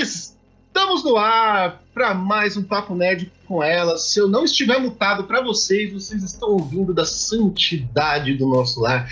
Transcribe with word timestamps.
Estamos 0.00 1.02
no 1.02 1.16
ar 1.16 1.82
para 1.92 2.14
mais 2.14 2.56
um 2.56 2.62
Papo 2.62 2.94
Nerd 2.94 3.32
com 3.48 3.60
elas. 3.60 4.10
Se 4.10 4.20
eu 4.20 4.28
não 4.28 4.44
estiver 4.44 4.78
mutado 4.78 5.24
para 5.24 5.42
vocês, 5.42 5.92
vocês 5.92 6.22
estão 6.22 6.50
ouvindo 6.50 6.94
da 6.94 7.04
santidade 7.04 8.34
do 8.34 8.46
nosso 8.46 8.80
lar. 8.80 9.08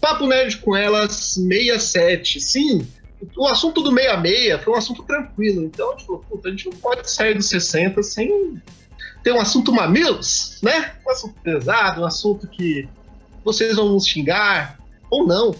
Papo 0.00 0.26
Nerd 0.26 0.56
com 0.58 0.74
elas 0.74 1.12
67. 1.12 2.40
Sim, 2.40 2.88
o 3.36 3.46
assunto 3.46 3.82
do 3.82 3.94
66 3.94 4.64
foi 4.64 4.72
um 4.72 4.76
assunto 4.76 5.02
tranquilo. 5.02 5.62
Então 5.62 5.98
falou, 5.98 6.24
puta, 6.26 6.48
a 6.48 6.50
gente 6.50 6.70
não 6.70 6.76
pode 6.78 7.10
sair 7.10 7.34
dos 7.34 7.50
60 7.50 8.02
sem 8.02 8.62
ter 9.22 9.32
um 9.32 9.40
assunto 9.40 9.70
mamilos, 9.70 10.58
né? 10.62 10.94
Um 11.06 11.10
assunto 11.10 11.34
pesado, 11.42 12.00
um 12.00 12.06
assunto 12.06 12.48
que 12.48 12.88
vocês 13.44 13.76
vão 13.76 13.90
nos 13.90 14.06
xingar 14.06 14.78
ou 15.10 15.26
não. 15.26 15.54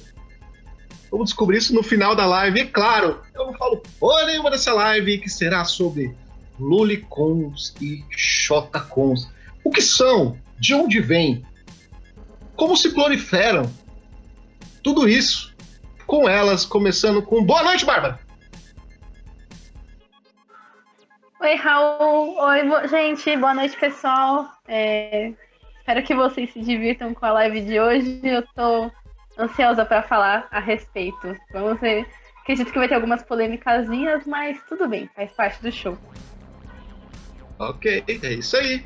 Vamos 1.16 1.30
descobrir 1.30 1.56
isso 1.56 1.74
no 1.74 1.82
final 1.82 2.14
da 2.14 2.26
live. 2.26 2.60
E 2.60 2.66
claro, 2.66 3.22
eu 3.34 3.46
não 3.46 3.54
falo 3.54 3.82
porra 3.98 4.26
nenhuma 4.26 4.50
dessa 4.50 4.74
live 4.74 5.16
que 5.16 5.30
será 5.30 5.64
sobre 5.64 6.14
Lolicons 6.60 7.74
e 7.80 8.04
Xotacons. 8.14 9.26
O 9.64 9.70
que 9.70 9.80
são? 9.80 10.36
De 10.58 10.74
onde 10.74 11.00
vêm? 11.00 11.42
Como 12.54 12.76
se 12.76 12.92
proliferam? 12.92 13.64
Tudo 14.82 15.08
isso 15.08 15.54
com 16.06 16.28
elas, 16.28 16.66
começando 16.66 17.22
com 17.22 17.42
Boa 17.42 17.62
noite, 17.62 17.86
Bárbara! 17.86 18.20
Oi, 21.40 21.54
Raul! 21.54 22.36
Oi, 22.38 22.88
gente! 22.88 23.34
Boa 23.38 23.54
noite, 23.54 23.74
pessoal! 23.78 24.50
É... 24.68 25.32
Espero 25.78 26.02
que 26.02 26.14
vocês 26.14 26.52
se 26.52 26.60
divirtam 26.60 27.14
com 27.14 27.24
a 27.24 27.32
live 27.32 27.62
de 27.62 27.80
hoje. 27.80 28.20
Eu 28.22 28.42
tô 28.54 28.90
ansiosa 29.38 29.84
para 29.84 30.02
falar 30.02 30.46
a 30.50 30.60
respeito. 30.60 31.36
Vamos 31.52 31.80
ver. 31.80 32.06
Acredito 32.42 32.72
que 32.72 32.78
vai 32.78 32.88
ter 32.88 32.94
algumas 32.94 33.22
polêmicasinhas, 33.22 34.24
mas 34.26 34.58
tudo 34.68 34.88
bem, 34.88 35.10
faz 35.16 35.32
parte 35.32 35.60
do 35.62 35.72
show. 35.72 35.98
Ok, 37.58 38.04
é 38.06 38.32
isso 38.34 38.56
aí. 38.56 38.84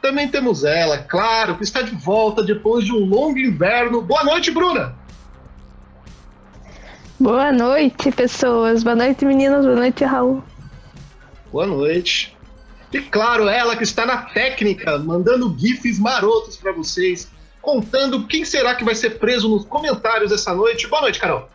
Também 0.00 0.28
temos 0.28 0.64
ela, 0.64 0.98
claro, 0.98 1.56
que 1.56 1.64
está 1.64 1.82
de 1.82 1.94
volta 1.94 2.42
depois 2.42 2.84
de 2.84 2.92
um 2.92 3.04
longo 3.04 3.38
inverno. 3.38 4.02
Boa 4.02 4.24
noite, 4.24 4.50
Bruna! 4.50 4.96
Boa 7.20 7.50
noite, 7.50 8.12
pessoas. 8.12 8.84
Boa 8.84 8.94
noite, 8.94 9.24
meninas. 9.24 9.64
Boa 9.64 9.76
noite, 9.76 10.04
Raul. 10.04 10.42
Boa 11.50 11.66
noite. 11.66 12.36
E 12.92 13.00
claro, 13.00 13.48
ela 13.48 13.76
que 13.76 13.82
está 13.82 14.06
na 14.06 14.18
técnica, 14.18 14.98
mandando 14.98 15.54
gifs 15.58 15.98
marotos 15.98 16.56
para 16.56 16.72
vocês 16.72 17.30
contando 17.60 18.26
quem 18.26 18.44
será 18.44 18.74
que 18.74 18.84
vai 18.84 18.94
ser 18.94 19.18
preso 19.18 19.48
nos 19.48 19.64
comentários 19.64 20.32
essa 20.32 20.54
noite. 20.54 20.86
Boa 20.86 21.02
noite, 21.02 21.20
Carol. 21.20 21.48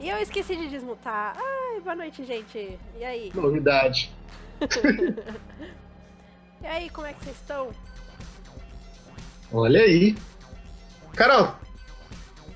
E 0.00 0.08
eu 0.08 0.18
esqueci 0.18 0.54
de 0.54 0.68
desmutar. 0.68 1.36
Ai, 1.36 1.80
boa 1.80 1.96
noite, 1.96 2.24
gente. 2.24 2.78
E 2.96 3.04
aí? 3.04 3.32
Novidade. 3.34 4.12
e 6.62 6.66
aí, 6.66 6.90
como 6.90 7.06
é 7.06 7.12
que 7.12 7.24
vocês 7.24 7.36
estão? 7.36 7.70
Olha 9.52 9.80
aí. 9.80 10.16
Carol, 11.14 11.54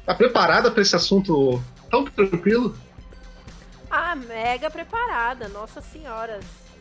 tá 0.04 0.14
preparada 0.14 0.70
para 0.70 0.82
esse 0.82 0.94
assunto 0.94 1.62
tão 1.90 2.04
tranquilo? 2.04 2.76
Ah, 3.90 4.14
mega 4.14 4.70
preparada, 4.70 5.48
nossa 5.48 5.80
senhora 5.80 6.38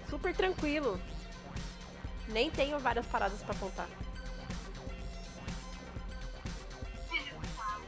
super 0.10 0.34
tranquilo. 0.34 1.00
Nem 2.28 2.50
tenho 2.50 2.80
várias 2.80 3.06
paradas 3.06 3.42
para 3.42 3.56
contar. 3.56 3.88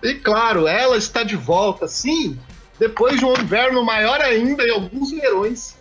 E 0.04 0.16
claro, 0.16 0.68
ela 0.68 0.98
está 0.98 1.24
de 1.24 1.36
volta, 1.36 1.88
sim, 1.88 2.40
depois 2.80 3.20
de 3.20 3.26
um 3.26 3.34
inverno 3.34 3.84
maior 3.84 4.20
ainda 4.22 4.64
e 4.64 4.72
alguns 4.72 5.12
verões. 5.12 5.78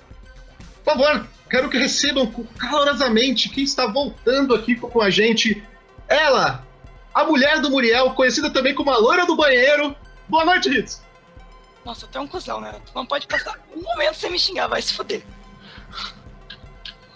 Por 0.85 0.93
favor, 0.93 1.27
quero 1.49 1.71
que 1.71 1.79
recebam 1.79 2.31
calorosamente 2.59 3.49
quem 3.49 3.65
está 3.65 3.87
voltando 3.87 4.55
aqui 4.55 4.75
com 4.75 5.01
a 5.01 5.09
gente. 5.09 5.63
Ela, 6.07 6.67
a 7.15 7.25
mulher 7.25 7.61
do 7.61 7.71
Muriel, 7.71 8.11
conhecida 8.13 8.51
também 8.51 8.75
como 8.75 8.91
a 8.91 8.99
loira 8.99 9.25
do 9.25 9.37
banheiro. 9.37 9.97
Boa 10.29 10.45
noite, 10.45 10.69
Ritz. 10.69 11.03
Nossa, 11.83 12.05
até 12.05 12.21
um 12.21 12.27
cuzão, 12.27 12.61
né? 12.61 12.75
Tu 12.85 12.93
não 12.95 13.07
pode 13.07 13.27
passar 13.27 13.59
um 13.75 13.81
momento 13.81 14.17
sem 14.17 14.31
me 14.31 14.39
xingar, 14.39 14.67
vai 14.67 14.83
se 14.83 14.93
foder. 14.93 15.25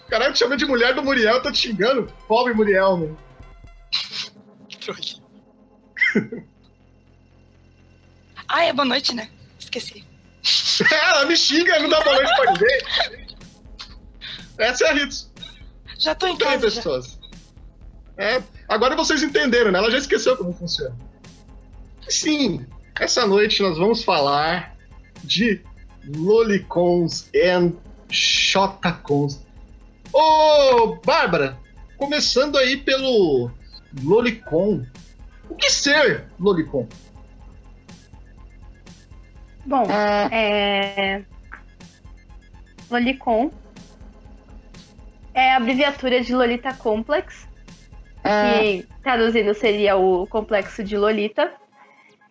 Caralho, 0.09 0.33
te 0.33 0.39
chama 0.39 0.55
de 0.57 0.65
mulher 0.65 0.93
do 0.93 1.03
Muriel, 1.03 1.41
tá 1.41 1.51
te 1.51 1.57
xingando? 1.59 2.11
Pobre 2.27 2.53
Muriel, 2.53 2.97
mano. 2.97 3.17
Ah, 8.47 8.63
é 8.63 8.71
boa 8.71 8.85
noite, 8.85 9.13
né? 9.13 9.29
Esqueci. 9.59 10.03
Ela 10.91 11.25
me 11.25 11.35
xinga, 11.35 11.79
não 11.79 11.89
dá 11.89 11.99
boa 12.01 12.15
noite 12.15 12.35
pra 12.35 12.51
ninguém. 12.51 13.27
Essa 14.59 14.85
é 14.85 14.89
a 14.89 14.93
Ritz. 14.93 15.31
Já 15.97 16.15
tô 16.15 16.27
em 16.27 16.37
casa. 16.37 16.59
pessoas. 16.59 17.19
É, 18.17 18.41
agora 18.69 18.95
vocês 18.95 19.23
entenderam, 19.23 19.71
né? 19.71 19.79
Ela 19.79 19.91
já 19.91 19.97
esqueceu 19.97 20.37
como 20.37 20.53
funciona. 20.53 20.95
Sim, 22.07 22.65
essa 22.99 23.25
noite 23.25 23.61
nós 23.61 23.77
vamos 23.77 24.03
falar 24.03 24.77
de 25.23 25.61
Lolicons 26.05 27.29
and 27.35 27.73
Shotacons. 28.09 29.44
Ô, 30.17 30.95
Bárbara, 31.05 31.57
começando 31.97 32.57
aí 32.57 32.77
pelo 32.77 33.51
Lolicon. 34.01 34.81
O 35.49 35.55
que 35.55 35.69
ser 35.69 36.23
Lolicon? 36.39 36.87
Bom, 39.65 39.85
é... 40.31 41.21
Lolicon 42.89 43.51
é 45.33 45.51
a 45.51 45.57
abreviatura 45.57 46.21
de 46.21 46.33
Lolita 46.33 46.73
Complex, 46.75 47.45
que 48.23 48.87
traduzindo 49.03 49.53
seria 49.53 49.97
o 49.97 50.25
complexo 50.27 50.81
de 50.81 50.97
Lolita. 50.97 51.51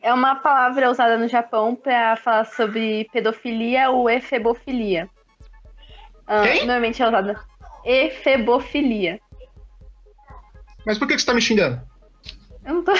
É 0.01 0.11
uma 0.11 0.37
palavra 0.37 0.91
usada 0.91 1.19
no 1.19 1.29
Japão 1.29 1.75
para 1.75 2.17
falar 2.17 2.47
sobre 2.47 3.11
pedofilia 3.13 3.91
ou 3.91 4.09
efebofilia. 4.09 5.07
Uh, 6.27 6.65
normalmente 6.65 7.03
é 7.03 7.07
usada 7.07 7.39
efebofilia. 7.85 9.21
Mas 10.87 10.99
por 10.99 11.09
que, 11.09 11.15
que 11.15 11.21
você 11.21 11.27
tá 11.27 11.35
me 11.35 11.41
xingando? 11.41 11.81
Eu 12.65 12.75
não 12.75 12.85
tô. 12.85 12.93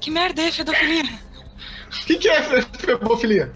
Que 0.00 0.10
merda 0.10 0.42
é 0.42 0.48
efebofilia? 0.48 1.04
O 2.02 2.06
que, 2.06 2.16
que 2.16 2.28
é 2.28 2.38
efebofilia? 2.38 3.52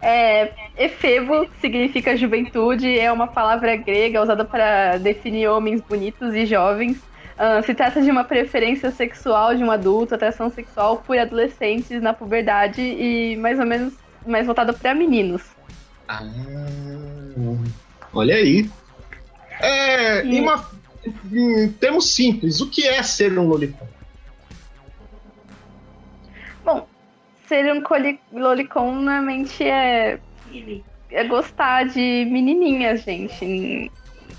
É, 0.00 0.52
efebo 0.76 1.48
significa 1.60 2.14
juventude, 2.14 2.98
é 2.98 3.10
uma 3.10 3.26
palavra 3.26 3.74
grega 3.74 4.20
usada 4.22 4.44
para 4.44 4.98
definir 4.98 5.48
homens 5.48 5.80
bonitos 5.80 6.34
e 6.34 6.44
jovens. 6.44 6.98
Uh, 6.98 7.64
se 7.64 7.74
trata 7.74 8.02
de 8.02 8.10
uma 8.10 8.22
preferência 8.22 8.90
sexual 8.90 9.54
de 9.54 9.64
um 9.64 9.70
adulto, 9.70 10.14
atração 10.14 10.50
sexual 10.50 10.98
por 10.98 11.18
adolescentes 11.18 12.02
na 12.02 12.12
puberdade 12.12 12.82
e 12.82 13.34
mais 13.36 13.58
ou 13.58 13.64
menos 13.64 13.94
mais 14.26 14.44
voltada 14.44 14.72
para 14.74 14.94
meninos. 14.94 15.53
Ah, 16.08 16.22
olha 18.12 18.36
aí. 18.36 18.68
É, 19.60 20.24
e... 20.24 20.36
em, 20.36 20.40
uma, 20.40 20.70
em 21.32 21.68
termos 21.72 22.12
simples, 22.12 22.60
o 22.60 22.68
que 22.68 22.86
é 22.86 23.02
ser 23.02 23.36
um 23.38 23.48
lolicon? 23.48 23.86
Bom, 26.64 26.86
ser 27.48 27.72
um 27.72 27.82
lolicon 28.32 28.92
normalmente 28.92 29.64
é, 29.64 30.18
é 31.10 31.24
gostar 31.24 31.84
de 31.84 32.26
menininhas, 32.30 33.02
gente. 33.02 33.90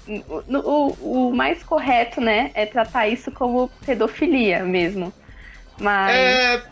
O, 0.08 0.44
o, 0.58 1.30
o, 1.30 1.36
mais 1.36 1.64
correto, 1.64 2.22
né, 2.22 2.52
é 2.54 2.66
tratar 2.66 3.08
isso 3.08 3.32
como 3.32 3.70
pedofilia 3.86 4.64
mesmo. 4.64 5.12
Mas. 5.80 6.16
É. 6.16 6.64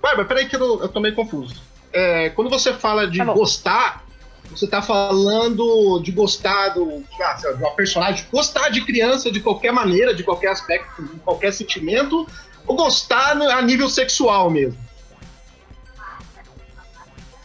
Bárbara, 0.00 0.28
peraí 0.28 0.48
que 0.48 0.54
eu, 0.54 0.82
eu 0.82 0.88
tô 0.88 1.00
meio 1.00 1.14
confuso. 1.14 1.62
É, 1.92 2.30
quando 2.30 2.50
você 2.50 2.74
fala 2.74 3.08
de 3.08 3.18
tá 3.18 3.24
gostar, 3.32 4.04
você 4.50 4.66
tá 4.66 4.80
falando 4.80 6.00
de 6.00 6.12
gostar 6.12 6.70
do, 6.70 7.02
ah, 7.20 7.34
de 7.34 7.62
uma 7.62 7.72
personagem, 7.72 8.26
gostar 8.30 8.68
de 8.68 8.84
criança 8.84 9.30
de 9.30 9.40
qualquer 9.40 9.72
maneira, 9.72 10.14
de 10.14 10.22
qualquer 10.22 10.48
aspecto, 10.48 11.02
de 11.02 11.18
qualquer 11.20 11.52
sentimento, 11.52 12.26
ou 12.66 12.76
gostar 12.76 13.32
a 13.32 13.62
nível 13.62 13.88
sexual 13.88 14.50
mesmo? 14.50 14.78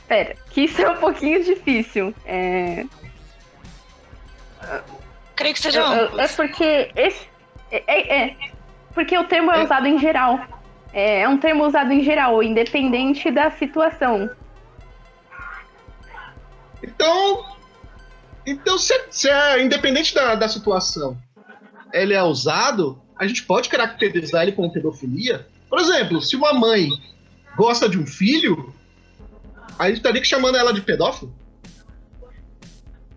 Pera, 0.07 0.35
que 0.49 0.61
isso 0.61 0.81
é 0.81 0.89
um 0.89 0.97
pouquinho 0.97 1.43
difícil. 1.43 2.13
É... 2.25 2.85
Creio 5.35 5.53
que 5.53 5.61
seja 5.61 5.81
É, 5.81 6.23
é 6.23 6.27
porque 6.27 6.91
esse, 6.95 7.27
é, 7.71 7.83
é, 7.87 8.23
é, 8.23 8.35
porque 8.93 9.17
o 9.17 9.23
termo 9.23 9.51
é, 9.51 9.61
é 9.61 9.63
usado 9.63 9.87
em 9.87 9.99
geral. 9.99 10.39
É, 10.91 11.21
é 11.21 11.29
um 11.29 11.37
termo 11.37 11.65
usado 11.65 11.91
em 11.91 12.03
geral, 12.03 12.41
independente 12.41 13.29
da 13.29 13.51
situação. 13.51 14.29
Então, 16.83 17.45
então 18.45 18.77
se, 18.77 18.93
se 19.11 19.29
é 19.29 19.61
independente 19.63 20.13
da, 20.13 20.35
da 20.35 20.47
situação, 20.47 21.17
ele 21.93 22.13
é 22.13 22.23
usado, 22.23 23.01
a 23.17 23.27
gente 23.27 23.43
pode 23.43 23.69
caracterizar 23.69 24.43
ele 24.43 24.51
como 24.53 24.71
pedofilia. 24.71 25.47
Por 25.69 25.79
exemplo, 25.79 26.21
se 26.21 26.35
uma 26.35 26.53
mãe 26.53 26.89
gosta 27.55 27.87
de 27.89 27.97
um 27.99 28.05
filho, 28.07 28.73
a 29.77 29.87
gente 29.87 29.97
estaria 29.97 30.23
chamando 30.23 30.57
ela 30.57 30.73
de 30.73 30.81
pedófilo? 30.81 31.33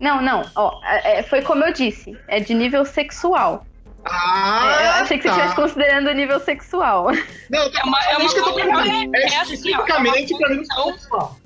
Não, 0.01 0.21
não. 0.21 0.43
Ó, 0.57 0.81
é- 0.85 1.19
é- 1.19 1.23
foi 1.23 1.43
como 1.43 1.65
eu 1.65 1.73
disse. 1.73 2.17
É 2.27 2.41
de 2.41 2.53
nível 2.55 2.85
sexual. 2.85 3.65
Ah, 4.05 4.79
É, 4.81 4.87
eu 4.87 4.91
achei 5.05 5.17
que 5.17 5.23
você 5.23 5.29
tá. 5.29 5.35
estivesse 5.37 5.55
considerando 5.55 6.09
o 6.11 6.13
nível 6.13 6.41
sexual. 6.41 7.07
Não, 7.49 7.61
É 7.61 7.83
uma- 7.85 7.99
é 8.07 8.13
é 8.15 8.17
que 8.17 8.23
eu 8.39 8.43
tô 8.43 8.51
uma- 8.51 8.55
perguntando. 8.57 9.17
é- 9.17 9.21
É 9.21 9.23
é 9.23 9.27
assim, 9.27 9.37
ó, 9.39 9.43
especificamente 9.55 10.33
é 10.33 10.37
uma 10.37 10.47
pra 10.47 10.57
mim 10.57 10.65
sexual. 10.65 11.37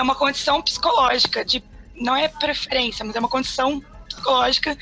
É 0.00 0.02
uma 0.02 0.14
condição 0.14 0.62
psicológica, 0.62 1.44
de, 1.44 1.62
não 1.94 2.16
é 2.16 2.26
preferência, 2.26 3.04
mas 3.04 3.14
é 3.14 3.18
uma 3.18 3.28
condição 3.28 3.84
psicológica 4.08 4.74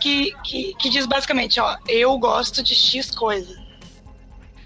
que, 0.00 0.34
que, 0.42 0.74
que 0.74 0.90
diz 0.90 1.06
basicamente, 1.06 1.60
ó, 1.60 1.76
eu 1.86 2.18
gosto 2.18 2.60
de 2.60 2.74
X 2.74 3.12
coisa. 3.12 3.54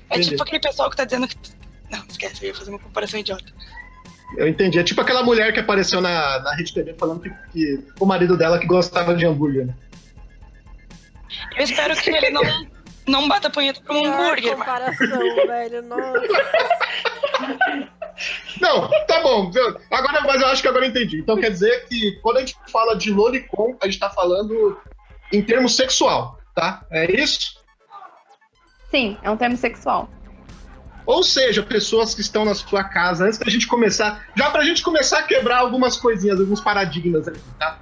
É 0.09 0.15
Entendi. 0.15 0.31
tipo 0.31 0.43
aquele 0.43 0.61
pessoal 0.61 0.89
que 0.89 0.97
tá 0.97 1.05
dizendo 1.05 1.29
que. 1.29 1.37
Não, 1.91 2.03
esquece, 2.09 2.43
eu 2.43 2.49
ia 2.49 2.55
fazer 2.55 2.71
uma 2.71 2.79
comparação 2.79 3.21
idiota. 3.21 3.53
Eu 4.39 4.49
entendi. 4.49 4.79
É 4.79 4.83
tipo 4.83 4.99
aquela 5.03 5.23
mulher 5.23 5.53
que 5.53 5.61
apareceu 5.61 6.01
na, 6.01 6.39
na 6.39 6.55
Rede 6.55 6.73
TV 6.73 6.95
falando 6.95 7.21
que, 7.21 7.29
que 7.53 7.85
o 8.01 8.07
marido 8.07 8.35
dela 8.35 8.59
que 8.59 8.67
gostava 8.67 9.15
de 9.15 9.27
hambúrguer, 9.27 9.67
né? 9.67 9.75
Eu 11.55 11.65
espero 11.65 11.95
que 11.97 12.09
ele 12.09 12.31
não, 12.31 12.67
não 13.07 13.29
bata 13.29 13.51
punheta 13.51 13.83
pra 13.83 13.95
um 13.95 14.07
hambúrguer, 14.07 14.57
mas. 14.57 14.67
comparação, 14.67 15.47
velho. 15.47 15.83
Nossa. 15.83 16.23
Não, 18.61 18.89
tá 19.07 19.23
bom. 19.23 19.51
Agora, 19.91 20.21
mas 20.23 20.41
eu 20.41 20.49
acho 20.49 20.63
que 20.63 20.69
agora 20.69 20.85
eu 20.85 20.91
entendi. 20.91 21.21
Então 21.21 21.37
quer 21.37 21.51
dizer 21.51 21.87
que 21.89 22.19
quando 22.23 22.39
a 22.39 22.41
gente 22.41 22.57
fala 22.71 22.97
de 22.97 23.13
lolicon, 23.13 23.77
a 23.81 23.87
gente 23.87 23.99
tá 23.99 24.11
falando 24.11 24.79
em 25.33 25.43
termos 25.43 25.77
sexual, 25.77 26.39
tá? 26.55 26.85
É 26.91 27.11
isso? 27.13 27.59
Sim, 28.91 29.17
é 29.23 29.31
um 29.31 29.37
termo 29.37 29.57
sexual. 29.57 30.09
Ou 31.07 31.23
seja, 31.23 31.63
pessoas 31.63 32.15
que 32.15 32.21
estão 32.21 32.45
na 32.45 32.55
sua 32.55 32.85
casa, 32.85 33.25
antes 33.25 33.39
da 33.39 33.51
gente 33.51 33.67
começar, 33.67 34.27
já 34.37 34.51
pra 34.51 34.63
gente 34.63 34.83
começar 34.83 35.21
a 35.21 35.23
quebrar 35.23 35.59
algumas 35.59 35.97
coisinhas, 35.97 36.39
alguns 36.39 36.61
paradigmas 36.61 37.27
aqui, 37.27 37.41
tá? 37.59 37.79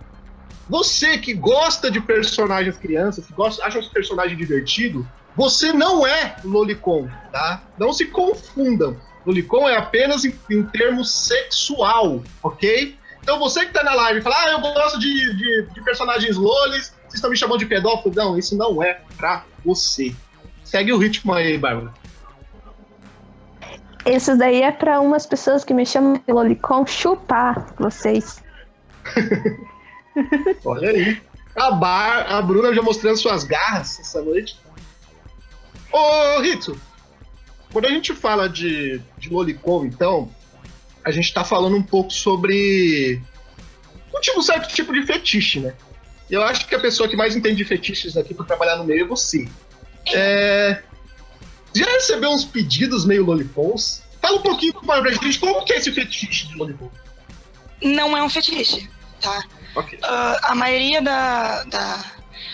Você 0.68 1.18
que 1.18 1.32
gosta 1.32 1.90
de 1.90 2.00
personagens 2.00 2.76
crianças, 2.76 3.26
que 3.26 3.32
gosta, 3.32 3.64
acha 3.64 3.78
os 3.78 3.88
personagens 3.88 4.36
divertidos, 4.36 5.04
você 5.34 5.72
não 5.72 6.06
é 6.06 6.36
lolicon, 6.44 7.08
tá? 7.32 7.62
Não 7.78 7.92
se 7.92 8.06
confundam. 8.06 8.96
Lolicon 9.26 9.68
é 9.68 9.76
apenas 9.76 10.24
em, 10.24 10.32
em 10.48 10.62
termos 10.62 11.10
sexual, 11.10 12.22
ok? 12.42 12.96
Então 13.20 13.40
você 13.40 13.66
que 13.66 13.72
tá 13.72 13.82
na 13.82 13.92
live 13.92 14.20
e 14.20 14.22
fala, 14.22 14.36
ah, 14.38 14.50
eu 14.52 14.60
gosto 14.60 15.00
de, 15.00 15.36
de, 15.36 15.66
de 15.74 15.80
personagens 15.82 16.36
lolis, 16.36 16.94
vocês 17.02 17.14
estão 17.14 17.28
me 17.28 17.36
chamando 17.36 17.58
de 17.58 17.66
pedófilo? 17.66 18.14
Não, 18.14 18.38
isso 18.38 18.56
não 18.56 18.80
é 18.80 19.00
pra 19.16 19.44
você. 19.64 20.14
Segue 20.62 20.92
o 20.92 20.98
ritmo 20.98 21.32
aí, 21.32 21.58
Bárbara. 21.58 21.92
Esse 24.04 24.36
daí 24.36 24.62
é 24.62 24.70
pra 24.70 25.00
umas 25.00 25.26
pessoas 25.26 25.64
que 25.64 25.74
me 25.74 25.84
chamam 25.84 26.22
de 26.24 26.32
lolicon 26.32 26.86
chupar 26.86 27.74
vocês. 27.76 28.40
Olha 30.64 30.90
aí. 30.90 31.20
A, 31.56 31.72
Bar, 31.72 32.32
a 32.32 32.40
Bruna 32.42 32.72
já 32.72 32.82
mostrando 32.82 33.16
suas 33.16 33.42
garras 33.42 33.98
essa 33.98 34.22
noite. 34.22 34.60
Ô, 35.90 36.40
Rito, 36.40 36.78
quando 37.72 37.86
a 37.86 37.90
gente 37.90 38.14
fala 38.14 38.48
de, 38.48 39.00
de 39.18 39.28
Lolicon, 39.28 39.84
então, 39.84 40.30
a 41.04 41.10
gente 41.10 41.32
tá 41.32 41.44
falando 41.44 41.76
um 41.76 41.82
pouco 41.82 42.10
sobre 42.12 43.20
um 44.14 44.20
tipo, 44.20 44.42
certo 44.42 44.72
tipo 44.74 44.92
de 44.92 45.02
fetiche, 45.04 45.60
né? 45.60 45.74
Eu 46.30 46.42
acho 46.42 46.66
que 46.66 46.74
a 46.74 46.80
pessoa 46.80 47.08
que 47.08 47.16
mais 47.16 47.36
entende 47.36 47.56
de 47.56 47.64
fetiches 47.64 48.16
aqui 48.16 48.34
pra 48.34 48.44
trabalhar 48.44 48.76
no 48.76 48.84
meio 48.84 49.04
é 49.04 49.08
você. 49.08 49.46
É... 50.12 50.82
Já 51.74 51.84
recebeu 51.86 52.30
uns 52.30 52.44
pedidos 52.44 53.04
meio 53.04 53.24
Lolicons? 53.24 54.02
Fala 54.20 54.38
um 54.38 54.42
pouquinho 54.42 54.72
pra 54.74 55.08
gente 55.12 55.38
como 55.38 55.64
que 55.64 55.72
é 55.72 55.76
esse 55.76 55.92
fetiche 55.92 56.48
de 56.48 56.56
Lolicon. 56.56 56.90
Não 57.82 58.16
é 58.16 58.22
um 58.22 58.28
fetiche, 58.30 58.88
tá? 59.20 59.44
Ah, 60.02 60.40
a 60.50 60.54
maioria 60.54 61.02
da, 61.02 61.62
da- 61.64 62.04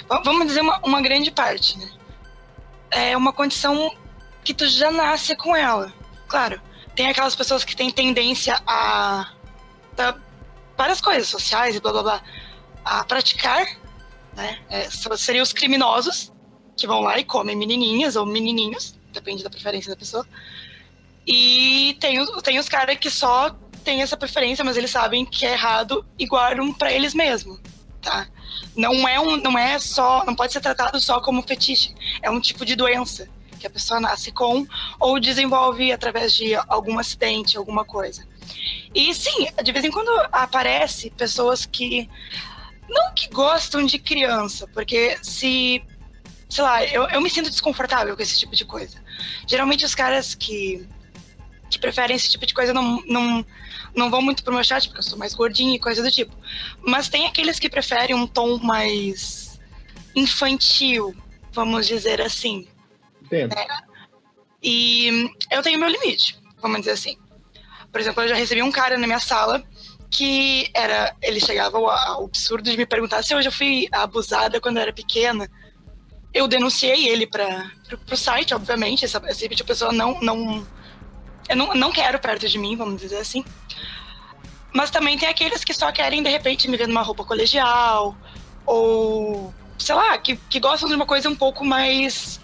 va- 0.09 0.21
Vamos 0.25 0.49
dizer 0.49 0.61
uma, 0.61 0.79
uma 0.85 1.01
grande 1.01 1.31
parte, 1.31 1.79
né? 1.79 1.89
É 2.91 3.17
uma 3.17 3.33
condição 3.33 3.95
que 4.45 4.55
tu 4.55 4.67
já 4.67 4.91
nasce 4.91 5.37
com 5.37 5.55
ela. 5.55 5.93
Claro, 6.29 6.61
tem 6.95 7.09
aquelas 7.09 7.35
pessoas 7.35 7.65
que 7.65 7.77
têm 7.77 7.91
tendência 7.91 8.61
a. 8.67 9.33
várias 10.77 11.01
coisas 11.01 11.29
sociais 11.29 11.77
e 11.77 11.81
blá 11.81 11.93
blá 11.93 12.03
blá. 12.03 12.23
A 12.85 13.05
praticar, 13.05 13.65
né? 14.35 14.59
É, 14.69 14.89
seriam 15.17 15.43
os 15.43 15.53
criminosos 15.53 16.33
que 16.77 16.87
vão 16.87 17.01
lá 17.01 17.19
e 17.19 17.25
comem 17.25 17.55
menininhas 17.55 18.17
ou 18.17 18.27
menininhos, 18.27 18.99
depende 19.13 19.45
da 19.45 19.51
preferência 19.51 19.91
da 19.91 19.97
pessoa. 19.97 20.27
E 21.27 21.97
tem, 22.01 22.19
tem 22.43 22.59
os 22.59 22.69
caras 22.69 22.97
que 22.99 23.09
só 23.09 23.51
têm 23.85 24.03
essa 24.03 24.17
preferência, 24.17 24.65
mas 24.65 24.77
eles 24.77 24.91
sabem 24.91 25.25
que 25.25 25.47
é 25.47 25.53
errado 25.53 26.05
e 26.19 26.27
guardam 26.27 26.73
pra 26.73 26.91
eles 26.93 27.15
mesmos, 27.15 27.61
tá? 28.01 28.27
Não 28.75 29.07
é 29.07 29.21
um, 29.21 29.37
não 29.37 29.57
é 29.57 29.79
só, 29.79 30.25
não 30.25 30.35
pode 30.35 30.53
ser 30.53 30.61
tratado 30.61 31.01
só 31.01 31.21
como 31.21 31.43
fetiche. 31.43 31.95
É 32.21 32.31
um 32.31 32.41
tipo 32.41 32.65
de 32.65 32.75
doença 32.75 33.29
que 33.63 33.67
a 33.67 33.71
pessoa 33.71 34.01
nasce 34.01 34.33
com 34.33 34.67
ou 34.99 35.21
desenvolve 35.21 35.93
através 35.93 36.35
de 36.35 36.55
algum 36.69 36.99
acidente, 36.99 37.57
alguma 37.57 37.85
coisa. 37.85 38.27
E 38.95 39.15
sim, 39.15 39.47
de 39.63 39.73
vez 39.73 39.85
em 39.85 39.91
quando 39.91 40.11
aparece 40.33 41.11
pessoas 41.11 41.65
que 41.65 42.11
não 42.89 43.15
que 43.15 43.29
gostam 43.29 43.87
de 43.87 43.99
criança, 43.99 44.67
porque 44.75 45.17
se 45.23 45.83
sei 46.49 46.65
lá, 46.65 46.85
eu, 46.85 47.09
eu 47.09 47.21
me 47.21 47.31
sinto 47.31 47.49
desconfortável 47.49 48.15
com 48.15 48.23
esse 48.23 48.39
tipo 48.39 48.55
de 48.55 48.65
coisa. 48.65 49.03
Geralmente 49.47 49.85
os 49.85 49.95
caras 49.95 50.35
que 50.35 50.87
que 51.71 51.79
preferem 51.79 52.15
esse 52.15 52.29
tipo 52.29 52.45
de 52.45 52.53
coisa 52.53 52.75
não, 52.75 53.03
não, 53.07 53.47
não 53.95 54.11
vão 54.11 54.21
muito 54.21 54.45
pro 54.45 54.53
meu 54.53 54.63
chat, 54.63 54.87
porque 54.89 54.99
eu 54.99 55.03
sou 55.03 55.17
mais 55.17 55.33
gordinha 55.33 55.75
e 55.75 55.79
coisa 55.79 56.03
do 56.03 56.11
tipo. 56.11 56.37
Mas 56.83 57.09
tem 57.09 57.27
aqueles 57.27 57.59
que 57.59 57.71
preferem 57.71 58.15
um 58.15 58.27
tom 58.27 58.59
mais 58.59 59.59
infantil, 60.15 61.17
vamos 61.53 61.87
dizer 61.87 62.21
assim. 62.21 62.69
Entendo. 63.33 63.55
E 64.63 65.31
eu 65.51 65.63
tenho 65.63 65.81
meu 65.81 65.89
limite, 65.89 66.39
vamos 66.61 66.81
dizer 66.81 66.93
assim. 66.93 67.17
Por 67.91 68.01
exemplo, 68.01 68.23
eu 68.23 68.29
já 68.29 68.35
recebi 68.35 68.63
um 68.63 68.71
cara 68.71 68.99
na 68.99 69.07
minha 69.07 69.19
sala 69.19 69.65
que 70.11 70.71
era. 70.75 71.17
Ele 71.23 71.41
chegava 71.41 71.79
ao, 71.79 72.25
absurdo 72.25 72.71
de 72.71 72.77
me 72.77 72.87
perguntar 72.87 73.23
se 73.23 73.35
eu 73.35 73.43
já 73.43 73.51
fui 73.51 73.89
abusada 73.91 74.61
quando 74.61 74.77
eu 74.77 74.83
era 74.83 74.93
pequena. 74.93 75.51
Eu 76.33 76.47
denunciei 76.47 77.09
ele 77.09 77.27
para 77.27 77.71
pro 78.07 78.17
site, 78.17 78.55
obviamente. 78.55 79.05
Essa, 79.05 79.21
esse 79.29 79.41
tipo 79.41 79.55
de 79.55 79.65
pessoa 79.65 79.93
não, 79.93 80.21
não, 80.21 80.67
eu 81.49 81.57
não, 81.57 81.75
não 81.75 81.93
quero 81.93 82.19
perto 82.19 82.49
de 82.49 82.59
mim, 82.59 82.77
vamos 82.77 83.01
dizer 83.01 83.19
assim. 83.19 83.45
Mas 84.73 84.91
também 84.91 85.19
tem 85.19 85.29
aqueles 85.29 85.65
que 85.65 85.75
só 85.75 85.91
querem, 85.93 86.23
de 86.23 86.31
repente, 86.31 86.69
me 86.69 86.77
ver 86.77 86.89
numa 86.89 87.03
roupa 87.03 87.25
colegial, 87.25 88.17
ou, 88.65 89.53
sei 89.79 89.95
lá, 89.95 90.17
que, 90.17 90.37
que 90.37 90.59
gostam 90.59 90.89
de 90.89 90.95
uma 90.95 91.05
coisa 91.05 91.29
um 91.29 91.37
pouco 91.37 91.63
mais 91.63 92.41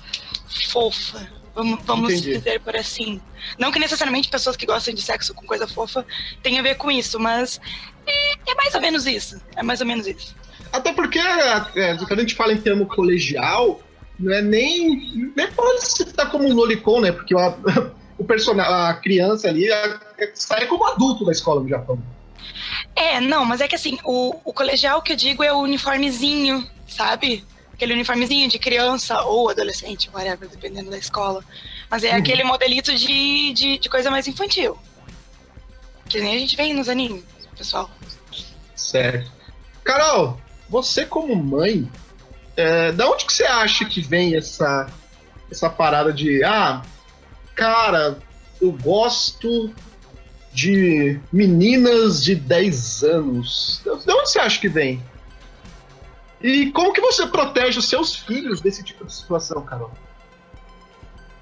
fofa, 0.48 1.28
vamos, 1.54 1.80
vamos 1.84 2.12
Entendi. 2.12 2.38
dizer 2.38 2.60
por 2.60 2.76
assim. 2.76 3.20
Não 3.58 3.70
que 3.70 3.78
necessariamente 3.78 4.28
pessoas 4.28 4.56
que 4.56 4.66
gostam 4.66 4.94
de 4.94 5.02
sexo 5.02 5.34
com 5.34 5.46
coisa 5.46 5.66
fofa 5.66 6.04
tenham 6.42 6.60
a 6.60 6.62
ver 6.62 6.76
com 6.76 6.90
isso, 6.90 7.18
mas 7.18 7.60
é, 8.06 8.32
é 8.50 8.54
mais 8.54 8.74
ou 8.74 8.80
menos 8.80 9.06
isso. 9.06 9.40
É 9.56 9.62
mais 9.62 9.80
ou 9.80 9.86
menos 9.86 10.06
isso. 10.06 10.34
Até 10.72 10.92
porque, 10.92 11.18
é, 11.18 11.96
quando 11.96 12.18
a 12.18 12.22
gente 12.22 12.34
fala 12.34 12.52
em 12.52 12.60
termo 12.60 12.86
colegial, 12.86 13.80
não 14.18 14.32
é 14.32 14.42
nem. 14.42 15.32
Nem 15.36 15.52
pode 15.52 15.86
citar 15.86 16.30
como 16.30 16.48
um 16.48 16.54
lolicon, 16.54 17.00
né? 17.00 17.12
Porque 17.12 17.34
a, 17.34 17.54
o 18.18 18.24
personagem, 18.24 18.72
a 18.72 18.94
criança 18.94 19.48
ali 19.48 19.70
é- 19.70 19.98
é- 20.18 20.32
sai 20.34 20.66
como 20.66 20.84
adulto 20.84 21.24
da 21.24 21.32
escola 21.32 21.62
no 21.62 21.68
Japão. 21.68 21.98
É, 22.94 23.20
não, 23.20 23.44
mas 23.44 23.60
é 23.60 23.68
que 23.68 23.76
assim, 23.76 23.98
o, 24.04 24.34
o 24.44 24.52
colegial 24.52 25.00
que 25.02 25.12
eu 25.12 25.16
digo 25.16 25.42
é 25.44 25.52
o 25.52 25.58
uniformezinho, 25.60 26.68
sabe? 26.86 27.44
Aquele 27.78 27.92
uniformezinho 27.94 28.48
de 28.48 28.58
criança 28.58 29.22
ou 29.22 29.48
adolescente, 29.50 30.10
whatever, 30.12 30.48
dependendo 30.48 30.90
da 30.90 30.98
escola. 30.98 31.44
Mas 31.88 32.02
é 32.02 32.10
Uhum. 32.10 32.16
aquele 32.16 32.42
modelito 32.42 32.92
de, 32.92 33.52
de, 33.52 33.78
de 33.78 33.88
coisa 33.88 34.10
mais 34.10 34.26
infantil. 34.26 34.76
Que 36.08 36.20
nem 36.20 36.34
a 36.34 36.38
gente 36.40 36.56
vê 36.56 36.72
nos 36.72 36.88
animes, 36.88 37.22
pessoal. 37.56 37.88
Certo. 38.74 39.30
Carol, 39.84 40.40
você 40.68 41.06
como 41.06 41.36
mãe, 41.36 41.88
é, 42.56 42.90
da 42.90 43.08
onde 43.08 43.24
que 43.24 43.32
você 43.32 43.44
acha 43.44 43.84
que 43.84 44.00
vem 44.00 44.34
essa, 44.36 44.88
essa 45.48 45.70
parada 45.70 46.12
de, 46.12 46.42
ah, 46.42 46.82
cara, 47.54 48.18
eu 48.60 48.72
gosto 48.72 49.72
de 50.52 51.20
meninas 51.32 52.24
de 52.24 52.34
10 52.34 53.04
anos. 53.04 53.82
De 53.84 53.90
onde 53.90 54.28
você 54.30 54.40
acha 54.40 54.58
que 54.60 54.68
vem? 54.68 55.00
E 56.40 56.70
como 56.72 56.92
que 56.92 57.00
você 57.00 57.26
protege 57.26 57.78
os 57.78 57.88
seus 57.88 58.14
filhos 58.14 58.60
desse 58.60 58.82
tipo 58.82 59.04
de 59.04 59.12
situação, 59.12 59.64
Carol? 59.64 59.90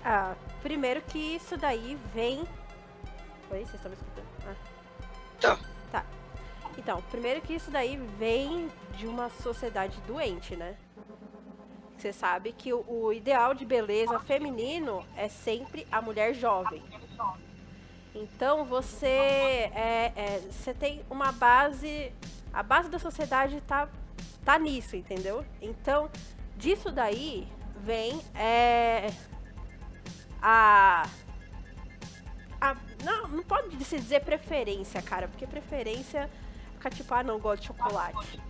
Ah, 0.04 0.34
primeiro 0.62 1.02
que 1.02 1.18
isso 1.18 1.56
daí 1.56 1.98
vem. 2.14 2.44
Oi, 3.50 3.58
vocês 3.58 3.74
estão 3.74 3.90
me 3.90 3.96
escutando? 3.96 4.26
Ah. 4.46 4.54
Tô. 5.40 5.56
Tá. 5.92 6.04
Então, 6.78 7.02
primeiro 7.10 7.40
que 7.42 7.54
isso 7.54 7.70
daí 7.70 7.96
vem 8.18 8.70
de 8.96 9.06
uma 9.06 9.28
sociedade 9.28 9.98
doente, 10.06 10.56
né? 10.56 10.76
Você 11.98 12.12
sabe 12.12 12.52
que 12.52 12.72
o, 12.72 12.84
o 12.88 13.12
ideal 13.12 13.54
de 13.54 13.64
beleza 13.64 14.18
feminino 14.20 15.04
é 15.16 15.28
sempre 15.28 15.86
a 15.90 16.00
mulher 16.00 16.34
jovem. 16.34 16.82
Então 18.14 18.64
você 18.64 19.06
é, 19.06 20.12
é, 20.16 20.42
você 20.50 20.72
tem 20.72 21.04
uma 21.10 21.32
base, 21.32 22.12
a 22.52 22.62
base 22.62 22.88
da 22.88 22.98
sociedade 22.98 23.60
tá 23.62 23.88
tá 24.44 24.58
nisso, 24.58 24.96
entendeu? 24.96 25.44
Então 25.60 26.10
disso 26.56 26.90
daí 26.90 27.46
vem 27.84 28.20
é, 28.34 29.10
a, 30.40 31.06
a 32.60 32.76
não, 33.04 33.28
não 33.28 33.42
pode 33.42 33.84
se 33.84 33.98
dizer 33.98 34.24
preferência, 34.24 35.00
cara, 35.02 35.28
porque 35.28 35.46
preferência 35.46 36.30
fica 36.74 36.90
tipo, 36.90 37.14
ah, 37.14 37.22
não 37.22 37.38
gosto 37.38 37.62
de 37.62 37.68
chocolate. 37.68 38.40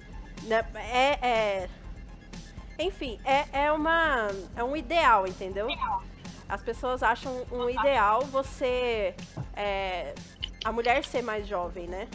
Né? 0.43 0.65
É, 0.75 1.27
é, 1.27 1.69
enfim, 2.79 3.19
é, 3.25 3.65
é, 3.65 3.73
uma, 3.73 4.29
é 4.55 4.63
um 4.63 4.77
ideal, 4.77 5.27
entendeu? 5.27 5.69
As 6.49 6.63
pessoas 6.63 7.03
acham 7.03 7.45
um 7.51 7.69
ideal 7.69 8.23
você. 8.23 9.15
É, 9.55 10.15
a 10.65 10.71
mulher 10.71 11.05
ser 11.05 11.23
mais 11.23 11.47
jovem, 11.47 11.87
né? 11.87 12.09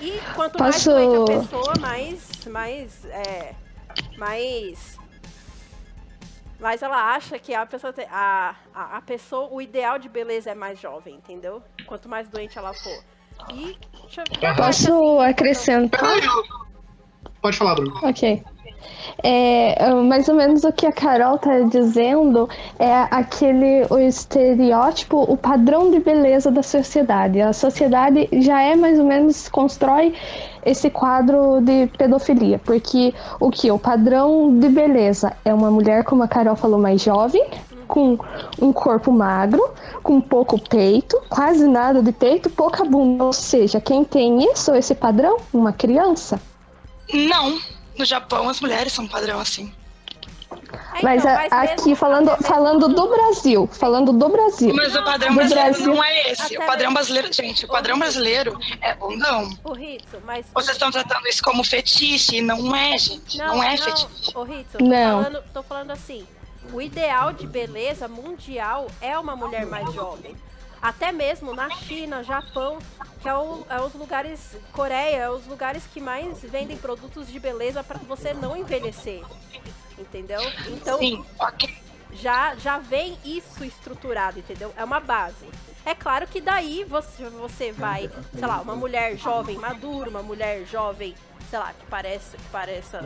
E 0.00 0.20
quanto 0.34 0.58
Posso- 0.58 0.90
mais 0.90 1.08
doente 1.08 1.32
a 1.32 1.40
pessoa, 1.40 1.72
mais. 1.80 2.28
mais. 2.46 3.04
É, 3.06 3.54
mais. 4.18 4.98
Mas 6.58 6.82
ela 6.82 7.14
acha 7.14 7.38
que 7.38 7.54
a 7.54 7.64
pessoa, 7.64 7.92
tem- 7.92 8.06
a, 8.10 8.54
a, 8.74 8.98
a 8.98 9.00
pessoa, 9.00 9.48
o 9.50 9.62
ideal 9.62 9.98
de 9.98 10.08
beleza 10.08 10.50
é 10.50 10.54
mais 10.54 10.78
jovem, 10.78 11.14
entendeu? 11.14 11.62
Quanto 11.86 12.08
mais 12.08 12.28
doente 12.28 12.58
ela 12.58 12.74
for. 12.74 13.02
E. 13.54 13.78
Deixa 14.02 14.22
eu 14.42 14.54
Posso 14.56 15.20
acrescentar? 15.20 16.00
Peraí, 16.00 16.24
eu- 16.26 16.69
Pode 17.40 17.56
falar, 17.56 17.74
Bruno. 17.74 17.94
Ok. 18.02 18.42
É, 19.22 19.76
ah, 19.82 19.94
mais 19.96 20.28
ou 20.28 20.34
menos 20.34 20.64
o 20.64 20.72
que 20.72 20.86
a 20.86 20.92
Carol 20.92 21.38
tá 21.38 21.60
dizendo 21.60 22.48
é 22.78 22.92
aquele 23.10 23.86
o 23.90 23.98
estereótipo, 23.98 25.18
o 25.22 25.36
padrão 25.36 25.90
de 25.90 26.00
beleza 26.00 26.50
da 26.50 26.62
sociedade. 26.62 27.40
A 27.40 27.52
sociedade 27.52 28.28
já 28.32 28.62
é 28.62 28.76
mais 28.76 28.98
ou 28.98 29.04
menos 29.04 29.48
constrói 29.48 30.14
esse 30.64 30.90
quadro 30.90 31.60
de 31.60 31.86
pedofilia, 31.98 32.58
porque 32.58 33.14
o 33.38 33.50
que 33.50 33.70
o 33.70 33.78
padrão 33.78 34.58
de 34.58 34.68
beleza 34.68 35.32
é 35.44 35.52
uma 35.52 35.70
mulher, 35.70 36.04
como 36.04 36.22
a 36.22 36.28
Carol 36.28 36.56
falou, 36.56 36.78
mais 36.78 37.02
jovem, 37.02 37.44
com 37.88 38.16
um 38.60 38.72
corpo 38.72 39.10
magro, 39.10 39.62
com 40.02 40.20
pouco 40.20 40.60
peito, 40.68 41.20
quase 41.28 41.66
nada 41.66 42.02
de 42.02 42.12
peito, 42.12 42.48
pouca 42.48 42.84
bunda. 42.84 43.24
Ou 43.24 43.32
seja, 43.32 43.80
quem 43.80 44.04
tem 44.04 44.44
isso, 44.52 44.74
esse 44.74 44.94
padrão, 44.94 45.38
uma 45.52 45.72
criança. 45.72 46.40
Não. 47.12 47.60
No 47.98 48.04
Japão, 48.04 48.48
as 48.48 48.60
mulheres 48.60 48.92
são 48.92 49.06
padrão 49.06 49.38
assim. 49.40 49.72
É, 50.94 51.02
Mas, 51.02 51.22
então, 51.22 51.34
mas 51.34 51.52
aqui 51.52 51.76
mesmo- 51.82 51.96
falando, 51.96 52.26
mesmo- 52.30 52.42
falando 52.44 52.88
do 52.88 53.08
Brasil, 53.08 53.68
falando 53.72 54.12
do 54.12 54.28
Brasil. 54.28 54.74
Mas 54.74 54.94
o 54.96 55.04
padrão 55.04 55.34
brasileiro 55.34 55.70
Brasil- 55.70 55.86
não 55.94 56.04
é 56.04 56.30
esse. 56.32 56.42
Até 56.56 56.64
O 56.64 56.66
padrão 56.66 56.92
brasileiro, 56.94 57.32
gente, 57.32 57.64
o 57.64 57.68
padrão 57.68 57.98
brasileiro 57.98 58.58
é 58.80 58.94
bundão. 58.94 59.48
O 59.64 59.72
Ritsu, 59.72 60.18
mas. 60.24 60.46
Vocês 60.52 60.76
estão 60.76 60.90
tratando 60.90 61.26
isso 61.28 61.42
como 61.42 61.62
fetiche 61.64 62.36
e 62.38 62.42
não 62.42 62.74
é, 62.74 62.98
gente. 62.98 63.38
Não, 63.38 63.62
é 63.62 63.76
fetiche. 63.76 64.06
Ô, 64.34 64.42
Ritsu, 64.42 64.78
tô 64.78 64.84
Não. 64.84 65.22
falando, 65.22 65.44
tô 65.52 65.62
falando 65.62 65.90
assim. 65.92 66.26
O 66.72 66.80
ideal 66.80 67.32
de 67.32 67.46
beleza 67.46 68.06
mundial 68.08 68.86
é 69.00 69.16
uma 69.18 69.34
mulher 69.36 69.66
mais 69.66 69.92
jovem. 69.92 70.36
Até 70.82 71.12
mesmo 71.12 71.54
na 71.54 71.68
China, 71.70 72.22
Japão, 72.24 72.78
que 73.20 73.28
é, 73.28 73.34
o- 73.34 73.66
é 73.68 73.80
os 73.80 73.94
lugares. 73.94 74.56
Coreia, 74.72 75.16
é 75.16 75.30
os 75.30 75.46
lugares 75.46 75.86
que 75.86 76.00
mais 76.00 76.40
vendem 76.42 76.76
produtos 76.76 77.28
de 77.28 77.38
beleza 77.38 77.84
pra 77.84 77.98
você 77.98 78.32
não 78.32 78.56
envelhecer. 78.56 79.22
Entendeu? 79.98 80.40
Então 80.68 80.98
Sim, 80.98 81.22
ok. 81.38 81.76
já, 82.12 82.54
já 82.56 82.78
vem 82.78 83.18
isso 83.24 83.62
estruturado, 83.62 84.38
entendeu? 84.38 84.72
É 84.76 84.82
uma 84.82 85.00
base. 85.00 85.46
É 85.84 85.94
claro 85.94 86.26
que 86.26 86.40
daí 86.40 86.84
você, 86.84 87.28
você 87.28 87.72
vai, 87.72 88.10
sei 88.32 88.46
lá, 88.46 88.60
uma 88.60 88.74
mulher 88.74 89.16
jovem 89.18 89.58
madura, 89.58 90.08
uma 90.08 90.22
mulher 90.22 90.64
jovem, 90.66 91.14
sei 91.50 91.58
lá, 91.58 91.72
que 91.78 91.84
parece, 91.86 92.36
que 92.38 92.48
pareça 92.50 93.00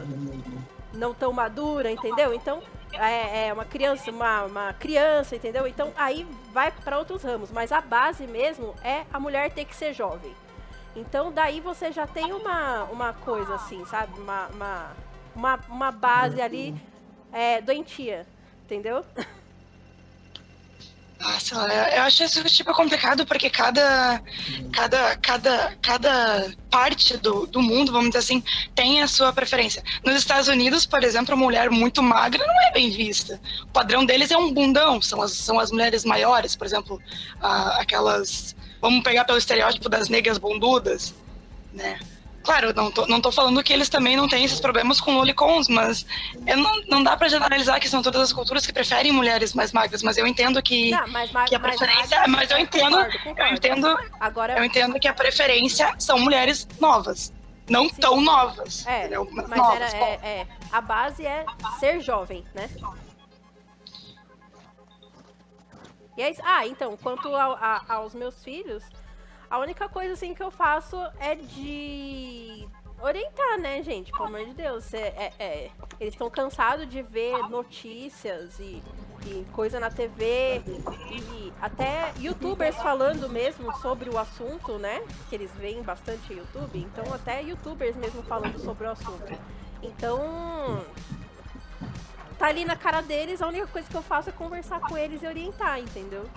não 0.93 1.13
tão 1.13 1.33
madura, 1.33 1.91
entendeu? 1.91 2.33
Então, 2.33 2.63
é, 2.99 3.49
é 3.49 3.53
uma 3.53 3.65
criança, 3.65 4.11
uma, 4.11 4.45
uma 4.45 4.73
criança, 4.75 5.37
entendeu? 5.37 5.67
Então, 5.67 5.93
aí 5.97 6.27
vai 6.53 6.71
para 6.71 6.99
outros 6.99 7.23
ramos, 7.23 7.51
mas 7.51 7.73
a 7.73 7.81
base 7.81 8.27
mesmo 8.27 8.75
é 8.83 9.05
a 9.13 9.21
mulher 9.21 9.51
ter 9.53 9.65
que 9.65 9.75
ser 9.75 9.93
jovem. 9.93 10.35
Então, 10.97 11.33
daí 11.33 11.61
você 11.61 11.91
já 11.91 12.07
tem 12.07 12.33
uma, 12.33 12.85
uma 12.85 13.13
coisa 13.13 13.55
assim, 13.57 13.85
sabe? 13.87 14.19
Uma, 14.21 14.47
uma, 14.49 14.93
uma, 15.35 15.61
uma 15.69 15.91
base 15.91 16.41
ali 16.41 16.75
é, 17.33 17.61
doentia, 17.61 18.27
entendeu? 18.65 19.05
Eu 21.97 22.03
acho 22.03 22.23
isso 22.23 22.45
tipo 22.45 22.73
complicado 22.75 23.25
porque 23.25 23.49
cada 23.49 24.23
cada 24.73 25.17
cada 25.17 25.77
cada 25.81 26.53
parte 26.71 27.17
do, 27.17 27.47
do 27.47 27.63
mundo, 27.63 27.93
vamos 27.93 28.09
dizer 28.09 28.19
assim, 28.19 28.43
tem 28.75 29.01
a 29.01 29.09
sua 29.09 29.33
preferência. 29.33 29.83
Nos 30.05 30.17
Estados 30.17 30.49
Unidos, 30.49 30.85
por 30.85 31.03
exemplo, 31.03 31.35
uma 31.35 31.45
mulher 31.45 31.71
muito 31.71 32.03
magra 32.03 32.47
não 32.47 32.63
é 32.69 32.73
bem 32.73 32.91
vista. 32.91 33.41
O 33.63 33.69
padrão 33.69 34.05
deles 34.05 34.31
é 34.31 34.37
um 34.37 34.53
bundão, 34.53 35.01
são 35.01 35.23
as, 35.23 35.33
são 35.33 35.59
as 35.59 35.71
mulheres 35.71 36.05
maiores, 36.05 36.55
por 36.55 36.67
exemplo, 36.67 37.01
ah, 37.41 37.79
aquelas 37.81 38.55
vamos 38.81 39.03
pegar 39.03 39.25
pelo 39.25 39.39
estereótipo 39.39 39.89
das 39.89 40.11
negras 40.11 40.37
bundudas, 40.37 41.15
né? 41.73 41.99
Claro, 42.45 42.75
não 42.75 42.91
tô, 42.91 43.07
não 43.07 43.21
tô 43.23 43.33
falando 43.33 43.63
que 43.63 43.73
eles 43.73 43.89
também 43.89 44.17
não 44.17 44.29
têm 44.29 44.45
esses 44.45 44.61
problemas 44.61 45.01
com 45.01 45.17
lolicons, 45.17 45.67
mas 45.67 46.05
não, 46.45 46.83
não 46.89 47.03
dá 47.03 47.17
pra 47.17 47.27
generalizar 47.27 47.81
que 47.81 47.89
são 47.89 48.03
todas 48.03 48.21
as 48.21 48.33
culturas 48.35 48.67
que 48.67 48.73
preferem 48.73 49.11
mulheres 49.13 49.55
mais 49.55 49.73
magras, 49.73 50.03
mas 50.03 50.19
eu 50.19 50.27
entendo 50.27 50.63
que 50.63 50.91
Não, 50.91 51.09
mas, 51.09 51.33
mas, 51.33 51.49
que 51.49 51.55
a 51.55 51.59
mas- 51.59 51.75
preferência, 51.77 52.23
mas 52.29 52.51
eu 52.51 52.59
entendo, 52.59 52.97
Concordo, 52.99 53.19
concordo. 53.21 53.41
eu 53.51 53.55
entendo, 53.57 53.99
Agora, 54.21 54.59
eu 54.59 54.65
entendo 54.65 55.01
que 55.01 55.09
a 55.09 55.15
preferência 55.15 55.95
são 55.99 56.19
mulheres 56.19 56.69
novas, 56.79 57.33
não 57.67 57.89
Sim. 57.89 57.95
tão 57.97 58.21
novas, 58.21 58.87
é, 58.87 59.01
entendeu? 59.01 59.27
Mas 59.33 59.49
mas 59.49 59.59
novas, 59.59 59.95
era, 59.95 60.05
é, 60.05 60.13
é, 60.41 60.47
a 60.71 60.81
base 60.83 61.25
é 61.27 61.47
ser 61.81 62.01
jovem, 62.03 62.45
né? 62.55 62.69
E 66.17 66.23
é 66.23 66.31
isso. 66.31 66.41
Ah, 66.45 66.67
então, 66.67 66.97
quanto 66.97 67.29
ao- 67.35 67.55
a- 67.55 67.83
aos 67.89 68.15
meus 68.15 68.45
filhos, 68.45 68.85
a 69.55 69.59
única 69.59 69.89
coisa 69.89 70.15
assim 70.15 70.35
que 70.35 70.43
eu 70.43 70.51
faço 70.51 70.97
é 71.21 71.37
de 71.37 72.67
orientar, 73.01 73.59
né, 73.61 73.83
gente? 73.85 74.11
Pelo 74.11 74.25
amor 74.25 74.45
de 74.47 74.53
Deus. 74.55 74.93
É, 74.93 74.99
é- 75.17 75.33
é, 75.39 75.71
eles 76.01 76.15
estão 76.15 76.29
cansados 76.29 76.89
de 76.89 77.03
ver 77.03 77.39
notícias 77.49 78.59
e, 78.59 78.83
e 79.27 79.47
coisa 79.53 79.79
na 79.79 79.91
TV 79.91 80.61
e 81.13 81.53
até 81.63 82.13
youtubers 82.19 82.75
falando 82.77 83.29
mesmo 83.29 83.73
sobre 83.77 84.11
o 84.11 84.19
assunto, 84.19 84.77
né? 84.77 85.01
Que 85.29 85.37
eles 85.37 85.53
veem 85.53 85.83
bastante 85.85 86.33
YouTube, 86.33 86.77
então 86.79 87.15
até 87.15 87.41
youtubers 87.41 87.95
mesmo 87.95 88.25
falando 88.25 88.59
sobre 88.59 88.89
o 88.89 88.91
assunto. 88.91 89.39
Então, 89.81 90.85
tá 92.39 92.47
ali 92.49 92.65
na 92.65 92.75
cara 92.75 93.03
deles, 93.03 93.41
a 93.41 93.47
única 93.47 93.69
coisa 93.69 93.89
que 93.89 93.95
eu 93.97 94.03
faço 94.03 94.31
é 94.31 94.33
conversar 94.33 94.81
com 94.81 94.99
eles 94.99 95.23
e 95.23 95.27
orientar, 95.29 95.79
entendeu? 95.79 96.29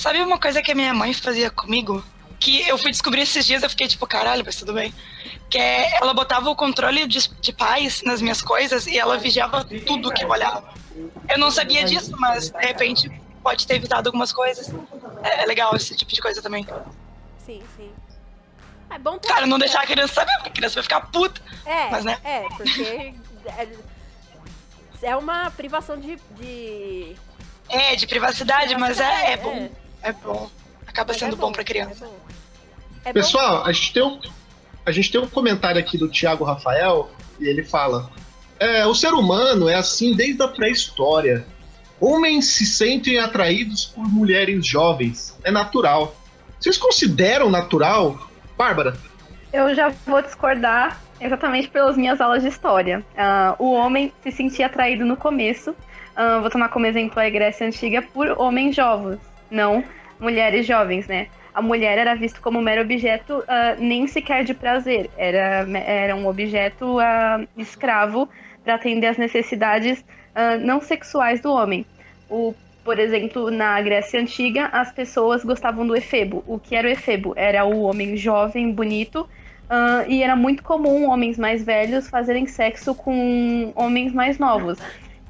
Sabe 0.00 0.22
uma 0.22 0.38
coisa 0.38 0.62
que 0.62 0.72
a 0.72 0.74
minha 0.74 0.94
mãe 0.94 1.12
fazia 1.12 1.50
comigo? 1.50 2.02
Que 2.38 2.66
eu 2.66 2.78
fui 2.78 2.90
descobrir 2.90 3.20
esses 3.20 3.44
dias, 3.44 3.62
eu 3.62 3.68
fiquei 3.68 3.86
tipo, 3.86 4.06
caralho, 4.06 4.42
mas 4.42 4.56
tudo 4.56 4.72
bem. 4.72 4.94
Que 5.50 5.58
é, 5.58 5.98
ela 5.98 6.14
botava 6.14 6.48
o 6.48 6.56
controle 6.56 7.06
de, 7.06 7.28
de 7.38 7.52
paz 7.52 8.00
nas 8.00 8.22
minhas 8.22 8.40
coisas 8.40 8.86
e 8.86 8.98
ela 8.98 9.18
vigiava 9.18 9.62
tudo 9.86 10.10
que 10.10 10.24
eu 10.24 10.30
olhava. 10.30 10.72
Eu 11.28 11.38
não 11.38 11.50
sabia 11.50 11.84
disso, 11.84 12.12
mas 12.18 12.48
de 12.48 12.66
repente 12.66 13.12
pode 13.42 13.66
ter 13.66 13.74
evitado 13.74 14.08
algumas 14.08 14.32
coisas. 14.32 14.72
É, 15.22 15.42
é 15.42 15.46
legal 15.46 15.76
esse 15.76 15.94
tipo 15.94 16.10
de 16.10 16.22
coisa 16.22 16.40
também. 16.40 16.66
Sim, 17.44 17.62
sim. 17.76 17.90
É 18.88 18.98
bom 18.98 19.18
ter. 19.18 19.28
Cara, 19.28 19.46
não 19.46 19.58
deixar 19.58 19.82
a 19.82 19.86
criança 19.86 20.14
saber, 20.14 20.32
porque 20.36 20.48
a 20.48 20.52
criança 20.52 20.74
vai 20.76 20.82
ficar 20.82 21.00
puta. 21.02 21.42
É, 21.66 21.90
Mas, 21.90 22.06
né? 22.06 22.18
é, 22.24 22.40
porque 22.56 23.14
é, 23.44 23.68
é 25.02 25.16
uma 25.16 25.50
privação 25.50 26.00
de. 26.00 26.16
de... 26.38 27.16
É, 27.68 27.94
de 27.94 28.06
privacidade, 28.06 28.74
mas 28.76 28.98
é, 28.98 29.32
é 29.32 29.36
bom. 29.36 29.70
É. 30.02 30.12
Bom. 30.12 30.50
Acaba 30.86 31.12
Mas 31.12 31.20
sendo 31.20 31.34
é 31.34 31.38
bom 31.38 31.52
pra 31.52 31.64
criança. 31.64 32.04
É 32.04 32.08
bom. 32.08 32.16
É 33.04 33.12
bom 33.12 33.20
Pessoal, 33.20 33.64
a 33.64 33.72
gente 33.72 33.92
tem 33.92 34.02
um, 34.02 34.20
a 34.84 34.92
gente 34.92 35.10
tem 35.10 35.20
um 35.20 35.28
comentário 35.28 35.80
aqui 35.80 35.96
do 35.96 36.08
Tiago 36.08 36.44
Rafael 36.44 37.10
e 37.38 37.46
ele 37.46 37.64
fala: 37.64 38.10
é, 38.58 38.86
o 38.86 38.94
ser 38.94 39.12
humano 39.14 39.68
é 39.68 39.74
assim 39.74 40.14
desde 40.14 40.42
a 40.42 40.48
pré-história. 40.48 41.46
Homens 42.00 42.46
se 42.46 42.64
sentem 42.64 43.18
atraídos 43.18 43.86
por 43.86 44.06
mulheres 44.08 44.66
jovens. 44.66 45.38
É 45.44 45.50
natural. 45.50 46.16
Vocês 46.58 46.76
consideram 46.76 47.50
natural? 47.50 48.18
Bárbara, 48.56 48.94
Eu 49.52 49.74
já 49.74 49.92
vou 50.06 50.20
discordar 50.20 51.00
exatamente 51.18 51.68
pelas 51.68 51.96
minhas 51.96 52.20
aulas 52.20 52.42
de 52.42 52.48
história. 52.48 53.04
Ah, 53.16 53.54
o 53.58 53.72
homem 53.72 54.12
se 54.22 54.30
sentia 54.30 54.66
atraído 54.66 55.04
no 55.04 55.16
começo, 55.16 55.74
ah, 56.14 56.38
vou 56.40 56.50
tomar 56.50 56.68
como 56.68 56.86
exemplo 56.86 57.18
a 57.18 57.28
Grécia 57.30 57.66
Antiga, 57.66 58.02
por 58.02 58.38
homens 58.38 58.76
jovens, 58.76 59.18
não 59.50 59.84
mulheres 60.18 60.66
jovens, 60.66 61.06
né? 61.06 61.28
A 61.52 61.60
mulher 61.60 61.98
era 61.98 62.14
vista 62.14 62.40
como 62.40 62.58
um 62.58 62.62
mero 62.62 62.82
objeto 62.82 63.42
ah, 63.48 63.74
nem 63.78 64.06
sequer 64.06 64.44
de 64.44 64.54
prazer, 64.54 65.10
era, 65.16 65.66
era 65.84 66.14
um 66.14 66.26
objeto 66.26 66.98
ah, 67.00 67.44
escravo 67.56 68.28
para 68.64 68.74
atender 68.74 69.06
às 69.06 69.16
necessidades 69.16 70.00
uh, 70.00 70.64
não 70.64 70.80
sexuais 70.80 71.40
do 71.40 71.52
homem. 71.52 71.84
O, 72.28 72.54
por 72.84 72.98
exemplo, 72.98 73.50
na 73.50 73.80
Grécia 73.80 74.20
Antiga, 74.20 74.66
as 74.66 74.92
pessoas 74.92 75.44
gostavam 75.44 75.86
do 75.86 75.96
efebo. 75.96 76.44
O 76.46 76.58
que 76.58 76.76
era 76.76 76.86
o 76.86 76.90
efebo? 76.90 77.32
Era 77.36 77.64
o 77.64 77.82
homem 77.82 78.16
jovem, 78.16 78.72
bonito, 78.72 79.22
uh, 79.22 80.08
e 80.08 80.22
era 80.22 80.36
muito 80.36 80.62
comum 80.62 81.08
homens 81.08 81.38
mais 81.38 81.64
velhos 81.64 82.08
fazerem 82.08 82.46
sexo 82.46 82.94
com 82.94 83.72
homens 83.74 84.12
mais 84.12 84.38
novos. 84.38 84.78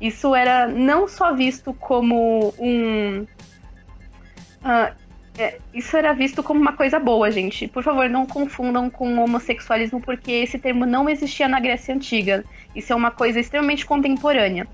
Isso 0.00 0.34
era 0.34 0.66
não 0.66 1.06
só 1.06 1.34
visto 1.34 1.74
como 1.74 2.54
um. 2.58 3.26
Uh, 4.62 4.94
é, 5.38 5.58
isso 5.72 5.96
era 5.96 6.12
visto 6.12 6.42
como 6.42 6.60
uma 6.60 6.72
coisa 6.72 6.98
boa, 6.98 7.30
gente. 7.30 7.66
Por 7.66 7.82
favor, 7.82 8.08
não 8.08 8.26
confundam 8.26 8.90
com 8.90 9.18
homossexualismo, 9.18 10.00
porque 10.00 10.32
esse 10.32 10.58
termo 10.58 10.84
não 10.84 11.08
existia 11.08 11.48
na 11.48 11.60
Grécia 11.60 11.94
Antiga. 11.94 12.44
Isso 12.74 12.92
é 12.92 12.96
uma 12.96 13.10
coisa 13.10 13.40
extremamente 13.40 13.86
contemporânea. 13.86 14.66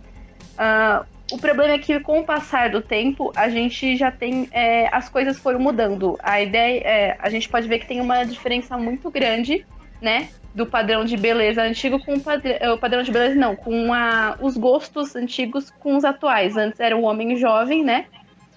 Uh, 0.55 1.07
o 1.33 1.38
problema 1.38 1.75
é 1.75 1.78
que, 1.78 1.99
com 2.00 2.21
o 2.21 2.25
passar 2.25 2.71
do 2.71 2.81
tempo, 2.81 3.33
a 3.35 3.49
gente 3.49 3.97
já 3.97 4.11
tem. 4.11 4.49
É, 4.52 4.88
as 4.95 5.09
coisas 5.09 5.38
foram 5.38 5.59
mudando. 5.59 6.16
A 6.23 6.40
ideia. 6.40 6.81
É, 6.85 7.16
a 7.19 7.28
gente 7.28 7.49
pode 7.49 7.66
ver 7.66 7.81
que 7.81 7.87
tem 7.87 8.00
uma 8.00 8.25
diferença 8.25 8.78
muito 8.78 9.11
grande, 9.11 9.66
né? 10.00 10.28
Do 10.55 10.64
padrão 10.66 11.05
de 11.05 11.16
beleza 11.16 11.62
antigo 11.62 11.99
com 11.99 12.14
o, 12.14 12.21
padrão, 12.21 12.57
é, 12.59 12.71
o 12.71 12.78
padrão 12.78 13.02
de 13.02 13.11
beleza, 13.11 13.35
não, 13.35 13.57
com 13.57 13.93
a, 13.93 14.37
os 14.40 14.57
gostos 14.57 15.16
antigos 15.16 15.71
com 15.81 15.97
os 15.97 16.05
atuais. 16.05 16.57
Antes 16.57 16.78
era 16.78 16.97
o 16.97 17.02
homem 17.02 17.37
jovem, 17.37 17.83
né? 17.83 18.07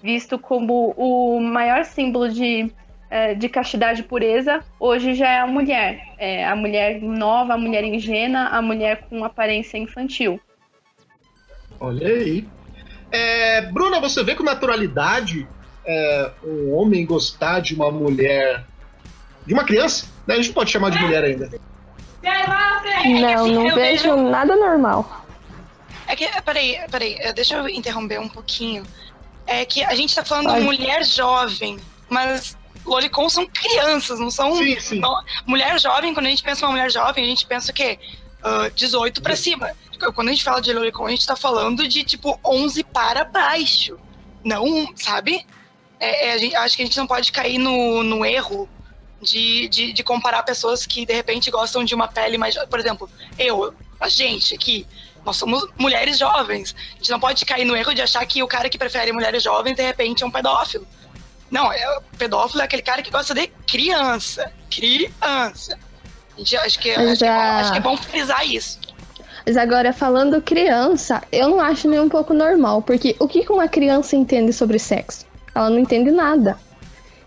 Visto 0.02 0.38
como 0.38 0.94
o 0.96 1.40
maior 1.40 1.84
símbolo 1.84 2.28
de, 2.28 2.72
é, 3.10 3.34
de 3.34 3.48
castidade 3.48 4.00
e 4.00 4.04
pureza, 4.04 4.64
hoje 4.78 5.14
já 5.14 5.28
é 5.28 5.40
a 5.40 5.46
mulher. 5.46 6.00
É, 6.18 6.46
a 6.46 6.56
mulher 6.56 7.00
nova, 7.02 7.54
a 7.54 7.58
mulher 7.58 7.84
ingênua, 7.84 8.44
a 8.44 8.62
mulher 8.62 9.06
com 9.08 9.24
aparência 9.24 9.76
infantil. 9.76 10.40
Olha 11.78 12.06
aí. 12.06 12.46
É, 13.12 13.62
Bruna, 13.62 14.00
você 14.00 14.22
vê 14.22 14.34
com 14.34 14.42
naturalidade 14.42 15.46
é, 15.84 16.30
um 16.44 16.72
homem 16.74 17.04
gostar 17.04 17.60
de 17.60 17.74
uma 17.74 17.90
mulher. 17.90 18.64
de 19.44 19.52
uma 19.52 19.64
criança? 19.64 20.06
Né? 20.26 20.34
A 20.34 20.36
gente 20.38 20.52
pode 20.52 20.70
chamar 20.70 20.90
de 20.90 20.98
mulher 20.98 21.24
ainda. 21.24 21.50
Não, 23.04 23.46
não 23.46 23.74
vejo 23.74 24.14
nada 24.16 24.54
normal. 24.54 25.24
É 26.06 26.14
que, 26.14 26.26
peraí, 26.42 26.78
peraí, 26.90 27.16
deixa 27.34 27.56
eu 27.56 27.68
interromper 27.68 28.20
um 28.20 28.28
pouquinho. 28.28 28.84
É 29.52 29.64
que 29.64 29.82
a 29.82 29.94
gente 29.94 30.14
tá 30.14 30.24
falando 30.24 30.54
de 30.54 30.60
mulher 30.60 31.04
jovem, 31.04 31.78
mas 32.08 32.56
lolicons 32.84 33.32
são 33.32 33.46
crianças, 33.46 34.20
não 34.20 34.30
são. 34.30 34.54
Sim, 34.56 34.78
sim. 34.78 35.00
Não, 35.00 35.22
mulher 35.44 35.78
jovem, 35.80 36.14
quando 36.14 36.26
a 36.26 36.30
gente 36.30 36.42
pensa 36.42 36.62
em 36.62 36.64
uma 36.68 36.72
mulher 36.72 36.90
jovem, 36.90 37.24
a 37.24 37.26
gente 37.26 37.44
pensa 37.46 37.72
o 37.72 37.74
quê? 37.74 37.98
Uh, 38.42 38.70
18 38.74 39.20
pra 39.20 39.36
cima 39.36 39.70
quando 40.14 40.28
a 40.28 40.30
gente 40.30 40.44
fala 40.44 40.62
de 40.62 40.72
Lolicon, 40.72 41.06
a 41.06 41.10
gente 41.10 41.26
tá 41.26 41.36
falando 41.36 41.86
de 41.86 42.02
tipo 42.02 42.38
11 42.44 42.82
para 42.84 43.24
baixo. 43.24 43.98
Não, 44.42 44.88
sabe? 44.96 45.44
É, 45.98 46.28
é, 46.28 46.38
gente, 46.38 46.56
acho 46.56 46.76
que 46.76 46.82
a 46.82 46.86
gente 46.86 46.96
não 46.96 47.06
pode 47.06 47.30
cair 47.30 47.58
no, 47.58 48.02
no 48.02 48.24
erro 48.24 48.68
de, 49.20 49.68
de, 49.68 49.92
de, 49.92 50.02
comparar 50.02 50.42
pessoas 50.42 50.86
que 50.86 51.04
de 51.04 51.12
repente 51.12 51.50
gostam 51.50 51.84
de 51.84 51.94
uma 51.94 52.08
pele 52.08 52.38
mais. 52.38 52.56
Por 52.66 52.80
exemplo, 52.80 53.10
eu, 53.38 53.74
a 54.00 54.08
gente 54.08 54.54
aqui, 54.54 54.86
nós 55.30 55.36
somos 55.36 55.64
mulheres 55.78 56.18
jovens. 56.18 56.74
A 56.94 56.96
gente 56.96 57.10
não 57.10 57.20
pode 57.20 57.44
cair 57.44 57.64
no 57.64 57.76
erro 57.76 57.94
de 57.94 58.02
achar 58.02 58.26
que 58.26 58.42
o 58.42 58.48
cara 58.48 58.68
que 58.68 58.76
prefere 58.76 59.12
mulheres 59.12 59.42
jovens 59.42 59.76
de 59.76 59.82
repente 59.82 60.24
é 60.24 60.26
um 60.26 60.30
pedófilo. 60.30 60.86
Não, 61.48 61.72
é, 61.72 62.00
pedófilo 62.18 62.60
é 62.60 62.64
aquele 62.64 62.82
cara 62.82 63.00
que 63.00 63.10
gosta 63.10 63.32
de 63.32 63.46
criança. 63.66 64.52
Criança. 64.68 65.78
A 66.34 66.38
gente, 66.38 66.56
acho, 66.56 66.78
que, 66.80 66.90
acho, 66.90 67.18
que 67.18 67.24
é, 67.24 67.28
acho 67.28 67.72
que 67.72 67.78
é 67.78 67.80
bom 67.80 67.96
frisar 67.96 68.44
isso. 68.44 68.80
Mas 69.46 69.56
agora, 69.56 69.92
falando 69.92 70.42
criança, 70.42 71.22
eu 71.30 71.48
não 71.48 71.60
acho 71.60 71.88
nem 71.88 72.00
um 72.00 72.08
pouco 72.08 72.34
normal, 72.34 72.82
porque 72.82 73.14
o 73.20 73.28
que 73.28 73.46
uma 73.50 73.68
criança 73.68 74.16
entende 74.16 74.52
sobre 74.52 74.78
sexo? 74.78 75.26
Ela 75.54 75.70
não 75.70 75.78
entende 75.78 76.10
nada. 76.10 76.58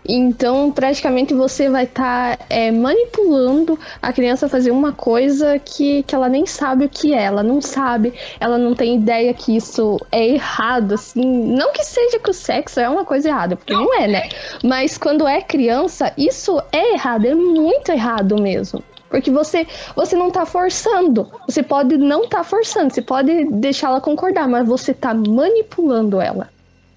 Então, 0.06 0.70
praticamente 0.70 1.32
você 1.32 1.68
vai 1.70 1.84
estar 1.84 2.36
tá, 2.36 2.44
é, 2.50 2.70
manipulando 2.70 3.78
a 4.02 4.12
criança 4.12 4.46
a 4.46 4.48
fazer 4.48 4.70
uma 4.70 4.92
coisa 4.92 5.58
que, 5.58 6.02
que 6.02 6.14
ela 6.14 6.28
nem 6.28 6.44
sabe 6.44 6.84
o 6.84 6.88
que 6.88 7.14
é. 7.14 7.24
Ela 7.24 7.42
não 7.42 7.62
sabe, 7.62 8.12
ela 8.38 8.58
não 8.58 8.74
tem 8.74 8.96
ideia 8.96 9.32
que 9.32 9.56
isso 9.56 9.98
é 10.12 10.28
errado, 10.28 10.92
assim. 10.92 11.22
Não 11.22 11.72
que 11.72 11.82
seja 11.82 12.18
que 12.18 12.30
o 12.30 12.34
sexo 12.34 12.80
é 12.80 12.88
uma 12.88 13.04
coisa 13.04 13.28
errada, 13.28 13.56
porque 13.56 13.72
não 13.72 13.94
é, 13.94 14.06
né? 14.06 14.28
Mas 14.62 14.98
quando 14.98 15.26
é 15.26 15.40
criança, 15.40 16.12
isso 16.18 16.60
é 16.70 16.92
errado, 16.92 17.26
é 17.26 17.34
muito 17.34 17.90
errado 17.90 18.40
mesmo. 18.40 18.84
Porque 19.08 19.30
você, 19.30 19.66
você 19.94 20.16
não 20.16 20.30
tá 20.30 20.44
forçando. 20.44 21.30
Você 21.48 21.62
pode 21.62 21.96
não 21.96 22.28
tá 22.28 22.42
forçando, 22.42 22.92
você 22.92 23.00
pode 23.00 23.44
deixá-la 23.44 24.00
concordar, 24.00 24.48
mas 24.48 24.66
você 24.66 24.92
tá 24.92 25.14
manipulando 25.14 26.20
ela. 26.20 26.50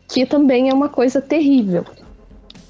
Que 0.10 0.26
também 0.26 0.70
é 0.70 0.74
uma 0.74 0.90
coisa 0.90 1.22
terrível. 1.22 1.86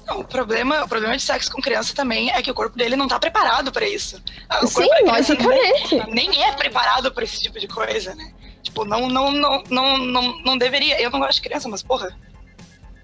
Não, 0.08 0.20
o 0.20 0.24
problema, 0.24 0.84
o 0.84 0.88
problema 0.88 1.16
de 1.16 1.22
sexo 1.22 1.50
com 1.52 1.60
criança 1.60 1.94
também 1.94 2.30
é 2.30 2.40
que 2.40 2.50
o 2.50 2.54
corpo 2.54 2.76
dele 2.76 2.96
não 2.96 3.06
tá 3.06 3.18
preparado 3.18 3.70
para 3.70 3.86
isso. 3.86 4.22
O 4.62 4.66
Sim, 4.66 4.88
logicamente. 5.04 5.96
Nem, 6.08 6.30
nem 6.30 6.44
é 6.44 6.52
preparado 6.52 7.12
para 7.12 7.24
esse 7.24 7.42
tipo 7.42 7.60
de 7.60 7.68
coisa, 7.68 8.14
né? 8.14 8.32
Tipo, 8.62 8.84
não, 8.84 9.08
não, 9.08 9.30
não, 9.30 9.62
não, 9.68 9.98
não, 9.98 10.38
não 10.40 10.58
deveria. 10.58 11.00
Eu 11.00 11.10
não 11.10 11.20
gosto 11.20 11.34
de 11.34 11.42
criança, 11.42 11.68
mas 11.68 11.82
porra, 11.82 12.16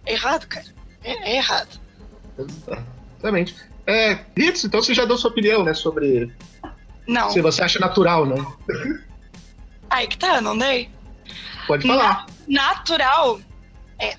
é 0.07 0.13
errado, 0.15 0.47
cara. 0.47 0.67
É, 1.03 1.33
é 1.33 1.37
errado. 1.37 1.79
Exatamente. 2.39 3.55
É, 3.87 4.19
Ritz, 4.37 4.65
então 4.65 4.83
você 4.83 4.95
já 4.95 5.05
deu 5.05 5.19
sua 5.19 5.31
opinião, 5.31 5.63
né, 5.63 5.75
sobre. 5.75 6.33
Não. 7.07 7.29
Se 7.29 7.43
você 7.43 7.63
acha 7.63 7.79
natural, 7.79 8.25
né? 8.25 8.37
Aí 9.91 10.07
que 10.09 10.17
tá, 10.17 10.41
não 10.41 10.57
dei. 10.57 10.89
Pode 11.67 11.87
falar. 11.87 12.27
Na, 12.49 12.69
natural. 12.69 13.41
É, 13.99 14.09
é. 14.09 14.19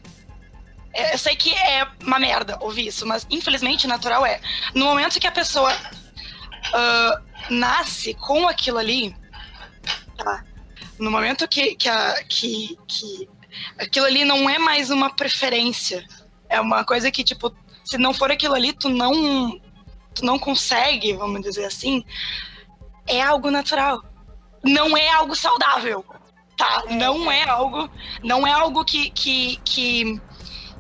Eu 0.96 1.18
sei 1.18 1.36
que 1.36 1.54
é 1.54 1.86
uma 2.02 2.18
merda 2.18 2.58
ouvir 2.62 2.88
isso, 2.88 3.06
mas 3.06 3.28
infelizmente 3.30 3.86
natural 3.86 4.26
é. 4.26 4.40
No 4.74 4.86
momento 4.86 5.20
que 5.20 5.28
a 5.28 5.32
pessoa 5.32 5.74
uh, 5.74 7.26
nasce 7.50 8.14
com 8.14 8.48
aquilo 8.48 8.78
ali, 8.78 9.16
tá? 10.18 10.44
No 10.98 11.12
momento 11.12 11.48
que, 11.48 11.76
que, 11.76 11.90
a, 11.90 12.24
que, 12.24 12.78
que 12.88 13.30
aquilo 13.78 14.06
ali 14.06 14.24
não 14.24 14.50
é 14.50 14.58
mais 14.58 14.90
uma 14.90 15.14
preferência, 15.14 16.06
é 16.50 16.60
uma 16.62 16.86
coisa 16.86 17.12
que, 17.12 17.24
tipo, 17.24 17.54
se 17.84 17.98
não 17.98 18.14
for 18.14 18.32
aquilo 18.32 18.56
ali, 18.56 18.74
tu 18.74 18.90
não, 18.90 19.60
tu 20.14 20.24
não 20.24 20.40
consegue, 20.40 21.14
vamos 21.14 21.42
dizer 21.42 21.66
assim, 21.66 22.04
é 23.06 23.22
algo 23.22 23.52
natural. 23.52 24.02
Não 24.64 24.98
é 24.98 25.10
algo 25.10 25.36
saudável, 25.36 26.04
tá? 26.58 26.84
Não 26.90 27.32
é 27.32 27.44
algo, 27.44 27.90
não 28.24 28.48
é 28.48 28.52
algo 28.52 28.84
que, 28.84 29.10
que, 29.12 29.58
que, 29.58 30.20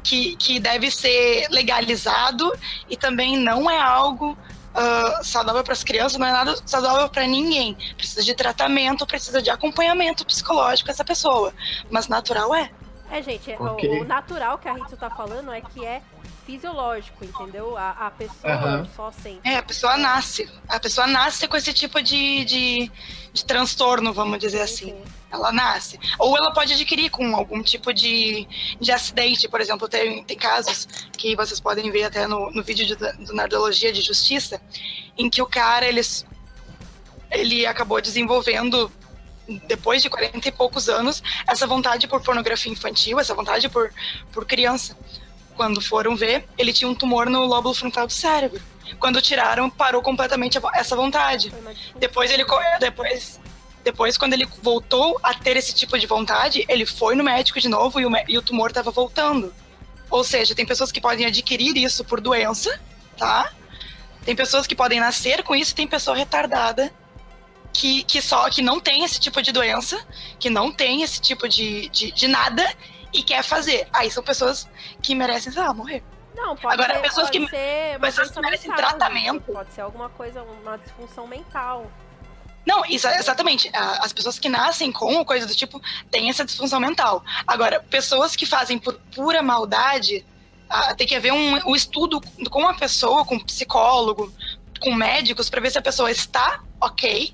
que, 0.05 0.35
que 0.35 0.59
deve 0.59 0.91
ser 0.91 1.47
legalizado 1.49 2.53
e 2.87 2.95
também 2.95 3.37
não 3.37 3.69
é 3.69 3.77
algo 3.77 4.37
Uh, 4.75 5.23
saudável 5.23 5.63
para 5.63 5.71
as 5.71 5.85
crianças, 5.85 6.19
não 6.19 6.27
é 6.27 6.33
nada 6.33 6.53
saudável 6.65 7.07
para 7.07 7.25
ninguém. 7.25 7.77
Precisa 7.95 8.21
de 8.21 8.35
tratamento, 8.35 9.07
precisa 9.07 9.41
de 9.41 9.49
acompanhamento 9.49 10.25
psicológico 10.25 10.91
essa 10.91 11.05
pessoa. 11.05 11.53
Mas 11.89 12.09
natural 12.09 12.53
é. 12.53 12.69
É, 13.09 13.21
gente, 13.21 13.53
okay. 13.53 13.99
o, 13.99 14.01
o, 14.01 14.03
natural 14.03 14.57
que 14.57 14.67
a 14.67 14.73
Ritsu 14.73 14.97
tá 14.97 15.09
falando 15.09 15.49
é 15.53 15.61
que 15.61 15.85
é 15.85 16.01
fisiológico, 16.45 17.25
entendeu? 17.25 17.75
A, 17.75 17.91
a 17.91 18.11
pessoa 18.11 18.79
uhum. 18.79 18.87
só 18.95 19.11
sente. 19.11 19.41
É, 19.43 19.57
a 19.57 19.63
pessoa 19.63 19.97
nasce. 19.97 20.49
A 20.67 20.79
pessoa 20.79 21.07
nasce 21.07 21.47
com 21.47 21.57
esse 21.57 21.73
tipo 21.73 22.01
de, 22.01 22.45
de, 22.45 22.91
de 23.33 23.45
transtorno, 23.45 24.13
vamos 24.13 24.39
dizer 24.39 24.61
assim. 24.61 24.91
Sim. 24.91 25.03
Ela 25.31 25.51
nasce. 25.51 25.99
Ou 26.19 26.37
ela 26.37 26.53
pode 26.53 26.73
adquirir 26.73 27.09
com 27.09 27.35
algum 27.35 27.61
tipo 27.61 27.93
de, 27.93 28.47
de 28.79 28.91
acidente. 28.91 29.49
Por 29.49 29.59
exemplo, 29.59 29.89
tem, 29.89 30.23
tem 30.23 30.37
casos 30.37 30.87
que 31.17 31.35
vocês 31.35 31.59
podem 31.59 31.91
ver 31.91 32.03
até 32.03 32.27
no, 32.27 32.51
no 32.51 32.63
vídeo 32.63 32.85
de, 32.85 32.95
do 32.95 33.33
Nerdologia 33.33 33.91
de 33.91 34.01
Justiça, 34.01 34.61
em 35.17 35.29
que 35.29 35.41
o 35.41 35.45
cara, 35.45 35.85
ele, 35.85 36.01
ele 37.31 37.65
acabou 37.65 37.99
desenvolvendo 37.99 38.91
depois 39.67 40.01
de 40.01 40.09
40 40.09 40.47
e 40.47 40.51
poucos 40.51 40.89
anos, 40.89 41.21
essa 41.47 41.67
vontade 41.67 42.07
por 42.07 42.21
pornografia 42.21 42.71
infantil, 42.71 43.19
essa 43.19 43.33
vontade 43.33 43.69
por, 43.69 43.91
por 44.31 44.45
criança. 44.45 44.97
Quando 45.55 45.81
foram 45.81 46.15
ver, 46.15 46.45
ele 46.57 46.73
tinha 46.73 46.89
um 46.89 46.95
tumor 46.95 47.29
no 47.29 47.45
lóbulo 47.45 47.73
frontal 47.73 48.07
do 48.07 48.13
cérebro. 48.13 48.61
Quando 48.99 49.21
tiraram, 49.21 49.69
parou 49.69 50.01
completamente 50.01 50.59
essa 50.73 50.95
vontade. 50.95 51.53
Depois 51.97 52.31
ele 52.31 52.45
depois 52.79 53.39
depois 53.83 54.17
quando 54.17 54.33
ele 54.33 54.47
voltou 54.63 55.19
a 55.21 55.33
ter 55.33 55.55
esse 55.57 55.73
tipo 55.73 55.97
de 55.97 56.07
vontade, 56.07 56.65
ele 56.67 56.85
foi 56.87 57.15
no 57.15 57.23
médico 57.23 57.59
de 57.59 57.69
novo 57.69 57.99
e 57.99 58.05
o, 58.05 58.11
e 58.27 58.37
o 58.37 58.41
tumor 58.41 58.69
estava 58.69 58.89
voltando. 58.89 59.53
Ou 60.09 60.23
seja, 60.23 60.55
tem 60.55 60.65
pessoas 60.65 60.91
que 60.91 60.99
podem 60.99 61.25
adquirir 61.25 61.77
isso 61.77 62.03
por 62.03 62.19
doença, 62.19 62.79
tá? 63.15 63.51
Tem 64.23 64.35
pessoas 64.35 64.65
que 64.65 64.75
podem 64.75 64.99
nascer 64.99 65.43
com 65.43 65.55
isso, 65.55 65.75
tem 65.75 65.87
pessoa 65.87 66.17
retardada 66.17 66.91
que, 67.71 68.03
que 68.03 68.21
só 68.21 68.49
que 68.49 68.61
não 68.61 68.79
tem 68.79 69.03
esse 69.03 69.19
tipo 69.19 69.41
de 69.41 69.51
doença, 69.51 70.03
que 70.39 70.49
não 70.49 70.71
tem 70.71 71.03
esse 71.03 71.21
tipo 71.21 71.47
de, 71.47 71.89
de, 71.89 72.11
de 72.11 72.27
nada 72.27 72.65
e 73.15 73.23
quer 73.23 73.43
fazer. 73.43 73.87
Aí 73.93 74.11
são 74.11 74.23
pessoas 74.23 74.67
que 75.01 75.15
merecem, 75.15 75.51
sei 75.51 75.61
lá, 75.61 75.73
morrer. 75.73 76.03
Não, 76.35 76.55
pode 76.55 76.73
Agora, 76.73 76.95
ser, 76.95 77.01
pessoas 77.01 77.29
que, 77.29 77.47
ser 77.47 77.99
pessoas 77.99 78.29
que 78.29 78.41
merecem 78.41 78.69
mental, 78.69 78.89
tratamento. 78.89 79.53
Pode 79.53 79.73
ser 79.73 79.81
alguma 79.81 80.09
coisa, 80.09 80.43
uma 80.43 80.77
disfunção 80.77 81.25
mental. 81.25 81.89
Não, 82.65 82.83
isso, 82.85 83.07
exatamente. 83.07 83.69
As 83.73 84.11
pessoas 84.11 84.37
que 84.37 84.49
nascem 84.49 84.91
com 84.91 85.23
coisa 85.23 85.45
do 85.45 85.55
tipo 85.55 85.81
têm 86.11 86.29
essa 86.29 86.43
disfunção 86.43 86.79
mental. 86.79 87.23
Agora, 87.45 87.79
pessoas 87.79 88.35
que 88.35 88.45
fazem 88.45 88.77
por 88.77 88.99
pura 89.13 89.41
maldade, 89.41 90.25
tem 90.97 91.07
que 91.07 91.15
haver 91.15 91.31
um, 91.31 91.69
um 91.69 91.75
estudo 91.75 92.19
com 92.49 92.67
a 92.67 92.73
pessoa, 92.73 93.23
com 93.23 93.35
um 93.35 93.39
psicólogo, 93.39 94.33
com 94.81 94.93
médicos, 94.93 95.49
para 95.49 95.61
ver 95.61 95.71
se 95.71 95.77
a 95.77 95.81
pessoa 95.81 96.11
está 96.11 96.59
ok. 96.81 97.33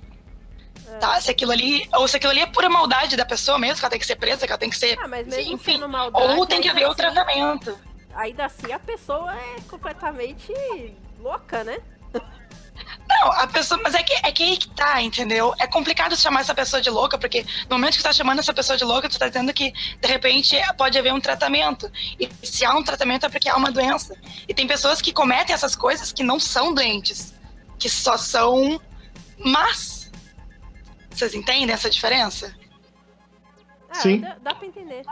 Tá? 0.99 1.19
Se 1.21 1.31
aquilo 1.31 1.51
ali. 1.51 1.87
Ou 1.93 2.07
se 2.07 2.17
aquilo 2.17 2.31
ali 2.31 2.41
é 2.41 2.45
pura 2.45 2.69
maldade 2.69 3.15
da 3.15 3.25
pessoa 3.25 3.57
mesmo, 3.57 3.77
que 3.77 3.85
ela 3.85 3.89
tem 3.89 3.99
que 3.99 4.05
ser 4.05 4.15
presa, 4.15 4.45
que 4.45 4.51
ela 4.51 4.59
tem 4.59 4.69
que 4.69 4.77
ser. 4.77 4.97
Ah, 5.01 5.07
mas 5.07 5.27
mesmo 5.27 5.53
enfim, 5.53 5.79
maldade, 5.79 6.39
ou 6.39 6.45
tem 6.45 6.61
que 6.61 6.69
haver 6.69 6.83
assim, 6.83 6.91
o 6.91 6.95
tratamento. 6.95 7.79
Ainda 8.13 8.45
assim 8.45 8.71
a 8.71 8.79
pessoa 8.79 9.33
é 9.33 9.61
completamente 9.69 10.53
louca, 11.19 11.63
né? 11.63 11.77
Não, 13.07 13.31
a 13.33 13.45
pessoa, 13.45 13.79
mas 13.83 13.93
é 13.93 14.01
que, 14.01 14.13
é 14.13 14.31
que 14.31 14.43
aí 14.43 14.57
que 14.57 14.69
tá, 14.69 15.01
entendeu? 15.01 15.53
É 15.59 15.67
complicado 15.67 16.15
chamar 16.15 16.41
essa 16.41 16.55
pessoa 16.55 16.81
de 16.81 16.89
louca, 16.89 17.17
porque 17.17 17.45
no 17.69 17.77
momento 17.77 17.91
que 17.91 18.01
você 18.01 18.07
tá 18.07 18.13
chamando 18.13 18.39
essa 18.39 18.53
pessoa 18.53 18.77
de 18.77 18.83
louca, 18.83 19.09
tu 19.09 19.19
tá 19.19 19.27
dizendo 19.27 19.53
que, 19.53 19.71
de 19.71 20.07
repente, 20.07 20.57
pode 20.77 20.97
haver 20.97 21.13
um 21.13 21.19
tratamento. 21.19 21.91
E 22.19 22.29
se 22.45 22.63
há 22.63 22.73
um 22.73 22.83
tratamento 22.83 23.25
é 23.25 23.29
porque 23.29 23.49
há 23.49 23.55
uma 23.55 23.71
doença. 23.71 24.15
E 24.47 24.53
tem 24.53 24.65
pessoas 24.65 25.01
que 25.01 25.11
cometem 25.11 25.53
essas 25.53 25.75
coisas 25.75 26.11
que 26.11 26.23
não 26.23 26.39
são 26.39 26.73
doentes, 26.73 27.33
que 27.77 27.89
só 27.89 28.17
são 28.17 28.79
más. 29.37 29.90
Vocês 31.11 31.35
entendem 31.35 31.73
essa 31.73 31.89
diferença? 31.89 32.55
Ah, 33.89 33.95
Sim. 33.95 34.21
Dá, 34.21 34.37
dá 34.41 34.55
pra 34.55 34.67
entender. 34.67 35.03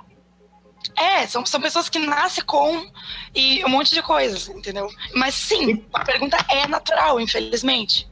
É, 0.96 1.28
são, 1.28 1.46
são 1.46 1.62
pessoas 1.62 1.90
que 1.90 2.00
nascem 2.00 2.44
com 2.44 2.90
e 3.36 3.64
um 3.66 3.70
monte 3.70 3.94
de 3.94 4.02
coisas, 4.02 4.48
entendeu? 4.48 4.90
Mas 5.14 5.36
sim, 5.36 5.86
a 5.94 6.04
pergunta 6.04 6.38
é 6.50 6.68
natural, 6.68 7.20
infelizmente. 7.20 8.10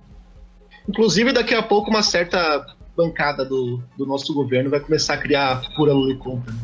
Inclusive, 0.87 1.33
daqui 1.33 1.55
a 1.55 1.63
pouco, 1.63 1.89
uma 1.89 2.03
certa 2.03 2.65
bancada 2.95 3.45
do, 3.45 3.81
do 3.97 4.05
nosso 4.05 4.33
governo 4.33 4.69
vai 4.69 4.79
começar 4.79 5.15
a 5.15 5.17
criar 5.17 5.61
pura 5.75 5.93
Luliconta. 5.93 6.51
Né? 6.51 6.59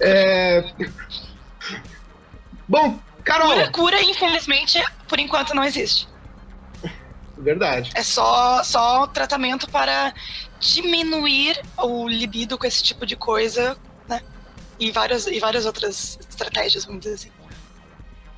É... 0.00 0.64
Bom, 2.68 2.98
Carol. 3.24 3.48
Cura, 3.48 3.70
cura, 3.70 4.02
infelizmente, 4.02 4.82
por 5.08 5.18
enquanto 5.18 5.54
não 5.54 5.64
existe. 5.64 6.08
Verdade. 7.40 7.90
É 7.94 8.02
só, 8.02 8.62
só 8.62 9.06
tratamento 9.06 9.68
para 9.70 10.12
diminuir 10.58 11.60
o 11.78 12.06
libido 12.06 12.58
com 12.58 12.66
esse 12.66 12.82
tipo 12.82 13.06
de 13.06 13.16
coisa, 13.16 13.76
né? 14.06 14.20
e 14.78 14.90
várias, 14.90 15.26
e 15.26 15.38
várias 15.40 15.64
outras 15.66 16.18
estratégias, 16.28 16.84
vamos 16.84 17.00
dizer 17.00 17.14
assim. 17.14 17.30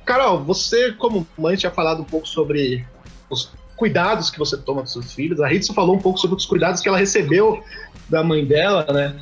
Carol, 0.05 0.43
você, 0.43 0.91
como 0.93 1.27
mãe, 1.37 1.55
tinha 1.55 1.71
falado 1.71 2.01
um 2.01 2.05
pouco 2.05 2.27
sobre 2.27 2.85
os 3.29 3.51
cuidados 3.75 4.29
que 4.29 4.39
você 4.39 4.57
toma 4.57 4.81
com 4.81 4.87
seus 4.87 5.13
filhos. 5.13 5.39
A 5.41 5.47
Ritsu 5.47 5.73
falou 5.73 5.95
um 5.95 5.99
pouco 5.99 6.19
sobre 6.19 6.35
os 6.35 6.45
cuidados 6.45 6.81
que 6.81 6.87
ela 6.87 6.97
recebeu 6.97 7.63
da 8.09 8.23
mãe 8.23 8.45
dela, 8.45 8.85
né? 8.91 9.15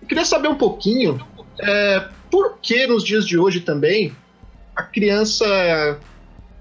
Eu 0.00 0.08
queria 0.08 0.24
saber 0.24 0.48
um 0.48 0.56
pouquinho 0.56 1.24
é, 1.60 2.08
por 2.30 2.58
que 2.58 2.86
nos 2.86 3.04
dias 3.04 3.26
de 3.26 3.38
hoje 3.38 3.60
também 3.60 4.14
a 4.74 4.82
criança 4.82 5.98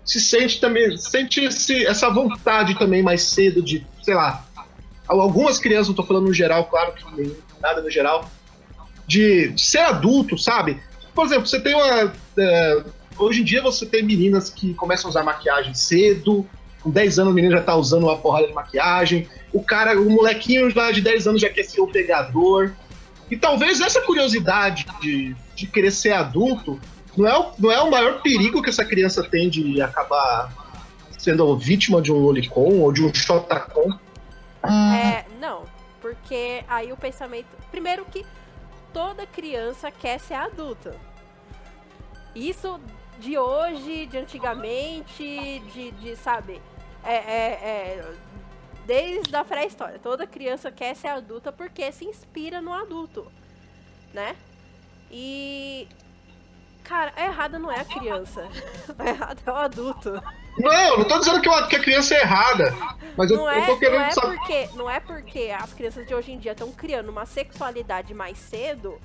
se 0.06 0.22
sente 0.22 0.62
também, 0.62 0.96
sente 0.98 1.44
esse, 1.44 1.86
essa 1.86 2.10
vontade 2.10 2.78
também 2.78 3.02
mais 3.02 3.24
cedo 3.24 3.62
de, 3.62 3.86
sei 4.04 4.14
lá, 4.14 4.46
algumas 5.08 5.58
crianças, 5.58 5.88
não 5.88 5.94
estou 5.94 6.06
falando 6.06 6.28
no 6.28 6.34
geral, 6.34 6.66
claro 6.66 6.94
que 6.94 7.36
nada 7.60 7.82
no 7.82 7.90
geral, 7.90 8.30
de, 9.08 9.50
de 9.50 9.62
ser 9.62 9.80
adulto, 9.80 10.38
sabe? 10.38 10.80
Por 11.14 11.26
exemplo, 11.26 11.48
você 11.48 11.60
tem 11.60 11.74
uma. 11.74 12.14
É, 12.38 12.84
hoje 13.18 13.42
em 13.42 13.44
dia 13.44 13.62
você 13.62 13.86
tem 13.86 14.04
meninas 14.04 14.50
que 14.50 14.74
começam 14.76 15.08
a 15.08 15.10
usar 15.10 15.24
maquiagem 15.24 15.74
cedo, 15.74 16.46
com 16.82 16.92
10 16.92 17.20
anos 17.20 17.32
o 17.32 17.36
menino 17.36 17.56
já 17.56 17.64
tá 17.64 17.76
usando 17.76 18.04
uma 18.04 18.18
porrada 18.18 18.48
de 18.48 18.54
maquiagem, 18.54 19.28
o 19.52 19.64
cara, 19.64 20.00
o 20.00 20.10
molequinho 20.10 20.70
já 20.70 20.92
de 20.92 21.02
10 21.02 21.28
anos 21.28 21.42
já 21.42 21.50
quer 21.50 21.64
ser 21.64 21.82
o 21.82 21.88
pegador. 21.88 22.74
E 23.32 23.36
talvez 23.36 23.82
essa 23.82 24.02
curiosidade 24.02 24.86
de, 25.02 25.36
de 25.56 25.66
querer 25.66 25.90
ser 25.90 26.12
adulto 26.12 26.80
não 27.18 27.28
é, 27.28 27.38
o, 27.38 27.52
não 27.58 27.72
é 27.72 27.82
o 27.82 27.90
maior 27.90 28.22
perigo 28.22 28.62
que 28.62 28.70
essa 28.70 28.84
criança 28.84 29.24
tem 29.24 29.50
de 29.50 29.82
acabar 29.82 30.52
sendo 31.18 31.58
vítima 31.58 32.02
de 32.02 32.12
um 32.12 32.18
lolicon 32.18 32.80
ou 32.80 32.92
de 32.92 33.04
um 33.04 33.14
shotacon. 33.14 33.98
É, 34.64 35.26
não, 35.40 35.64
porque 36.02 36.64
aí 36.68 36.92
o 36.92 36.98
pensamento. 36.98 37.48
Primeiro 37.72 38.06
que 38.06 38.26
toda 38.94 39.26
criança 39.26 39.92
quer 39.92 40.20
ser 40.20 40.36
adulta. 40.36 40.96
Isso 42.36 42.80
de 43.20 43.38
hoje, 43.38 44.06
de 44.08 44.18
antigamente, 44.18 45.62
de, 45.74 45.92
de 45.92 46.16
sabe, 46.16 46.62
é, 47.04 47.16
é, 47.16 47.48
é, 47.64 48.14
desde 48.86 49.36
a 49.36 49.44
pré-história. 49.44 50.00
Toda 50.00 50.28
criança 50.28 50.72
quer 50.72 50.96
ser 50.96 51.08
adulta 51.08 51.52
porque 51.52 51.92
se 51.92 52.06
inspira 52.06 52.62
no 52.62 52.74
adulto, 52.74 53.32
né? 54.14 54.36
E 55.10 55.88
cara, 56.86 57.12
a 57.16 57.26
errada 57.26 57.60
não 57.60 57.72
é 57.72 57.82
a 57.82 57.86
criança, 57.86 58.48
a 58.98 59.04
errada 59.10 59.42
é 59.46 59.52
o 59.52 59.56
adulto. 59.56 60.24
Não, 60.58 60.98
não 61.00 61.06
tô 61.06 61.20
dizendo 61.20 61.42
que, 61.42 61.50
a 61.50 61.80
criança 61.80 62.16
é 62.16 62.22
errada. 62.22 62.74
Mas 63.18 63.30
eu, 63.30 63.50
é, 63.50 63.60
eu 63.60 63.66
tô 63.66 63.78
querendo 63.78 64.00
não 64.00 64.06
é 64.06 64.12
saber. 64.12 64.38
Porque, 64.38 64.70
não 64.76 64.90
é 64.90 65.00
porque 65.00 65.54
as 65.58 65.74
crianças 65.74 66.08
de 66.08 66.16
hoje 66.16 66.32
em 66.32 66.40
dia 66.40 66.54
estão 66.54 66.72
criando 66.72 67.10
uma 67.10 67.26
sexualidade 67.26 68.14
mais 68.14 68.38
cedo. 68.38 69.00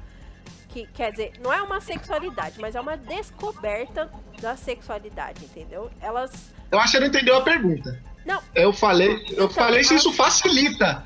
Que, 0.68 0.86
quer 0.86 1.10
dizer, 1.10 1.32
não 1.42 1.52
é 1.52 1.60
uma 1.60 1.80
sexualidade, 1.80 2.60
mas 2.60 2.76
é 2.76 2.80
uma 2.80 2.96
descoberta 2.96 4.08
da 4.40 4.56
sexualidade, 4.56 5.44
entendeu? 5.44 5.90
Elas. 6.00 6.30
Eu 6.70 6.78
acho 6.78 6.92
que 6.92 6.98
você 6.98 7.00
não 7.00 7.08
entendeu 7.08 7.36
a 7.36 7.42
pergunta. 7.42 8.00
Não. 8.24 8.40
Eu 8.54 8.72
falei, 8.72 9.14
eu 9.30 9.46
então, 9.46 9.50
falei 9.50 9.82
se 9.82 9.96
isso 9.96 10.12
facilita. 10.12 11.02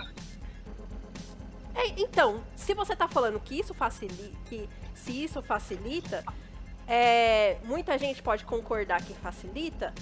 É, 1.75 1.89
então, 1.97 2.45
se 2.55 2.75
você 2.75 2.95
tá 2.95 3.09
falando 3.09 3.41
que 3.41 3.59
isso 3.59 3.73
facilita, 3.73 4.37
que 4.45 4.69
se 4.95 5.25
isso 5.25 5.43
facilita, 5.43 6.23
é, 6.87 7.57
muita 7.65 7.99
gente 7.99 8.23
pode 8.23 8.45
concordar 8.45 9.03
que 9.03 9.15
facilita, 9.15 9.93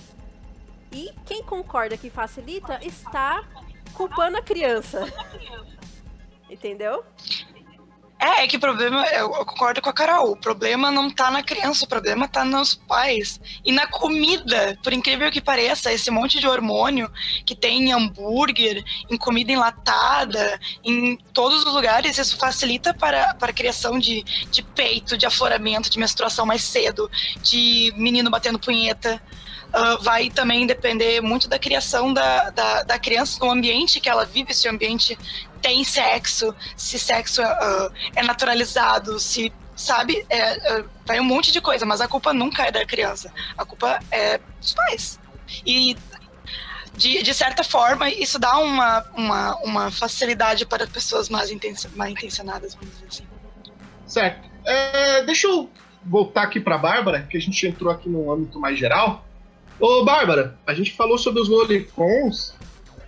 e 0.93 1.11
quem 1.25 1.43
concorda 1.43 1.97
que 1.97 2.11
facilita 2.11 2.79
está 2.85 3.43
culpando 3.95 4.37
a 4.37 4.43
criança. 4.43 5.01
Entendeu? 6.51 7.03
É, 8.23 8.45
é 8.45 8.47
que 8.47 8.57
o 8.57 8.61
problema, 8.61 9.05
eu 9.09 9.29
concordo 9.31 9.83
com 9.83 9.91
a 9.91 9.93
Carol, 9.93 10.31
o 10.31 10.37
problema 10.37 10.93
não 10.93 11.11
tá 11.11 11.29
na 11.29 11.43
criança, 11.43 11.85
o 11.85 11.89
problema 11.89 12.29
tá 12.29 12.45
nos 12.45 12.73
pais. 12.73 13.41
E 13.65 13.73
na 13.73 13.85
comida, 13.89 14.79
por 14.81 14.93
incrível 14.93 15.29
que 15.29 15.41
pareça, 15.41 15.93
esse 15.93 16.09
monte 16.09 16.39
de 16.39 16.47
hormônio 16.47 17.11
que 17.45 17.57
tem 17.57 17.89
em 17.89 17.93
hambúrguer, 17.93 18.85
em 19.11 19.17
comida 19.17 19.51
enlatada, 19.51 20.61
em 20.85 21.17
todos 21.35 21.67
os 21.67 21.75
lugares, 21.75 22.17
isso 22.17 22.37
facilita 22.37 22.95
para, 22.95 23.35
para 23.35 23.51
a 23.51 23.55
criação 23.55 23.99
de, 23.99 24.23
de 24.23 24.63
peito, 24.63 25.19
de 25.19 25.27
afloramento, 25.27 25.91
de 25.91 25.99
menstruação 25.99 26.47
mais 26.47 26.63
cedo, 26.63 27.11
de 27.43 27.93
menino 27.97 28.31
batendo 28.31 28.57
punheta 28.57 29.21
uh, 29.75 30.03
vai 30.03 30.31
também 30.31 30.67
depender 30.67 31.21
muito 31.21 31.49
da 31.49 31.59
criação 31.59 32.13
da, 32.13 32.51
da, 32.51 32.83
da, 32.83 32.99
criança, 32.99 33.39
no 33.41 33.51
ambiente 33.51 34.01
que 34.01 34.09
ela 34.09 34.25
vive, 34.25 34.55
se 34.55 34.69
o 34.69 34.71
ambiente 34.71 35.19
tem 35.61 35.85
sexo, 35.85 36.55
se 36.77 36.99
sexo 36.99 37.43
uh, 37.43 37.93
é 38.15 38.23
naturalizado, 38.23 39.19
se 39.19 39.53
sabe, 39.75 40.25
é, 40.29 40.39
é, 40.39 40.85
vai 41.05 41.19
um 41.19 41.25
monte 41.25 41.51
de 41.51 41.61
coisa, 41.61 41.85
mas 41.85 42.01
a 42.01 42.09
culpa 42.09 42.33
nunca 42.33 42.67
é 42.67 42.71
da 42.71 42.85
criança, 42.85 43.33
a 43.57 43.65
culpa 43.65 43.99
é 44.11 44.39
dos 44.61 44.75
pais. 44.75 45.19
E 45.67 45.97
de, 46.97 47.23
de 47.23 47.35
certa 47.35 47.65
forma, 47.65 48.09
isso 48.11 48.39
dá 48.39 48.59
uma, 48.59 49.05
uma, 49.17 49.57
uma 49.65 49.91
facilidade 49.91 50.67
para 50.67 50.87
pessoas 50.87 51.29
mais, 51.29 51.51
mal 51.95 52.09
intencionadas, 52.09 52.75
vamos 52.75 52.95
dizer 52.95 53.07
assim. 53.09 53.27
Certo. 54.07 54.51
É, 54.65 55.23
deixa 55.23 55.47
eu 55.47 55.71
voltar 56.05 56.43
aqui 56.43 56.61
para 56.61 56.77
Bárbara, 56.77 57.27
que 57.29 57.37
a 57.37 57.41
gente 57.41 57.67
entrou 57.67 57.91
aqui 57.91 58.09
no 58.09 58.31
âmbito 58.33 58.61
mais 58.61 58.79
geral. 58.79 59.25
Ô, 59.79 60.05
Bárbara, 60.05 60.57
a 60.67 60.75
gente 60.75 60.93
falou 60.93 61.19
sobre 61.19 61.43
os 61.43 61.49
lolicons. 61.49 62.55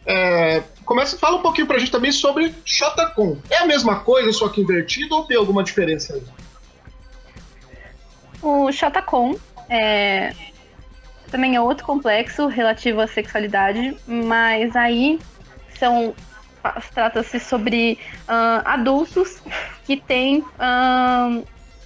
É, 0.07 0.63
começa, 0.85 1.17
fala 1.17 1.37
um 1.37 1.43
pouquinho 1.43 1.67
pra 1.67 1.79
gente 1.79 1.91
também 1.91 2.13
sobre 2.13 2.55
Shotacon. 2.65 3.39
É 3.49 3.59
a 3.59 3.67
mesma 3.67 4.01
coisa, 4.01 4.33
só 4.33 4.49
que 4.49 4.61
invertido, 4.61 5.15
ou 5.15 5.25
tem 5.25 5.37
alguma 5.37 5.63
diferença 5.63 6.15
aí? 6.15 6.23
O 8.43 8.71
Shotacon 8.71 9.37
é, 9.71 10.35
também 11.31 11.57
é 11.57 11.61
outro 11.61 11.87
complexo 11.87 12.47
relativo 12.47 13.01
à 13.01 13.07
sexualidade, 13.07 13.97
mas 14.07 14.77
aí 14.77 15.19
são 15.79 16.15
trata-se 16.95 17.41
sobre 17.41 17.99
uh, 18.29 18.63
adultos 18.65 19.43
que 19.85 19.97
têm 19.97 20.39
uh, 20.39 21.45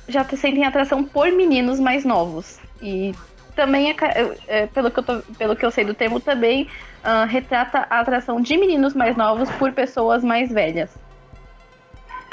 já 0.08 0.24
sentem 0.24 0.64
atração 0.64 1.04
por 1.04 1.30
meninos 1.32 1.80
mais 1.80 2.04
novos 2.04 2.58
e 2.80 3.12
também, 3.58 3.90
é, 3.90 3.96
é, 4.46 4.66
pelo, 4.68 4.88
que 4.88 5.00
eu 5.00 5.02
tô, 5.02 5.18
pelo 5.36 5.56
que 5.56 5.66
eu 5.66 5.70
sei 5.72 5.84
do 5.84 5.92
termo, 5.92 6.20
também 6.20 6.68
uh, 7.02 7.26
retrata 7.26 7.88
a 7.90 7.98
atração 7.98 8.40
de 8.40 8.56
meninos 8.56 8.94
mais 8.94 9.16
novos 9.16 9.50
por 9.58 9.72
pessoas 9.72 10.22
mais 10.22 10.52
velhas. 10.52 10.90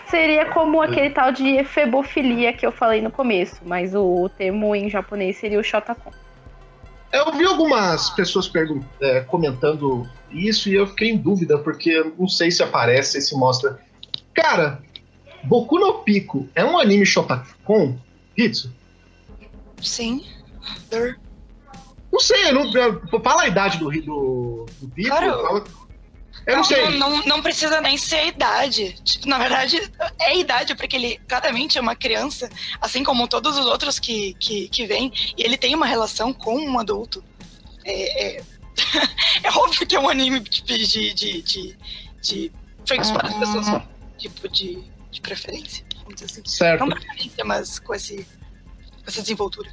Seria 0.07 0.45
como 0.45 0.83
aquele 0.83 1.09
tal 1.09 1.31
de 1.31 1.47
efebofilia 1.47 2.53
que 2.53 2.63
eu 2.63 2.71
falei 2.71 3.01
no 3.01 3.09
começo, 3.09 3.55
mas 3.65 3.95
o 3.95 4.29
termo 4.37 4.75
em 4.75 4.87
japonês 4.87 5.37
seria 5.37 5.59
o 5.59 5.63
shotakon. 5.63 6.11
Eu 7.11 7.31
vi 7.31 7.43
algumas 7.43 8.11
pessoas 8.11 8.51
é, 9.01 9.21
comentando 9.21 10.07
isso 10.29 10.69
e 10.69 10.75
eu 10.75 10.85
fiquei 10.85 11.09
em 11.09 11.17
dúvida, 11.17 11.57
porque 11.57 11.89
eu 11.89 12.13
não 12.19 12.27
sei 12.27 12.51
se 12.51 12.61
aparece, 12.61 13.19
se 13.19 13.35
mostra. 13.35 13.79
Cara, 14.31 14.79
Boku 15.43 15.79
no 15.79 16.03
Pico 16.03 16.47
é 16.53 16.63
um 16.63 16.77
anime 16.77 17.03
Shotacon? 17.03 17.97
Hitsu? 18.37 18.71
Sim. 19.81 20.23
Não 22.11 22.19
sei, 22.19 22.49
eu 22.49 22.53
não, 22.53 23.21
fala 23.21 23.43
a 23.43 23.47
idade 23.47 23.77
do, 23.77 23.89
do, 23.89 24.65
do 24.79 24.89
Pico. 24.89 25.09
Claro. 25.09 25.41
fala- 25.41 25.63
eu 26.45 26.57
não, 26.57 26.63
sei. 26.63 26.89
Não, 26.89 27.09
não, 27.09 27.25
não 27.25 27.41
precisa 27.41 27.81
nem 27.81 27.97
ser 27.97 28.17
a 28.17 28.25
idade. 28.25 28.93
Tipo, 29.03 29.27
na 29.27 29.37
verdade, 29.39 29.81
é 30.19 30.27
a 30.27 30.35
idade, 30.35 30.75
porque 30.75 30.95
ele 30.95 31.19
claramente 31.27 31.77
é 31.77 31.81
uma 31.81 31.95
criança, 31.95 32.49
assim 32.79 33.03
como 33.03 33.27
todos 33.27 33.57
os 33.57 33.65
outros 33.65 33.97
que, 33.97 34.35
que, 34.35 34.67
que 34.69 34.85
vêm, 34.85 35.11
e 35.35 35.43
ele 35.43 35.57
tem 35.57 35.73
uma 35.73 35.87
relação 35.87 36.31
com 36.31 36.55
um 36.57 36.77
adulto. 36.77 37.23
É, 37.83 38.37
é... 38.37 38.43
é 39.43 39.51
óbvio 39.51 39.87
que 39.87 39.95
é 39.95 39.99
um 39.99 40.09
anime 40.09 40.39
tipo, 40.41 40.67
de, 40.67 41.13
de, 41.13 41.41
de, 41.41 41.77
de 42.21 42.51
feitos 42.85 43.09
para 43.11 43.27
as 43.27 43.33
pessoas 43.33 43.69
com 43.69 43.81
tipo 44.17 44.49
de, 44.49 44.83
de 45.11 45.21
preferência. 45.21 45.83
Vamos 46.03 46.15
dizer 46.15 46.25
assim. 46.25 46.45
Certo. 46.45 46.81
Não 46.81 46.89
preferência, 46.89 47.43
mas 47.43 47.79
com, 47.79 47.93
esse, 47.93 48.17
com 48.17 49.07
essa 49.07 49.21
desenvoltura. 49.21 49.69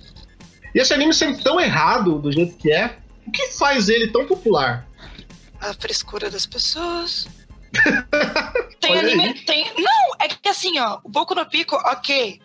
E 0.74 0.80
esse 0.80 0.92
anime 0.94 1.12
sendo 1.12 1.42
tão 1.42 1.60
errado 1.60 2.18
do 2.18 2.32
jeito 2.32 2.56
que 2.56 2.72
é, 2.72 2.98
o 3.26 3.30
que 3.30 3.48
faz 3.52 3.88
ele 3.88 4.08
tão 4.08 4.26
popular? 4.26 4.86
A 5.60 5.72
frescura 5.74 6.30
das 6.30 6.46
pessoas. 6.46 7.28
tem 8.80 8.98
anime. 8.98 9.34
Tem... 9.44 9.72
Não, 9.78 10.14
é 10.20 10.28
que 10.28 10.48
assim, 10.48 10.78
ó, 10.78 10.98
o 11.04 11.08
Boku 11.08 11.34
no 11.34 11.46
Pico, 11.46 11.76
ok. 11.76 12.40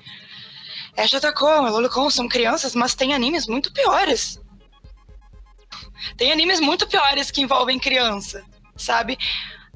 É 0.95 1.07
Jotacon, 1.07 1.67
é 1.67 1.69
Lolicon, 1.69 2.09
são 2.09 2.27
crianças, 2.27 2.73
mas 2.73 2.95
tem 2.95 3.13
animes 3.13 3.47
muito 3.47 3.71
piores. 3.71 4.39
Tem 6.15 6.31
animes 6.31 6.59
muito 6.59 6.87
piores 6.87 7.29
que 7.29 7.41
envolvem 7.41 7.79
criança, 7.79 8.43
sabe? 8.75 9.17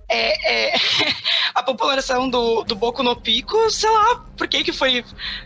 É, 0.08 0.74
é, 0.74 0.80
a 1.56 1.64
população 1.64 2.30
do, 2.30 2.64
do 2.64 2.76
Boku 2.76 3.02
no 3.02 3.16
Pico, 3.16 3.70
sei 3.70 3.90
lá, 3.90 4.26
por 4.38 4.48
que 4.48 4.64
que 4.64 4.74
foi, 4.74 5.06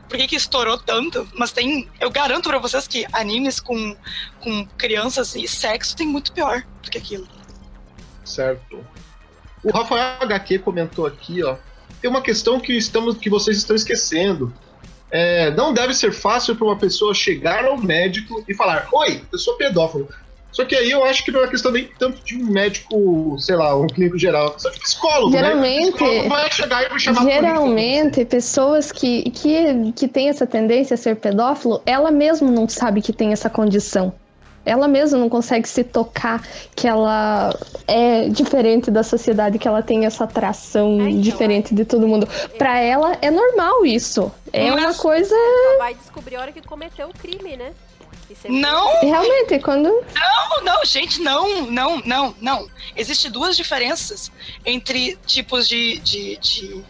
por 0.09 0.17
que 0.17 0.27
que 0.27 0.35
estourou 0.35 0.77
tanto, 0.77 1.27
mas 1.35 1.51
tem, 1.51 1.89
eu 1.99 2.09
garanto 2.09 2.49
pra 2.49 2.57
vocês 2.57 2.87
que 2.87 3.05
animes 3.13 3.59
com, 3.59 3.95
com 4.39 4.65
crianças 4.77 5.35
e 5.35 5.47
sexo 5.47 5.95
tem 5.95 6.07
muito 6.07 6.31
pior 6.31 6.63
do 6.81 6.89
que 6.89 6.97
aquilo. 6.97 7.27
Certo. 8.23 8.85
O 9.63 9.71
Rafael 9.71 10.17
HQ 10.21 10.59
comentou 10.59 11.05
aqui, 11.05 11.43
ó. 11.43 11.57
Tem 12.01 12.09
uma 12.09 12.21
questão 12.21 12.59
que 12.59 12.73
estamos, 12.73 13.17
que 13.17 13.29
vocês 13.29 13.57
estão 13.57 13.75
esquecendo. 13.75 14.53
É, 15.11 15.51
não 15.51 15.73
deve 15.73 15.93
ser 15.93 16.11
fácil 16.11 16.55
para 16.55 16.65
uma 16.65 16.77
pessoa 16.77 17.13
chegar 17.13 17.65
ao 17.65 17.77
médico 17.77 18.43
e 18.47 18.53
falar: 18.53 18.87
Oi, 18.91 19.23
eu 19.31 19.39
sou 19.39 19.55
pedófilo. 19.55 20.07
Só 20.55 20.63
que 20.63 20.73
aí 20.73 20.89
eu 20.89 21.03
acho 21.03 21.25
que 21.25 21.31
não 21.31 21.41
é 21.41 21.43
uma 21.43 21.49
questão 21.49 21.69
nem 21.69 21.85
tanto 21.99 22.23
de 22.23 22.37
um 22.37 22.45
médico, 22.49 23.35
sei 23.39 23.57
lá, 23.57 23.75
um 23.75 23.87
clínico 23.87 24.17
geral, 24.17 24.47
é 24.47 24.49
questão 24.51 24.71
de 24.71 24.79
psicólogo, 24.79 25.31
Geralmente- 25.33 25.85
né? 25.85 25.91
Psicólogo 25.91 26.29
vai 26.29 26.51
chegar 26.51 26.83
e 26.85 26.89
vai 26.89 26.99
chamar. 26.99 27.23
Geralmente, 27.23 28.23
pessoas 28.25 28.89
que, 28.91 29.29
que, 29.31 29.91
que 29.91 30.07
têm 30.07 30.29
essa 30.29 30.47
tendência 30.47 30.93
a 30.93 30.97
ser 30.97 31.17
pedófilo, 31.17 31.81
ela 31.85 32.09
mesma 32.09 32.49
não 32.49 32.69
sabe 32.69 33.01
que 33.01 33.11
tem 33.11 33.33
essa 33.33 33.49
condição. 33.49 34.13
Ela 34.65 34.87
mesma 34.87 35.19
não 35.19 35.29
consegue 35.29 35.67
se 35.69 35.83
tocar 35.83 36.41
que 36.75 36.87
ela 36.87 37.53
é 37.87 38.29
diferente 38.29 38.89
da 38.89 39.03
sociedade, 39.03 39.59
que 39.59 39.67
ela 39.67 39.83
tem 39.83 40.05
essa 40.07 40.23
atração 40.23 40.99
É, 41.01 41.09
então, 41.09 41.21
diferente 41.21 41.75
de 41.75 41.85
todo 41.85 42.07
mundo. 42.07 42.27
Pra 42.57 42.79
ela 42.79 43.15
é 43.21 43.29
normal 43.29 43.85
isso. 43.85 44.31
É 44.51 44.71
Mas- 44.71 44.79
uma 44.83 44.93
coisa. 44.95 45.35
Só 45.35 45.77
vai 45.77 45.93
descobrir 45.93 46.37
a 46.37 46.41
hora 46.41 46.51
que 46.51 46.61
cometeu 46.65 47.09
o 47.09 47.13
crime, 47.13 47.55
né? 47.57 47.73
É 48.29 48.49
Não, 48.49 49.01
Realmente, 49.01 49.59
quando. 49.59 49.89
Não, 50.15 50.63
não, 50.63 50.85
gente, 50.85 51.21
não, 51.21 51.69
não, 51.69 52.01
não, 52.05 52.35
não. 52.41 52.69
Existem 52.95 53.29
duas 53.29 53.55
diferenças 53.55 54.31
entre 54.65 55.17
tipos 55.25 55.67
de, 55.67 55.99
de, 55.99 56.37
de, 56.37 56.83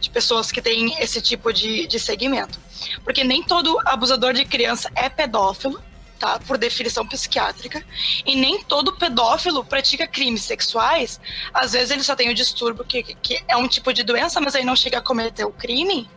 de 0.00 0.10
pessoas 0.10 0.52
que 0.52 0.62
têm 0.62 0.96
esse 1.00 1.20
tipo 1.20 1.52
de, 1.52 1.86
de 1.86 1.98
segmento. 1.98 2.60
Porque 3.02 3.24
nem 3.24 3.42
todo 3.42 3.80
abusador 3.84 4.32
de 4.32 4.44
criança 4.44 4.90
é 4.94 5.08
pedófilo, 5.08 5.82
tá? 6.18 6.38
Por 6.46 6.56
definição 6.56 7.06
psiquiátrica. 7.06 7.84
E 8.24 8.36
nem 8.36 8.62
todo 8.62 8.96
pedófilo 8.96 9.64
pratica 9.64 10.06
crimes 10.06 10.42
sexuais. 10.42 11.20
Às 11.52 11.72
vezes 11.72 11.90
ele 11.90 12.02
só 12.02 12.14
tem 12.14 12.30
o 12.30 12.34
distúrbio, 12.34 12.84
que, 12.84 13.02
que 13.02 13.42
é 13.48 13.56
um 13.56 13.66
tipo 13.66 13.92
de 13.92 14.02
doença, 14.02 14.40
mas 14.40 14.54
aí 14.54 14.64
não 14.64 14.76
chega 14.76 14.98
a 14.98 15.02
cometer 15.02 15.44
o 15.44 15.52
crime. 15.52 16.08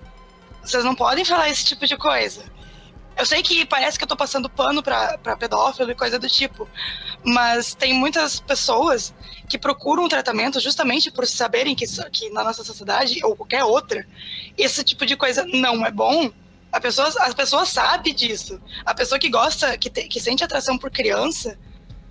Vocês 0.63 0.83
não 0.83 0.93
podem 0.93 1.25
falar 1.25 1.49
esse 1.49 1.65
tipo 1.65 1.87
de 1.87 1.97
coisa. 1.97 2.58
Eu 3.19 3.25
sei 3.25 3.43
que 3.43 3.65
parece 3.65 3.97
que 3.97 4.03
eu 4.05 4.07
tô 4.07 4.15
passando 4.15 4.49
pano 4.49 4.81
pra, 4.81 5.17
pra 5.17 5.35
pedófilo 5.35 5.91
e 5.91 5.95
coisa 5.95 6.17
do 6.17 6.27
tipo, 6.29 6.67
mas 7.23 7.73
tem 7.75 7.93
muitas 7.93 8.39
pessoas 8.39 9.13
que 9.49 9.57
procuram 9.57 10.05
um 10.05 10.07
tratamento 10.07 10.59
justamente 10.59 11.11
por 11.11 11.27
saberem 11.27 11.75
que, 11.75 11.85
que 12.11 12.29
na 12.29 12.43
nossa 12.45 12.63
sociedade, 12.63 13.19
ou 13.25 13.35
qualquer 13.35 13.63
outra, 13.65 14.07
esse 14.57 14.83
tipo 14.85 15.05
de 15.05 15.17
coisa 15.17 15.45
não 15.45 15.85
é 15.85 15.91
bom. 15.91 16.31
A 16.71 16.79
pessoa, 16.79 17.07
as 17.19 17.33
pessoas 17.33 17.67
sabem 17.69 18.13
disso. 18.13 18.61
A 18.85 18.93
pessoa 18.93 19.19
que 19.19 19.29
gosta, 19.29 19.77
que, 19.77 19.89
te- 19.89 20.07
que 20.07 20.19
sente 20.21 20.43
atração 20.43 20.77
por 20.77 20.89
criança, 20.89 21.57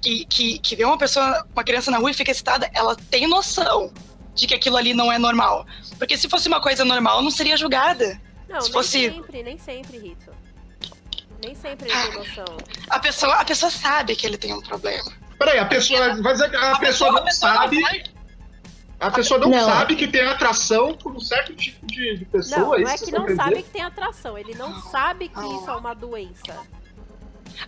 que, 0.02 0.26
que, 0.26 0.58
que 0.58 0.76
vê 0.76 0.84
uma 0.84 0.98
pessoa, 0.98 1.46
uma 1.54 1.64
criança 1.64 1.90
na 1.90 1.98
rua 1.98 2.10
e 2.10 2.14
fica 2.14 2.30
excitada, 2.32 2.68
ela 2.74 2.94
tem 3.10 3.26
noção 3.26 3.90
de 4.34 4.46
que 4.46 4.54
aquilo 4.54 4.76
ali 4.76 4.92
não 4.92 5.10
é 5.10 5.18
normal. 5.18 5.64
Porque 5.98 6.18
se 6.18 6.28
fosse 6.28 6.48
uma 6.48 6.60
coisa 6.60 6.84
normal, 6.84 7.22
não 7.22 7.30
seria 7.30 7.56
julgada. 7.56 8.20
Não, 8.48 8.60
Se 8.60 8.66
nem 8.66 8.72
fosse- 8.72 9.10
sempre, 9.10 9.42
nem 9.42 9.58
sempre, 9.58 9.98
Rito. 9.98 10.36
Nem 11.42 11.54
sempre 11.54 11.90
ele 11.90 12.00
tem 12.08 12.14
noção. 12.18 12.56
A 12.90 12.98
pessoa, 12.98 13.34
a 13.34 13.44
pessoa 13.44 13.70
sabe 13.70 14.16
que 14.16 14.26
ele 14.26 14.36
tem 14.36 14.52
um 14.52 14.60
problema. 14.60 15.10
Peraí, 15.38 15.58
a 15.58 15.66
pessoa 15.66 16.20
vai 16.20 16.32
dizer 16.32 16.50
que 16.50 16.56
a, 16.56 16.76
pessoa 16.78 17.12
não 17.12 17.30
sabe. 17.30 17.80
vai- 17.80 18.02
A 19.00 19.10
pessoa 19.12 19.38
não, 19.38 19.48
Não. 19.48 19.64
sabe 19.64 19.94
que 19.94 20.08
tem 20.08 20.22
atração 20.22 20.94
por 20.94 21.12
um 21.12 21.20
certo 21.20 21.54
tipo 21.54 21.86
de, 21.86 22.16
de 22.18 22.24
pessoa. 22.24 22.60
Não, 22.60 22.70
não 22.70 22.78
isso 22.80 23.04
é 23.04 23.06
que 23.06 23.12
não 23.12 23.22
querendo 23.22 23.36
sabe 23.36 23.62
que 23.62 23.70
tem 23.70 23.82
atração. 23.82 24.36
Ele 24.36 24.54
não 24.56 24.74
sabe 24.82 25.28
que 25.28 25.38
isso 25.40 25.70
é 25.70 25.76
uma 25.76 25.94
doença. 25.94 26.56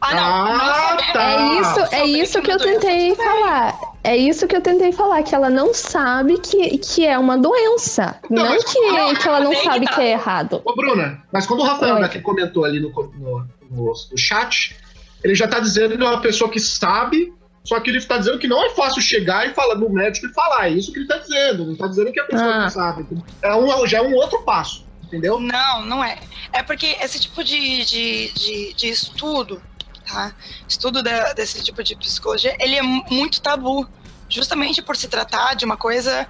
Ah, 0.01 0.15
não. 0.15 0.23
Ah, 0.25 0.97
não 1.01 1.13
tá. 1.13 1.23
É 1.23 1.61
isso, 1.61 1.95
é 1.95 2.05
isso 2.07 2.43
que 2.43 2.51
eu 2.53 2.59
tentei 2.59 3.15
falar. 3.15 3.79
É 4.03 4.17
isso 4.17 4.47
que 4.49 4.57
eu 4.57 4.61
tentei 4.61 4.91
falar, 4.93 5.23
que 5.23 5.35
ela 5.35 5.51
não 5.51 5.73
sabe 5.75 6.39
que, 6.39 6.79
que 6.79 7.07
é 7.07 7.17
uma 7.19 7.37
doença. 7.39 8.19
Não, 8.29 8.43
Não, 8.45 8.51
mas- 8.51 8.65
que, 8.65 8.81
não, 8.81 9.15
que 9.15 9.29
ela 9.29 9.41
não 9.41 9.55
sabe 9.63 9.87
que 9.87 9.95
que 9.95 10.01
é 10.01 10.11
errado. 10.13 10.61
Ô, 10.65 10.75
Bruna, 10.75 11.23
mas 11.33 11.47
quando 11.47 11.61
o 11.61 11.65
Rafael 11.65 11.95
Oi. 11.97 12.01
daqui 12.01 12.21
comentou 12.21 12.65
ali 12.65 12.81
no, 12.81 12.91
no, 12.91 13.47
no- 13.71 13.93
no 14.11 14.19
chat, 14.19 14.77
ele 15.23 15.35
já 15.35 15.47
tá 15.47 15.61
dizendo 15.61 15.97
que 15.97 16.03
é 16.03 16.07
uma 16.09 16.21
pessoa 16.21 16.51
que 16.51 16.59
sabe, 16.61 17.33
só 17.65 17.79
que 17.79 17.91
ele 17.91 18.01
tá 18.05 18.19
dizendo 18.19 18.39
que 18.39 18.49
não 18.49 18.65
é 18.65 18.71
fácil 18.71 19.01
chegar 19.03 19.47
e 19.49 19.55
falar 19.55 19.75
no 19.77 19.89
médico 19.91 20.27
e 20.27 20.33
falar. 20.33 20.67
É 20.67 20.71
isso 20.71 20.93
que 20.93 20.99
ele 21.01 21.07
tá 21.09 21.19
dizendo. 21.19 21.65
Ele 21.65 21.77
tá 21.77 21.87
dizendo 21.87 22.13
que 22.13 22.21
a 22.21 22.25
pessoa 22.25 22.51
Ah. 22.55 22.61
não 22.63 22.71
sabe. 22.71 23.07
É 23.43 23.55
um, 23.55 23.87
já 23.87 23.99
é 23.99 24.03
um 24.03 24.15
outro 24.15 24.43
passo, 24.43 24.85
entendeu? 25.05 25.39
Não, 25.39 25.85
não 25.85 26.03
é. 26.03 26.19
É 26.53 26.63
porque 26.63 26.97
esse 27.01 27.21
tipo 27.21 27.45
de, 27.45 27.85
de, 27.85 28.33
de, 28.33 28.73
de 28.75 28.89
estudo, 28.89 29.63
tá? 30.07 30.35
Estudo 30.69 31.03
da- 31.03 31.33
desse 31.35 31.63
tipo 31.63 31.83
de 31.85 31.95
psicologia, 31.97 32.57
ele 32.59 32.77
é 32.77 32.83
mu- 32.83 33.05
muito 33.11 33.41
tabu. 33.41 33.87
Justamente 34.29 34.81
por 34.81 34.97
se 34.97 35.09
tratar 35.09 35.55
de 35.55 35.65
uma 35.65 35.77
coisa 35.77 36.27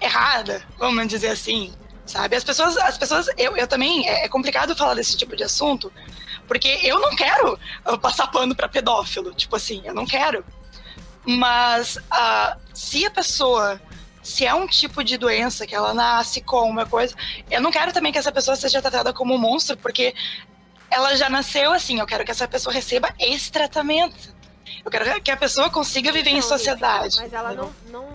errada, 0.00 0.62
vamos 0.78 1.06
dizer 1.06 1.28
assim. 1.28 1.72
Sabe? 2.04 2.34
As 2.34 2.42
pessoas, 2.42 2.76
as 2.78 2.98
pessoas, 2.98 3.28
eu, 3.38 3.56
eu 3.56 3.66
também, 3.68 4.08
é 4.08 4.24
é 4.24 4.28
complicado 4.28 4.74
falar 4.74 4.94
desse 4.94 5.16
tipo 5.16 5.36
de 5.36 5.44
assunto, 5.44 5.92
porque 6.46 6.80
eu 6.82 6.98
não 6.98 7.14
quero 7.14 7.58
uh, 7.86 7.98
passar 7.98 8.26
pano 8.28 8.54
pra 8.54 8.68
pedófilo, 8.68 9.32
tipo 9.34 9.56
assim, 9.56 9.82
eu 9.84 9.94
não 9.94 10.06
quero. 10.06 10.44
Mas 11.24 11.98
ah, 12.10 12.56
se 12.74 13.06
a 13.06 13.10
pessoa, 13.10 13.80
se 14.22 14.44
é 14.44 14.52
um 14.54 14.66
tipo 14.66 15.04
de 15.04 15.16
doença 15.16 15.66
que 15.66 15.74
ela 15.74 15.94
nasce 15.94 16.40
com 16.40 16.68
uma 16.68 16.84
coisa, 16.84 17.14
eu 17.50 17.60
não 17.60 17.70
quero 17.70 17.92
também 17.92 18.12
que 18.12 18.18
essa 18.18 18.32
pessoa 18.32 18.56
seja 18.56 18.82
tratada 18.82 19.12
como 19.12 19.34
um 19.34 19.38
monstro, 19.38 19.76
porque 19.76 20.14
ela 20.90 21.14
já 21.14 21.30
nasceu 21.30 21.72
assim. 21.72 22.00
Eu 22.00 22.06
quero 22.06 22.24
que 22.24 22.30
essa 22.30 22.48
pessoa 22.48 22.72
receba 22.74 23.14
esse 23.18 23.52
tratamento. 23.52 24.34
Eu 24.84 24.90
quero 24.90 25.22
que 25.22 25.30
a 25.30 25.36
pessoa 25.36 25.70
consiga 25.70 26.10
viver 26.10 26.30
em 26.30 26.34
Não, 26.36 26.42
sociedade. 26.42 27.18
Mas 27.20 27.32
ela 27.32 27.52
não, 27.52 27.72
não, 27.88 28.08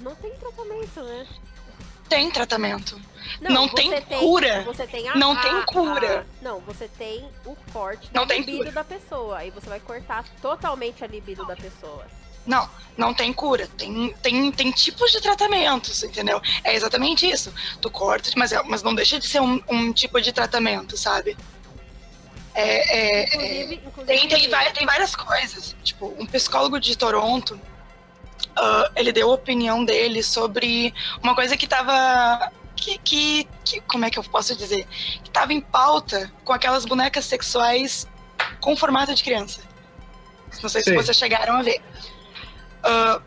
não 0.00 0.14
tem 0.14 0.30
tratamento, 0.36 1.02
né? 1.02 1.26
tem 2.08 2.30
tratamento. 2.30 3.00
Não 3.40 3.68
você 3.68 4.00
tem 4.00 4.18
cura. 4.18 4.62
Você 4.62 4.86
tem 4.86 5.08
a, 5.08 5.14
Não 5.16 5.32
a- 5.32 5.36
tem 5.36 5.62
cura. 5.66 6.20
a- 6.20 6.44
não, 6.44 6.60
você 6.60 6.88
tem 6.88 7.28
o 7.44 7.54
corte 7.72 8.08
Não 8.12 8.22
da 8.22 8.28
tem 8.34 8.40
libido 8.40 8.58
cura. 8.58 8.72
da 8.72 8.84
pessoa. 8.84 9.38
Aí 9.38 9.50
você 9.50 9.68
vai 9.68 9.80
cortar 9.80 10.24
totalmente 10.40 11.04
a 11.04 11.06
libido 11.06 11.44
da 11.46 11.54
pessoa. 11.56 12.06
Não, 12.46 12.68
não 12.96 13.12
tem 13.12 13.32
cura. 13.32 13.68
Tem, 13.76 14.14
tem, 14.22 14.52
tem 14.52 14.70
tipos 14.70 15.10
de 15.10 15.20
tratamentos, 15.20 16.02
entendeu? 16.02 16.40
É 16.62 16.74
exatamente 16.74 17.28
isso. 17.28 17.52
Tu 17.80 17.90
corta, 17.90 18.30
mas, 18.36 18.52
é- 18.52 18.62
mas 18.62 18.82
não 18.82 18.94
deixa 18.94 19.18
de 19.18 19.26
ser 19.26 19.40
um, 19.40 19.60
um 19.68 19.92
tipo 19.92 20.20
de 20.20 20.32
tratamento, 20.32 20.96
sabe? 20.96 21.36
É, 22.54 22.62
é, 22.62 23.20
é, 23.20 23.24
Inclusive, 23.24 23.74
inclusive 23.86 24.06
Tem, 24.06 24.28
tem, 24.28 24.48
vai- 24.48 24.72
tem 24.72 24.86
várias 24.86 25.14
coisas. 25.14 25.76
Tipo, 25.84 26.14
um 26.18 26.24
psicólogo 26.24 26.80
de 26.80 26.96
Toronto, 26.96 27.60
ah, 28.56 28.90
ele 28.96 29.12
deu 29.12 29.30
a 29.30 29.34
opinião 29.34 29.84
dele 29.84 30.22
sobre 30.22 30.94
uma 31.22 31.34
coisa 31.34 31.56
que 31.56 31.66
tava. 31.66 32.50
Que, 32.86 32.98
que, 32.98 33.48
que- 33.64 33.80
Como 33.80 34.04
é 34.04 34.10
que 34.10 34.16
eu 34.18 34.22
posso 34.22 34.54
dizer? 34.54 34.86
Que 35.24 35.28
tava 35.30 35.52
em 35.52 35.60
pauta 35.60 36.30
com 36.44 36.52
aquelas 36.52 36.84
bonecas 36.84 37.24
sexuais 37.24 38.06
com 38.60 38.76
formato 38.76 39.12
de 39.12 39.24
criança. 39.24 39.60
Não 40.62 40.68
sei 40.68 40.82
se 40.82 40.90
Sei. 40.90 40.94
vocês 40.96 41.16
chegaram 41.16 41.56
a 41.56 41.62
ver. 41.62 41.82
Ah, 42.84 43.20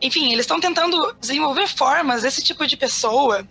enfim, 0.00 0.32
eles 0.32 0.44
estão 0.44 0.58
tentando 0.58 1.14
desenvolver 1.20 1.68
formas 1.68 2.22
desse 2.22 2.42
tipo 2.42 2.66
de 2.66 2.76
pessoa 2.78 3.46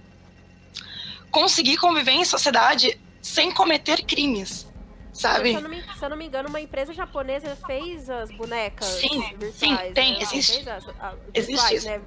conseguir 1.30 1.78
conviver 1.78 2.12
em 2.13 2.26
sociedade 2.26 3.00
sem 3.22 3.52
cometer 3.52 4.04
crimes, 4.06 4.68
sabe? 5.13 5.50
Se 5.50 5.56
eu, 5.56 5.62
não 5.62 5.70
me, 5.70 5.82
se 5.84 6.04
eu 6.06 6.10
não 6.10 6.18
me 6.18 6.26
engano, 6.26 6.50
uma 6.50 6.62
empresa 6.62 6.94
japonesa 6.94 7.56
fez 7.68 8.10
as 8.10 8.32
bonecas 8.32 8.88
Sim, 8.88 9.22
virtuais. 9.38 9.56
sim, 9.56 9.94
tem, 9.94 10.13
né? 10.13 10.20
Existe. 10.22 10.68
as- 10.70 10.88
a- 11.00 11.13
Existe 11.34 11.52
virtuais, 11.52 11.78
isso. 11.84 11.88
né? 11.89 12.02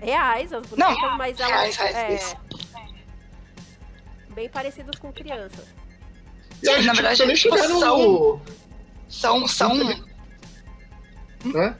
Reais, 0.00 0.52
as 0.52 0.66
bonecas, 0.66 1.00
Não, 1.02 1.16
mas 1.18 1.40
elas 1.40 1.76
reais, 1.76 1.76
reais, 1.76 2.36
é, 4.30 4.32
bem 4.34 4.48
parecidas 4.48 4.98
com 4.98 5.12
crianças. 5.12 5.64
E 6.62 6.68
a 6.68 6.74
gente 6.76 6.86
na 6.86 6.92
não 6.94 7.02
verdade, 7.02 7.22
precisa 7.22 7.26
nem 7.26 7.36
chegar 7.36 7.68
no. 7.68 7.80
são- 7.80 8.40
São, 9.08 9.46
são, 9.48 9.74
né? 11.44 11.76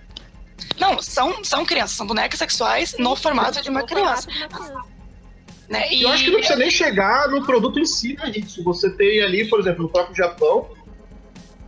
não, 0.79 1.03
são, 1.03 1.43
são 1.45 1.65
crianças, 1.67 1.97
são 1.97 2.07
bonecas 2.07 2.39
sexuais 2.39 2.97
no 2.99 3.17
formato 3.17 3.61
de 3.63 3.69
uma 3.69 3.83
criança, 3.85 4.31
formato 4.31 4.49
de 4.49 4.55
uma 4.55 4.67
criança. 4.69 4.89
né? 5.69 5.93
E 5.93 6.03
Eu 6.03 6.11
acho 6.11 6.25
que 6.25 6.31
não 6.31 6.39
precisa 6.39 6.59
nem 6.59 6.71
chegar 6.71 7.29
no 7.29 7.45
produto 7.45 7.79
em 7.81 7.85
si, 7.87 8.15
né, 8.15 8.33
isso. 8.37 8.63
Você 8.65 8.91
tem 8.91 9.23
ali, 9.23 9.49
por 9.49 9.59
exemplo, 9.61 9.83
no 9.83 9.89
próprio 9.89 10.15
Japão, 10.17 10.71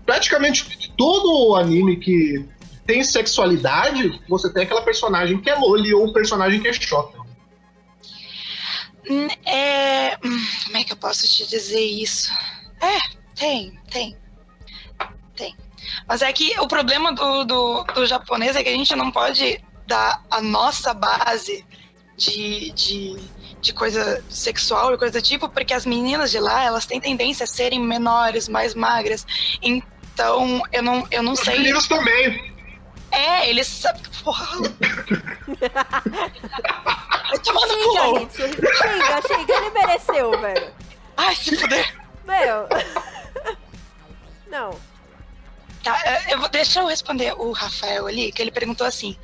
praticamente 0.06 0.92
todo 0.96 1.56
anime 1.56 1.96
que 1.96 2.46
tem 2.88 3.05
sexualidade, 3.05 4.18
você 4.27 4.51
tem 4.51 4.62
aquela 4.62 4.81
personagem 4.81 5.38
que 5.42 5.51
é 5.51 5.55
loli 5.55 5.92
ou 5.92 6.07
um 6.09 6.12
personagem 6.12 6.59
que 6.59 6.68
é 6.68 6.72
shota. 6.72 7.18
Hum, 9.09 9.29
É. 9.44 10.16
hum, 10.24 10.46
Como 10.64 10.77
é 10.79 10.85
que 10.85 10.92
eu 10.94 10.96
posso 10.96 11.29
te 11.29 11.46
dizer 11.46 11.81
isso? 11.85 12.33
É, 12.81 12.98
tem, 13.35 13.79
tem. 13.90 14.16
Tem. 15.37 15.55
Mas 16.09 16.22
é 16.22 16.33
que 16.33 16.59
o 16.61 16.66
problema 16.66 17.12
do, 17.12 17.44
do, 17.44 17.85
do 17.85 18.07
japonês 18.07 18.57
é 18.57 18.62
que 18.62 18.70
a 18.70 18.72
gente 18.72 18.96
não 18.96 19.11
pode 19.12 19.62
dar 19.87 20.24
a 20.31 20.40
nossa 20.40 20.94
base 20.94 21.66
de, 22.16 22.70
de, 22.72 23.16
de 23.61 23.72
coisa 23.74 24.24
sexual 24.31 24.94
e 24.94 24.98
coisa 24.98 25.20
do 25.20 25.22
tipo, 25.22 25.46
porque 25.51 25.74
as 25.74 25.85
meninas 25.85 26.31
de 26.31 26.40
lá, 26.40 26.64
elas 26.64 26.87
têm 26.87 27.01
tendência 27.01 27.44
a 27.44 27.46
serem 27.46 27.81
menores, 27.81 28.48
mais 28.48 28.74
magras. 28.74 29.27
Então, 29.62 30.62
eu 30.72 30.83
não, 30.83 31.07
eu 31.11 31.22
não 31.22 31.33
Os 31.33 31.40
sei. 31.40 31.59
meninos 31.59 31.87
também. 31.87 32.47
É, 33.11 33.49
eles 33.49 33.66
sabem. 33.66 34.03
Porra. 34.23 34.47
Vai 37.29 37.38
tomar 37.44 37.66
no 37.66 37.77
cu. 37.77 38.18
Hitsu. 38.21 38.42
Xinga, 38.42 39.23
xinga. 39.27 39.55
Ele 39.55 39.71
mereceu, 39.71 40.40
velho. 40.40 40.75
Ai, 41.16 41.35
se 41.35 41.57
fuder. 41.57 41.97
Meu. 42.27 42.68
Não. 44.49 44.88
Tá, 45.83 45.97
eu 46.29 46.40
vou, 46.40 46.49
deixa 46.49 46.81
eu 46.81 46.87
responder 46.87 47.33
o 47.38 47.53
Rafael 47.53 48.07
ali, 48.07 48.33
que 48.33 48.42
ele 48.42 48.51
perguntou 48.51 48.87
assim: 48.87 49.16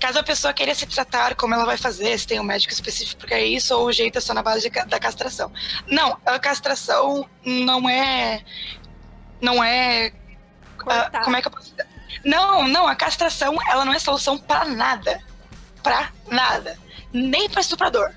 caso 0.00 0.18
a 0.18 0.22
pessoa 0.22 0.52
queira 0.52 0.74
se 0.74 0.84
tratar, 0.86 1.34
como 1.34 1.54
ela 1.54 1.64
vai 1.64 1.76
fazer? 1.76 2.18
Se 2.18 2.26
tem 2.26 2.40
um 2.40 2.44
médico 2.44 2.72
específico 2.72 3.24
para 3.24 3.40
isso, 3.40 3.74
ou 3.74 3.86
o 3.86 3.92
jeito 3.92 4.18
é 4.18 4.20
só 4.20 4.34
na 4.34 4.42
base 4.42 4.68
de 4.68 4.84
da 4.86 4.98
castração? 4.98 5.52
Não, 5.86 6.18
a 6.26 6.38
castração 6.38 7.28
não 7.44 7.88
é. 7.88 8.44
Não 9.40 9.62
é. 9.62 10.12
Cortar. 10.76 11.22
como 11.22 11.36
é 11.36 11.40
que 11.42 11.48
eu 11.48 11.52
posso? 11.52 11.74
Não, 12.24 12.66
não, 12.68 12.86
a 12.86 12.94
castração 12.94 13.56
ela 13.68 13.84
não 13.84 13.92
é 13.92 13.98
solução 13.98 14.38
para 14.38 14.64
nada. 14.64 15.20
Pra 15.82 16.10
nada. 16.28 16.78
Nem 17.12 17.48
para 17.50 17.60
estuprador, 17.60 18.10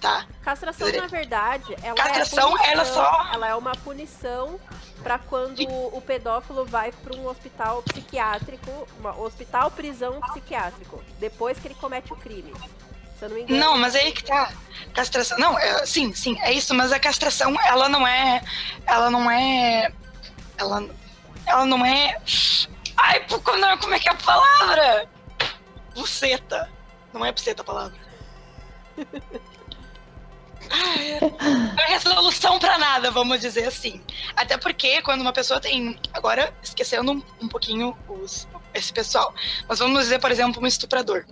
tá? 0.00 0.24
Castração, 0.42 0.90
na 0.92 1.06
verdade, 1.06 1.76
ela 1.82 1.94
Castração, 1.96 2.48
é 2.48 2.50
punição, 2.52 2.70
ela 2.72 2.84
só- 2.84 3.30
ela 3.34 3.48
é 3.48 3.54
uma 3.54 3.72
punição 3.72 4.58
pra 5.02 5.18
quando 5.18 5.62
o 5.68 6.00
pedófilo 6.00 6.64
vai 6.64 6.92
pra 6.92 7.14
um 7.16 7.26
hospital 7.26 7.82
psiquiátrico, 7.82 8.88
um 9.02 9.22
hospital 9.22 9.70
prisão 9.70 10.20
psiquiátrico, 10.20 11.02
depois 11.18 11.58
que 11.58 11.66
ele 11.68 11.74
comete 11.74 12.12
o 12.12 12.16
crime. 12.16 12.52
Se 13.18 13.24
eu 13.24 13.28
não 13.30 13.36
me 13.36 13.42
engano. 13.42 13.58
Não, 13.60 13.76
mas 13.76 13.96
aí 13.96 14.12
que 14.12 14.22
tá. 14.22 14.52
Castração. 14.94 15.36
Não, 15.38 15.58
é, 15.58 15.84
sim, 15.84 16.14
sim, 16.14 16.38
é 16.40 16.52
isso, 16.52 16.72
mas 16.72 16.92
a 16.92 17.00
castração, 17.00 17.54
ela 17.66 17.88
não 17.88 18.06
é. 18.06 18.40
Ela 18.86 19.10
não 19.10 19.28
é. 19.28 19.90
Ela, 20.56 20.88
ela 21.44 21.66
não 21.66 21.84
é. 21.84 22.16
Ai, 22.98 23.24
como 23.80 23.94
é 23.94 23.98
que 23.98 24.08
é 24.08 24.12
a 24.12 24.16
palavra? 24.16 25.08
Buceta. 25.94 26.70
Não 27.12 27.24
é 27.24 27.32
buceta 27.32 27.62
a 27.62 27.64
palavra. 27.64 27.98
Não 30.70 31.84
é 31.84 31.86
resolução 31.88 32.58
pra 32.58 32.76
nada, 32.76 33.10
vamos 33.10 33.40
dizer 33.40 33.66
assim. 33.66 34.02
Até 34.36 34.58
porque 34.58 35.00
quando 35.02 35.22
uma 35.22 35.32
pessoa 35.32 35.60
tem. 35.60 35.98
Agora, 36.12 36.52
esquecendo 36.62 37.12
um, 37.12 37.22
um 37.40 37.48
pouquinho 37.48 37.96
os, 38.08 38.46
esse 38.74 38.92
pessoal. 38.92 39.34
Mas 39.66 39.78
vamos 39.78 40.00
dizer, 40.02 40.18
por 40.18 40.30
exemplo, 40.30 40.62
um 40.62 40.66
estuprador. 40.66 41.24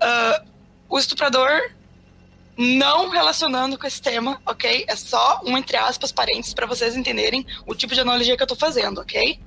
Ah, 0.00 0.42
o 0.88 0.98
estuprador 0.98 1.70
não 2.56 3.08
relacionando 3.10 3.78
com 3.78 3.86
esse 3.86 4.00
tema, 4.00 4.40
ok? 4.46 4.84
É 4.88 4.94
só 4.94 5.40
um 5.44 5.56
entre 5.56 5.76
aspas 5.76 6.12
parênteses 6.12 6.54
para 6.54 6.66
vocês 6.66 6.96
entenderem 6.96 7.44
o 7.66 7.74
tipo 7.74 7.94
de 7.94 8.00
analogia 8.00 8.36
que 8.36 8.42
eu 8.42 8.46
tô 8.46 8.54
fazendo, 8.54 9.00
ok? 9.00 9.40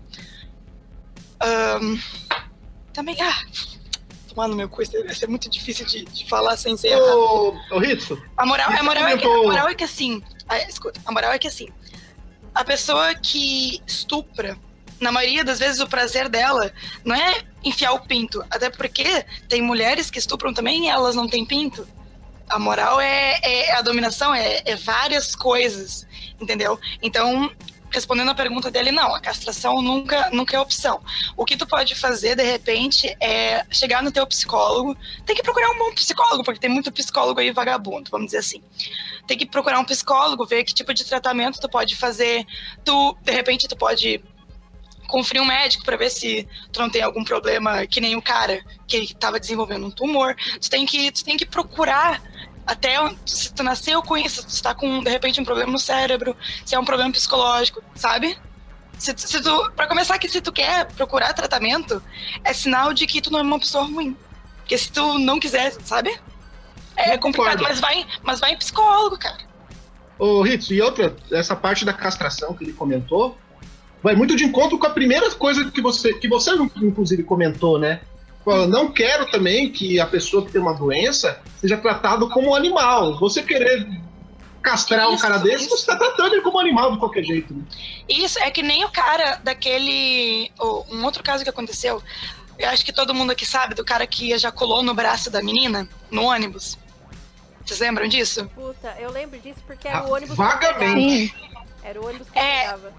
Ahn, 1.39 1.97
também, 2.93 3.15
ah, 3.21 3.45
tomar 4.27 4.47
no 4.47 4.55
meu 4.55 4.69
cu, 4.69 4.81
isso 4.81 4.91
vai 5.03 5.13
ser 5.15 5.27
muito 5.27 5.49
difícil 5.49 5.85
de, 5.85 6.05
de 6.05 6.27
falar 6.29 6.57
sem 6.57 6.77
ser 6.77 6.89
errado. 6.89 7.17
Ô, 7.17 7.75
ô 7.75 7.79
Ritsu, 7.79 8.21
A 8.35 8.45
moral, 8.45 8.69
a, 8.71 8.83
moral 8.83 9.07
é 9.07 9.17
que, 9.17 9.25
a 9.25 9.29
moral 9.29 9.67
é 9.67 9.75
que 9.75 9.83
assim. 9.83 10.21
ah, 10.47 10.59
escuta, 10.59 10.99
a 11.05 11.11
moral 11.11 11.31
é 11.31 11.39
que 11.39 11.47
assim. 11.47 11.67
A 12.53 12.63
pessoa 12.63 13.13
que 13.13 13.81
estupra, 13.85 14.57
na 14.99 15.11
maioria 15.11 15.43
das 15.43 15.59
vezes 15.59 15.79
o 15.79 15.87
prazer 15.87 16.27
dela 16.29 16.71
não 17.05 17.15
é 17.15 17.43
enfiar 17.63 17.93
o 17.93 17.99
pinto. 17.99 18.43
Até 18.49 18.69
porque 18.69 19.25
tem 19.47 19.61
mulheres 19.61 20.09
que 20.09 20.19
estupram 20.19 20.53
também 20.53 20.85
e 20.85 20.89
elas 20.89 21.15
não 21.15 21.27
têm 21.27 21.45
pinto. 21.45 21.87
A 22.49 22.57
moral 22.57 22.99
é, 22.99 23.39
é 23.43 23.75
a 23.75 23.81
dominação, 23.81 24.33
é, 24.33 24.61
é 24.65 24.75
várias 24.75 25.35
coisas, 25.35 26.07
entendeu? 26.39 26.79
Então, 27.01 27.51
respondendo 27.89 28.29
a 28.29 28.35
pergunta 28.35 28.69
dele, 28.69 28.91
não, 28.91 29.13
a 29.13 29.19
castração 29.19 29.81
nunca, 29.81 30.29
nunca 30.31 30.55
é 30.55 30.59
opção. 30.59 31.01
O 31.35 31.45
que 31.45 31.57
tu 31.57 31.65
pode 31.65 31.95
fazer, 31.95 32.35
de 32.35 32.43
repente, 32.43 33.15
é 33.19 33.65
chegar 33.71 34.03
no 34.03 34.11
teu 34.11 34.25
psicólogo. 34.27 34.95
Tem 35.25 35.35
que 35.35 35.43
procurar 35.43 35.69
um 35.71 35.77
bom 35.77 35.93
psicólogo, 35.93 36.43
porque 36.43 36.59
tem 36.59 36.69
muito 36.69 36.91
psicólogo 36.91 37.39
aí 37.39 37.51
vagabundo, 37.51 38.09
vamos 38.11 38.27
dizer 38.27 38.39
assim. 38.39 38.61
Tem 39.25 39.37
que 39.37 39.45
procurar 39.45 39.79
um 39.79 39.85
psicólogo, 39.85 40.45
ver 40.45 40.63
que 40.63 40.73
tipo 40.73 40.93
de 40.93 41.05
tratamento 41.05 41.59
tu 41.59 41.69
pode 41.69 41.95
fazer. 41.95 42.45
Tu, 42.83 43.17
de 43.21 43.31
repente, 43.31 43.67
tu 43.67 43.75
pode 43.75 44.21
conferir 45.07 45.41
um 45.41 45.45
médico 45.45 45.85
para 45.85 45.97
ver 45.97 46.09
se 46.09 46.47
tu 46.71 46.79
não 46.79 46.89
tem 46.89 47.01
algum 47.01 47.23
problema 47.23 47.87
que 47.87 48.01
nem 48.01 48.15
o 48.15 48.21
cara 48.21 48.61
que 48.85 48.97
estava 48.97 49.39
desenvolvendo 49.39 49.87
um 49.87 49.91
tumor. 49.91 50.35
Tu 50.59 50.69
tem 50.69 50.85
que, 50.85 51.11
tu 51.11 51.23
tem 51.23 51.37
que 51.37 51.45
procurar 51.45 52.21
até 52.67 52.95
se 53.25 53.53
tu 53.53 53.63
nasceu 53.63 54.03
com 54.03 54.17
isso, 54.17 54.41
se 54.47 54.57
tu 54.57 54.63
tá 54.63 54.75
com 54.75 55.01
de 55.01 55.09
repente 55.09 55.39
um 55.39 55.45
problema 55.45 55.71
no 55.71 55.79
cérebro, 55.79 56.35
se 56.65 56.75
é 56.75 56.79
um 56.79 56.85
problema 56.85 57.11
psicológico, 57.13 57.81
sabe? 57.95 58.37
Se, 58.97 59.13
se 59.15 59.41
tu, 59.41 59.71
para 59.75 59.87
começar 59.87 60.17
que 60.19 60.27
se 60.27 60.41
tu 60.41 60.51
quer 60.51 60.85
procurar 60.93 61.33
tratamento, 61.33 62.03
é 62.43 62.51
sinal 62.51 62.93
de 62.93 63.07
que 63.07 63.21
tu 63.21 63.31
não 63.31 63.39
é 63.39 63.43
uma 63.43 63.59
pessoa 63.59 63.85
ruim. 63.85 64.17
Porque 64.57 64.77
se 64.77 64.91
tu 64.91 65.17
não 65.17 65.39
quiser, 65.39 65.71
sabe? 65.85 66.09
É 66.95 67.13
Eu 67.15 67.19
complicado, 67.19 67.59
concordo. 67.59 67.63
mas 67.63 67.79
vai, 67.79 68.05
mas 68.21 68.39
vai 68.39 68.51
em 68.51 68.57
psicólogo, 68.57 69.17
cara. 69.17 69.37
Ô, 70.19 70.41
Ritsu, 70.41 70.73
e 70.73 70.81
outra, 70.81 71.15
essa 71.31 71.55
parte 71.55 71.85
da 71.85 71.93
castração 71.93 72.53
que 72.53 72.63
ele 72.63 72.73
comentou, 72.73 73.37
vai 74.01 74.15
muito 74.15 74.35
de 74.35 74.43
encontro 74.43 74.77
com 74.79 74.87
a 74.87 74.89
primeira 74.89 75.29
coisa 75.35 75.69
que 75.71 75.79
você, 75.79 76.13
que 76.15 76.27
você 76.27 76.51
inclusive 76.81 77.23
comentou, 77.23 77.77
né? 77.79 78.01
Não 78.67 78.91
quero 78.91 79.29
também 79.29 79.69
que 79.71 79.99
a 79.99 80.05
pessoa 80.05 80.45
que 80.45 80.51
tem 80.51 80.61
uma 80.61 80.73
doença 80.73 81.39
seja 81.59 81.77
tratado 81.77 82.29
como 82.29 82.49
um 82.51 82.55
animal. 82.55 83.17
Você 83.19 83.41
querer 83.43 83.87
castrar 84.61 85.09
um 85.09 85.13
Isso, 85.13 85.21
cara 85.23 85.37
desse, 85.37 85.65
isso. 85.65 85.69
você 85.77 85.81
está 85.91 85.95
tratando 85.95 86.33
ele 86.33 86.41
como 86.41 86.57
um 86.57 86.61
animal 86.61 86.91
de 86.91 86.99
qualquer 86.99 87.23
jeito. 87.23 87.53
Né? 87.53 87.63
Isso, 88.09 88.37
é 88.39 88.49
que 88.51 88.61
nem 88.61 88.83
o 88.85 88.89
cara 88.91 89.35
daquele. 89.43 90.51
oh, 90.59 90.83
um 90.91 91.03
outro 91.05 91.23
caso 91.23 91.43
que 91.43 91.49
aconteceu. 91.49 92.01
Eu 92.59 92.69
acho 92.69 92.83
que 92.83 92.91
todo 92.91 93.13
mundo 93.13 93.31
aqui 93.31 93.45
sabe 93.45 93.75
do 93.75 93.85
cara 93.85 94.07
que 94.07 94.31
ejaculou 94.31 94.81
no 94.81 94.93
braço 94.93 95.29
da 95.29 95.41
menina, 95.43 95.87
no 96.09 96.23
ônibus. 96.23 96.77
Vocês 97.63 97.79
lembram 97.79 98.07
disso? 98.07 98.49
Puta, 98.55 98.95
eu 98.99 99.11
lembro 99.11 99.37
disso 99.39 99.59
porque 99.67 99.87
era 99.87 99.99
Ah, 99.99 100.05
o 100.05 100.13
ônibus 100.13 100.35
vagamente. 100.35 101.33
que. 101.33 101.47
Era 101.83 102.01
o 102.01 102.05
ônibus 102.07 102.27
que 102.29 102.39
É. 102.39 102.61
pegava. 102.63 102.93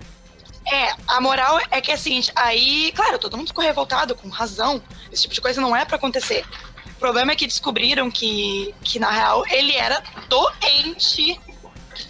É, 0.70 0.94
a 1.06 1.20
moral 1.20 1.58
é 1.70 1.80
que 1.80 1.90
é 1.90 1.94
o 1.94 1.98
seguinte, 1.98 2.30
aí, 2.36 2.92
claro, 2.94 3.18
todo 3.18 3.36
mundo 3.36 3.48
ficou 3.48 3.64
revoltado, 3.64 4.14
com 4.14 4.28
razão. 4.28 4.82
Esse 5.10 5.22
tipo 5.22 5.34
de 5.34 5.40
coisa 5.40 5.60
não 5.60 5.74
é 5.74 5.84
pra 5.84 5.96
acontecer. 5.96 6.44
O 6.86 6.98
problema 6.98 7.32
é 7.32 7.36
que 7.36 7.46
descobriram 7.46 8.10
que, 8.10 8.74
que 8.82 8.98
na 8.98 9.10
real, 9.10 9.44
ele 9.48 9.74
era 9.74 10.02
doente. 10.28 11.40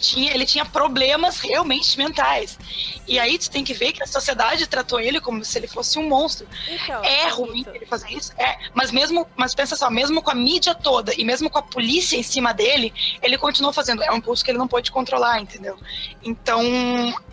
Tinha, 0.01 0.32
ele 0.32 0.45
tinha 0.47 0.64
problemas 0.64 1.41
realmente 1.41 1.97
mentais. 1.97 2.59
E 3.07 3.18
aí 3.18 3.39
tu 3.39 3.51
tem 3.51 3.64
que 3.64 3.72
ver 3.72 3.93
que 3.93 4.03
a 4.03 4.07
sociedade 4.07 4.66
tratou 4.66 5.01
ele 5.01 5.20
como 5.20 5.45
se 5.45 5.59
ele 5.59 5.66
fosse 5.66 5.99
um 5.99 6.09
monstro. 6.09 6.47
Então, 6.68 7.03
É 7.03 7.28
isso. 7.28 7.36
ruim 7.36 7.64
ele 7.72 7.86
fazer 7.86 8.11
isso? 8.11 8.32
É. 8.39 8.59
Mas 8.74 8.91
mesmo, 8.91 9.26
mas 9.36 9.55
pensa 9.55 9.76
só, 9.76 9.91
mesmo 9.91 10.20
com 10.20 10.30
a 10.30 10.34
mídia 10.34 10.74
toda 10.74 11.14
e 11.16 11.24
mesmo 11.24 11.49
com 11.49 11.59
a 11.59 11.62
polícia 11.62 12.16
em 12.16 12.22
cima 12.22 12.53
dele, 12.53 12.93
ele 13.22 13.39
continuou 13.39 13.72
fazendo. 13.72 14.03
É 14.03 14.12
um 14.12 14.16
impulso 14.16 14.45
que 14.45 14.51
ele 14.51 14.59
não 14.59 14.68
pode 14.68 14.91
controlar, 14.93 15.41
entendeu? 15.41 15.78
Então, 16.22 16.62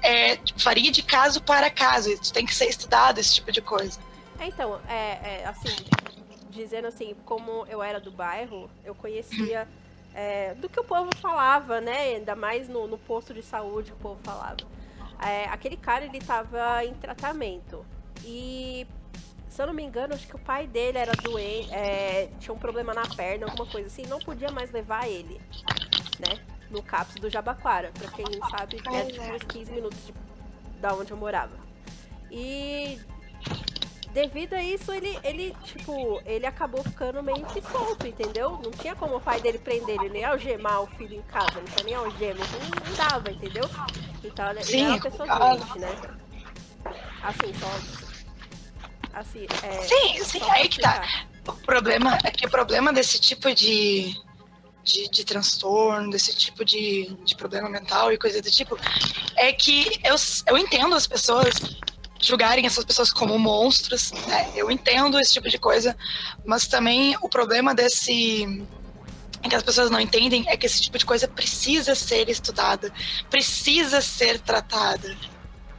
é, 0.02 0.38
varia 0.58 0.92
de 0.92 1.02
caso 1.04 1.42
para 1.42 1.70
caso. 1.70 2.10
Isso 2.12 2.32
tem 2.34 2.46
que 2.46 2.56
ser 2.56 2.66
estudado, 2.68 3.20
esse 3.20 3.36
tipo 3.36 3.52
de 3.52 3.62
coisa. 3.62 4.00
É, 4.40 4.48
então, 4.48 4.80
é, 4.88 4.94
é, 5.42 5.46
assim, 5.48 5.76
dizendo 6.50 6.88
assim, 6.88 7.16
como 7.26 7.66
eu 7.70 7.84
era 7.84 8.00
do 8.00 8.12
bairro, 8.12 8.70
eu 8.84 8.96
conhecia 8.96 9.68
é, 10.16 10.54
do 10.56 10.70
que 10.70 10.80
o 10.80 10.84
povo 10.84 11.10
falava, 11.18 11.82
né? 11.82 12.16
Ainda 12.16 12.36
mais 12.36 12.70
no, 12.70 12.88
no 12.88 12.98
posto 12.98 13.34
de 13.34 13.44
saúde 13.44 13.92
o 13.92 13.96
povo 13.98 14.18
falava. 14.24 14.58
É, 15.22 15.46
aquele 15.46 15.76
cara, 15.76 16.06
ele 16.06 16.20
tava 16.20 16.84
em 16.86 16.94
tratamento. 16.94 17.86
E, 18.24 18.88
se 19.50 19.62
eu 19.62 19.68
não 19.68 19.74
me 19.74 19.84
engano, 19.84 20.14
acho 20.14 20.26
que 20.26 20.36
o 20.36 20.40
pai 20.40 20.68
dele 20.68 20.98
era 20.98 21.12
doente, 21.14 21.74
é, 21.74 22.30
tinha 22.40 22.54
um 22.54 22.58
problema 22.58 22.94
na 22.94 23.06
perna, 23.16 23.46
alguma 23.46 23.66
coisa 23.66 23.88
assim, 23.88 24.06
não 24.08 24.20
podia 24.20 24.50
mais 24.52 24.72
levar 24.72 25.08
ele, 25.08 25.40
né? 26.20 26.40
No 26.72 26.82
CAPS 26.82 27.16
do 27.16 27.30
Jabaquara. 27.30 27.92
Pra 27.94 28.10
quem 28.12 28.26
não 28.26 28.50
sabe, 28.50 28.78
é 28.78 29.06
tipo 29.06 29.34
uns 29.34 29.44
15 29.44 29.72
minutos 29.74 30.06
de, 30.06 30.14
da 30.80 30.94
onde 30.94 31.12
eu 31.12 31.18
morava. 31.18 31.58
E 32.32 33.00
devido 34.16 34.54
a 34.54 34.64
isso, 34.64 34.94
ele, 34.94 35.20
ele, 35.26 35.54
tipo, 35.66 36.22
ele 36.26 36.46
acabou 36.46 36.82
ficando 36.82 37.22
meio 37.22 37.46
que 37.48 37.62
solto, 37.62 38.08
entendeu? 38.08 38.52
Não 38.64 38.72
tinha 38.72 38.96
como 38.96 39.18
o 39.18 39.20
pai 39.22 39.42
dele 39.42 39.60
prender 39.60 40.00
ele, 40.00 40.08
nem 40.08 40.24
algemar 40.24 40.84
o 40.84 40.88
filho 40.88 41.18
em 41.18 41.22
casa, 41.24 41.56
não 41.56 41.66
tinha 41.66 41.84
nem 41.84 41.96
algema, 41.96 42.40
não, 42.40 42.90
não 42.90 42.96
dava, 42.96 43.30
entendeu? 43.30 43.70
Então 44.24 44.50
ele 44.52 44.64
Sim, 44.64 44.84
era 44.84 44.92
uma 44.92 45.02
pessoa 45.02 45.28
claro. 45.28 45.58
doente, 45.58 45.80
né? 45.80 46.18
Assim, 47.24 47.54
só. 47.60 49.20
Assim, 49.20 49.48
é. 49.64 49.82
Sim, 49.82 50.24
sim, 50.24 50.42
aí 50.50 50.70
que 50.70 50.80
tá. 50.80 51.26
O 51.46 51.54
problema 51.54 52.18
é 52.24 52.32
que 52.32 52.48
o 52.48 52.50
problema 52.50 52.94
desse 52.94 53.20
tipo 53.20 53.54
de, 53.54 54.16
de, 54.82 55.10
de 55.10 55.26
transtorno, 55.26 56.10
desse 56.10 56.34
tipo 56.34 56.64
de, 56.64 57.14
de 57.26 57.36
problema 57.36 57.70
mental 57.70 58.14
e 58.14 58.18
coisa 58.18 58.42
do 58.42 58.50
tipo, 58.50 58.80
é 59.36 59.52
que 59.52 60.00
eu, 60.06 60.16
eu 60.48 60.58
entendo 60.58 60.96
as 60.96 61.06
pessoas 61.06 61.54
julgarem 62.26 62.66
essas 62.66 62.84
pessoas 62.84 63.12
como 63.12 63.38
monstros, 63.38 64.12
né? 64.28 64.50
Eu 64.56 64.72
entendo 64.72 65.20
esse 65.20 65.34
tipo 65.34 65.50
de 65.50 65.58
coisa, 65.58 65.96
mas 66.46 66.68
também 66.68 67.16
o 67.22 67.30
problema 67.30 67.74
desse 67.74 68.66
é 69.44 69.50
que 69.50 69.56
as 69.56 69.64
pessoas 69.64 69.92
não 69.92 70.00
entendem 70.00 70.44
é 70.48 70.58
que 70.58 70.66
esse 70.66 70.82
tipo 70.82 70.98
de 70.98 71.06
coisa 71.06 71.28
precisa 71.28 71.94
ser 71.94 72.30
estudada, 72.30 72.92
precisa 73.30 74.02
ser 74.02 74.40
tratada, 74.40 75.16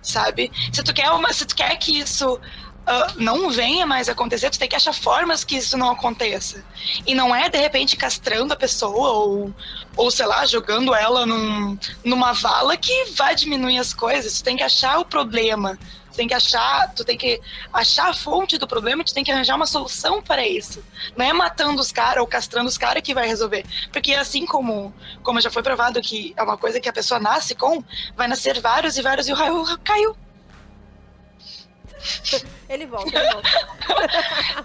sabe? 0.01 0.53
Se 0.73 0.83
tu 0.85 0.95
quer 0.95 1.11
uma, 1.11 1.33
se 1.33 1.45
tu 1.45 1.57
quer 1.57 1.75
que 1.77 1.99
isso 1.99 2.41
ah, 2.87 3.13
não 3.17 3.51
venha 3.51 3.85
mais 3.85 4.09
acontecer, 4.09 4.49
tu 4.49 4.59
tem 4.61 4.69
que 4.69 4.77
achar 4.77 4.93
formas 4.93 5.43
que 5.43 5.57
isso 5.57 5.77
não 5.77 5.91
aconteça. 5.91 6.65
E 7.05 7.17
não 7.17 7.35
é 7.35 7.49
de 7.49 7.59
repente 7.59 7.97
castrando 7.97 8.53
a 8.53 8.57
pessoa 8.57 9.11
ou, 9.11 9.55
ou 9.97 10.09
sei 10.09 10.27
lá, 10.27 10.47
jogando 10.47 10.95
ela 10.95 11.27
num, 11.27 11.77
numa 12.05 12.33
vala 12.33 12.77
que 12.77 13.07
vai 13.17 13.35
diminuir 13.35 13.79
as 13.79 13.93
coisas. 13.93 14.39
Tu 14.39 14.45
tem 14.45 14.57
que 14.57 14.63
achar 14.63 15.01
o 15.01 15.05
problema. 15.05 15.77
Tu 16.17 16.25
tem 16.25 16.29
que 16.29 16.35
achar, 16.35 16.95
tu 16.95 17.05
tem 17.05 17.19
que 17.19 17.39
achar 17.71 18.09
a 18.09 18.15
fonte 18.15 18.57
do 18.57 18.67
problema, 18.67 19.05
tu 19.05 19.13
tem 19.13 19.23
que 19.23 19.31
arranjar 19.31 19.55
uma 19.55 19.67
solução 19.67 20.23
para 20.23 20.49
isso. 20.49 20.83
Não 21.15 21.27
é 21.27 21.31
matando 21.31 21.79
os 21.79 21.93
caras 21.93 22.23
ou 22.23 22.27
castrando 22.27 22.71
os 22.71 22.79
caras 22.79 23.03
que 23.03 23.13
vai 23.13 23.29
resolver. 23.29 23.67
Porque 23.93 24.15
assim 24.15 24.47
como, 24.47 24.95
como 25.23 25.43
já 25.43 25.51
foi 25.51 25.63
provado 25.63 26.01
que 26.01 26.33
é 26.35 26.43
uma 26.43 26.57
coisa 26.57 26.81
que 26.81 26.89
a 26.89 26.93
pessoa 26.93 27.21
nasce 27.21 27.55
com, 27.55 27.85
vai 28.17 28.27
nascer 28.27 28.59
vários 28.63 28.97
e 28.97 29.03
vários 29.03 29.29
e 29.29 29.33
o 29.33 29.35
raio 29.35 29.79
caiu. 29.85 30.17
Ele 32.67 32.87
volta, 32.87 33.17
ele 33.17 33.33
volta. 33.33 34.65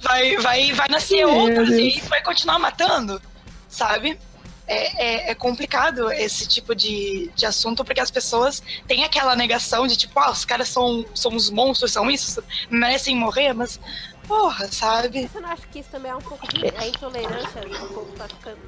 vai, 0.00 0.36
vai, 0.38 0.72
vai 0.72 0.88
nascer 0.88 1.26
Meu 1.26 1.34
outras 1.34 1.68
e 1.70 2.00
vai 2.08 2.22
continuar 2.22 2.58
matando, 2.58 3.20
sabe? 3.68 4.18
É, 4.66 5.28
é, 5.28 5.30
é 5.30 5.34
complicado 5.34 6.10
esse 6.12 6.46
tipo 6.46 6.74
de, 6.74 7.30
de 7.34 7.44
assunto, 7.44 7.84
porque 7.84 8.00
as 8.00 8.10
pessoas 8.10 8.62
têm 8.86 9.04
aquela 9.04 9.34
negação 9.34 9.86
de 9.86 9.96
tipo, 9.96 10.18
ah, 10.20 10.30
os 10.30 10.44
caras 10.44 10.68
são, 10.68 11.04
são 11.14 11.32
uns 11.32 11.50
monstros, 11.50 11.92
são 11.92 12.10
isso, 12.10 12.42
merecem 12.70 13.16
morrer, 13.16 13.52
mas, 13.52 13.80
porra, 14.26 14.68
sabe? 14.70 15.28
Você 15.28 15.40
não 15.40 15.48
acha 15.50 15.66
que 15.66 15.80
isso 15.80 15.90
também 15.90 16.12
é 16.12 16.16
um 16.16 16.20
pouco 16.20 16.46
de 16.48 16.66
é 16.66 16.88
intolerância 16.88 17.60
do 17.60 17.88
povo 17.88 18.12
tá 18.16 18.28
ficando, 18.28 18.58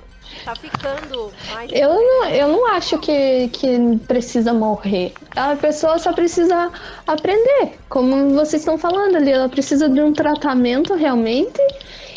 tá 0.45 0.57
ficando 0.57 1.33
mais. 1.53 1.71
Eu 1.73 1.95
não, 1.95 2.25
eu 2.29 2.49
não 2.49 2.67
acho 2.73 2.99
que, 2.99 3.49
que 3.49 3.97
precisa 4.09 4.53
morrer. 4.53 5.15
A 5.37 5.55
pessoa 5.55 5.99
só 5.99 6.13
precisa 6.13 6.73
aprender. 7.07 7.79
Como 7.89 8.31
vocês 8.31 8.63
estão 8.63 8.77
falando 8.77 9.17
ali, 9.17 9.31
ela 9.31 9.49
precisa 9.49 9.89
de 9.89 10.01
um 10.01 10.13
tratamento 10.13 10.95
realmente 10.95 11.61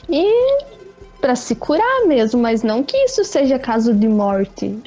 e 0.10 0.77
para 1.18 1.36
se 1.36 1.55
curar 1.55 2.05
mesmo, 2.05 2.41
mas 2.41 2.63
não 2.63 2.84
que 2.84 2.95
isso 3.05 3.24
seja 3.24 3.57
caso 3.59 3.93
de 3.93 4.07
morte. 4.07 4.82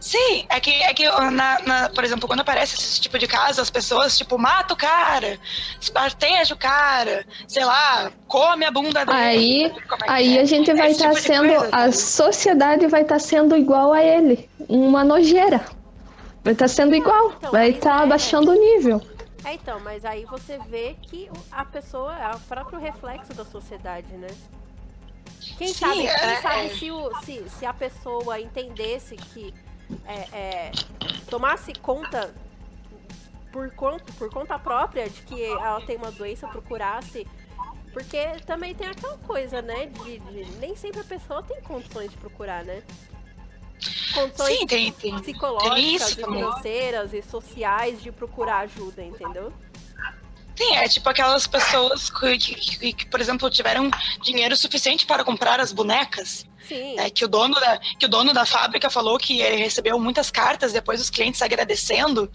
Sim, 0.00 0.46
é 0.48 0.60
que, 0.60 0.70
é 0.70 0.94
que 0.94 1.04
na, 1.32 1.58
na- 1.62 1.88
por 1.88 2.04
exemplo, 2.04 2.28
quando 2.28 2.40
aparece 2.40 2.76
esse 2.76 3.00
tipo 3.00 3.18
de 3.18 3.26
caso, 3.26 3.60
as 3.60 3.70
pessoas, 3.70 4.16
tipo, 4.16 4.38
mata 4.38 4.72
o 4.72 4.76
cara, 4.76 5.36
esparteja 5.80 6.54
o 6.54 6.56
cara, 6.56 7.26
sei 7.48 7.64
lá, 7.64 8.12
come 8.28 8.64
a 8.64 8.70
bunda 8.70 9.04
dele. 9.04 9.18
Aí, 9.18 9.64
é 9.64 9.72
aí 10.06 10.38
é? 10.38 10.40
a 10.42 10.44
gente 10.44 10.72
vai 10.74 10.92
estar 10.92 11.08
tipo 11.10 11.20
de 11.20 11.26
sendo, 11.26 11.54
coisa, 11.56 11.68
a 11.76 11.90
sociedade 11.90 12.86
vai 12.86 13.02
estar 13.02 13.18
sendo 13.18 13.56
igual 13.56 13.92
a 13.92 14.02
ele, 14.02 14.48
uma 14.68 15.02
nojeira. 15.02 15.64
Vai 16.44 16.52
estar 16.52 16.68
sendo 16.68 16.94
igual, 16.94 17.32
então, 17.38 17.50
vai 17.50 17.70
estar 17.70 17.98
é- 18.00 18.02
abaixando 18.04 18.52
o 18.52 18.54
nível. 18.54 19.02
É, 19.44 19.54
então, 19.54 19.80
mas 19.80 20.04
aí 20.04 20.24
você 20.24 20.58
vê 20.68 20.96
que 21.02 21.28
a 21.50 21.64
pessoa 21.64 22.16
é 22.16 22.34
o 22.34 22.40
próprio 22.40 22.78
reflexo 22.78 23.32
da 23.34 23.44
sociedade, 23.44 24.12
né? 24.12 24.28
Quem 25.58 25.68
Sim, 25.68 25.74
sabe, 25.74 25.94
quem 25.98 26.08
é- 26.08 26.40
sabe 26.42 26.66
é. 26.66 26.68
se, 26.70 26.90
o- 26.90 27.14
se, 27.22 27.48
se 27.50 27.66
a 27.66 27.72
pessoa 27.74 28.40
entendesse 28.40 29.16
que 29.16 29.54
é, 30.06 30.14
é, 30.36 30.72
tomasse 31.30 31.72
conta 31.74 32.34
por 33.52 33.70
conta, 33.74 34.12
por 34.18 34.28
conta 34.30 34.58
própria 34.58 35.08
de 35.08 35.22
que 35.22 35.42
ela 35.44 35.80
tem 35.82 35.96
uma 35.96 36.10
doença, 36.10 36.46
procurasse. 36.48 37.26
Porque 37.92 38.18
também 38.44 38.74
tem 38.74 38.86
aquela 38.88 39.16
coisa, 39.18 39.62
né? 39.62 39.86
De, 39.86 40.18
de- 40.18 40.50
nem 40.58 40.76
sempre 40.76 41.00
a 41.00 41.04
pessoa 41.04 41.42
tem 41.42 41.58
condições 41.62 42.10
de 42.10 42.16
procurar, 42.18 42.62
né? 42.64 42.82
Condições 44.12 44.58
Sim, 44.58 44.66
tem, 44.66 44.92
tem. 44.92 45.14
psicológicas 45.20 45.74
tem 45.74 45.94
isso 45.94 46.20
e 46.20 46.24
financeiras 46.24 47.12
e 47.14 47.22
sociais 47.22 48.02
de 48.02 48.10
procurar 48.12 48.58
ajuda, 48.60 49.02
entendeu? 49.02 49.50
Sim, 50.56 50.74
é 50.76 50.88
tipo 50.88 51.08
aquelas 51.08 51.46
pessoas 51.46 52.08
que, 52.10 52.38
que- 52.38 52.92
que- 52.94 53.06
por 53.06 53.20
exemplo, 53.20 53.50
tiveram 53.50 53.90
dinheiro 54.22 54.56
suficiente 54.56 55.04
para 55.06 55.22
comprar 55.22 55.60
as 55.60 55.72
bonecas. 55.72 56.46
Sim. 56.66 56.98
É, 56.98 57.08
que, 57.10 57.24
o 57.24 57.28
dono 57.28 57.54
da, 57.60 57.78
que 57.78 58.06
o 58.06 58.08
dono 58.08 58.32
da 58.32 58.44
fábrica 58.44 58.90
falou 58.90 59.18
que 59.18 59.40
ele 59.40 59.56
recebeu 59.56 60.00
muitas 60.00 60.30
cartas 60.30 60.72
depois 60.72 60.98
dos 60.98 61.10
clientes 61.10 61.40
agradecendo 61.40 62.28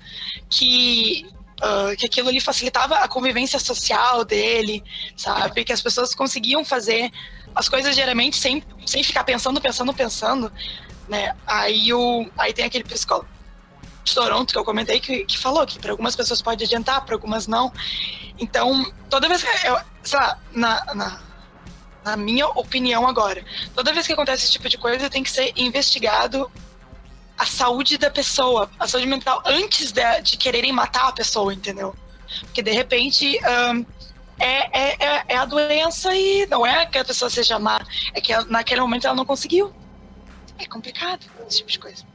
que, 0.49 1.25
ah, 1.61 1.93
que 1.97 2.05
aquilo 2.05 2.29
ali 2.29 2.39
facilitava 2.39 2.95
a 2.99 3.07
convivência 3.07 3.59
social 3.59 4.23
dele, 4.23 4.83
sabe? 5.17 5.63
Que 5.65 5.73
as 5.73 5.81
pessoas 5.81 6.13
conseguiam 6.15 6.63
fazer 6.63 7.11
as 7.53 7.67
coisas 7.67 7.93
diariamente 7.95 8.37
sem, 8.37 8.63
sem 8.85 9.03
ficar 9.03 9.23
pensando, 9.25 9.59
pensando, 9.59 9.93
pensando. 9.93 10.51
Né? 11.09 11.35
Aí, 11.45 11.93
o, 11.93 12.25
aí 12.37 12.53
tem 12.53 12.63
aquele 12.65 12.85
psicólogo 12.85 13.27
de 14.03 14.13
Toronto 14.13 14.51
que 14.51 14.57
eu 14.57 14.63
comentei 14.63 14.99
que, 14.99 15.25
que 15.25 15.37
falou 15.37 15.65
que 15.65 15.79
para 15.79 15.91
algumas 15.91 16.15
pessoas 16.15 16.41
pode 16.41 16.63
adiantar, 16.63 17.05
para 17.05 17.15
algumas 17.15 17.47
não. 17.47 17.71
Então, 18.39 18.91
toda 19.09 19.27
vez 19.27 19.43
que 19.43 19.67
eu, 19.67 19.79
sei 20.03 20.19
lá, 20.19 20.39
na, 20.51 20.85
na, 20.95 21.21
na 22.03 22.17
minha 22.17 22.47
opinião 22.47 23.07
agora, 23.07 23.43
toda 23.75 23.93
vez 23.93 24.07
que 24.07 24.13
acontece 24.13 24.45
esse 24.45 24.53
tipo 24.53 24.67
de 24.67 24.77
coisa, 24.77 25.09
tem 25.09 25.23
que 25.23 25.29
ser 25.29 25.53
investigado 25.55 26.51
a 27.37 27.45
saúde 27.45 27.97
da 27.97 28.09
pessoa, 28.09 28.69
a 28.79 28.87
saúde 28.87 29.07
mental, 29.07 29.41
antes 29.45 29.91
de, 29.91 30.21
de 30.21 30.37
quererem 30.37 30.71
matar 30.71 31.07
a 31.07 31.11
pessoa, 31.11 31.53
entendeu? 31.53 31.95
Porque 32.41 32.61
de 32.61 32.71
repente 32.71 33.37
ahn, 33.43 33.85
é, 34.39 34.79
é, 34.79 34.97
é, 34.99 35.23
é 35.29 35.37
a 35.37 35.45
doença 35.45 36.15
e 36.15 36.47
não 36.47 36.65
é 36.65 36.85
que 36.85 36.97
a 36.97 37.05
pessoa 37.05 37.29
seja 37.29 37.59
má, 37.59 37.85
é 38.13 38.21
que 38.21 38.35
naquele 38.45 38.81
momento 38.81 39.05
ela 39.05 39.15
não 39.15 39.25
conseguiu. 39.25 39.73
É 40.57 40.65
complicado 40.65 41.25
esse 41.47 41.57
tipo 41.57 41.71
de 41.71 41.79
coisa. 41.79 42.10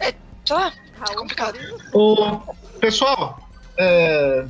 É, 0.00 0.14
sei 0.44 0.56
lá, 0.56 0.72
é 1.10 1.14
complicado. 1.14 1.58
Ô, 1.92 2.40
pessoal, 2.80 3.48
é, 3.76 4.46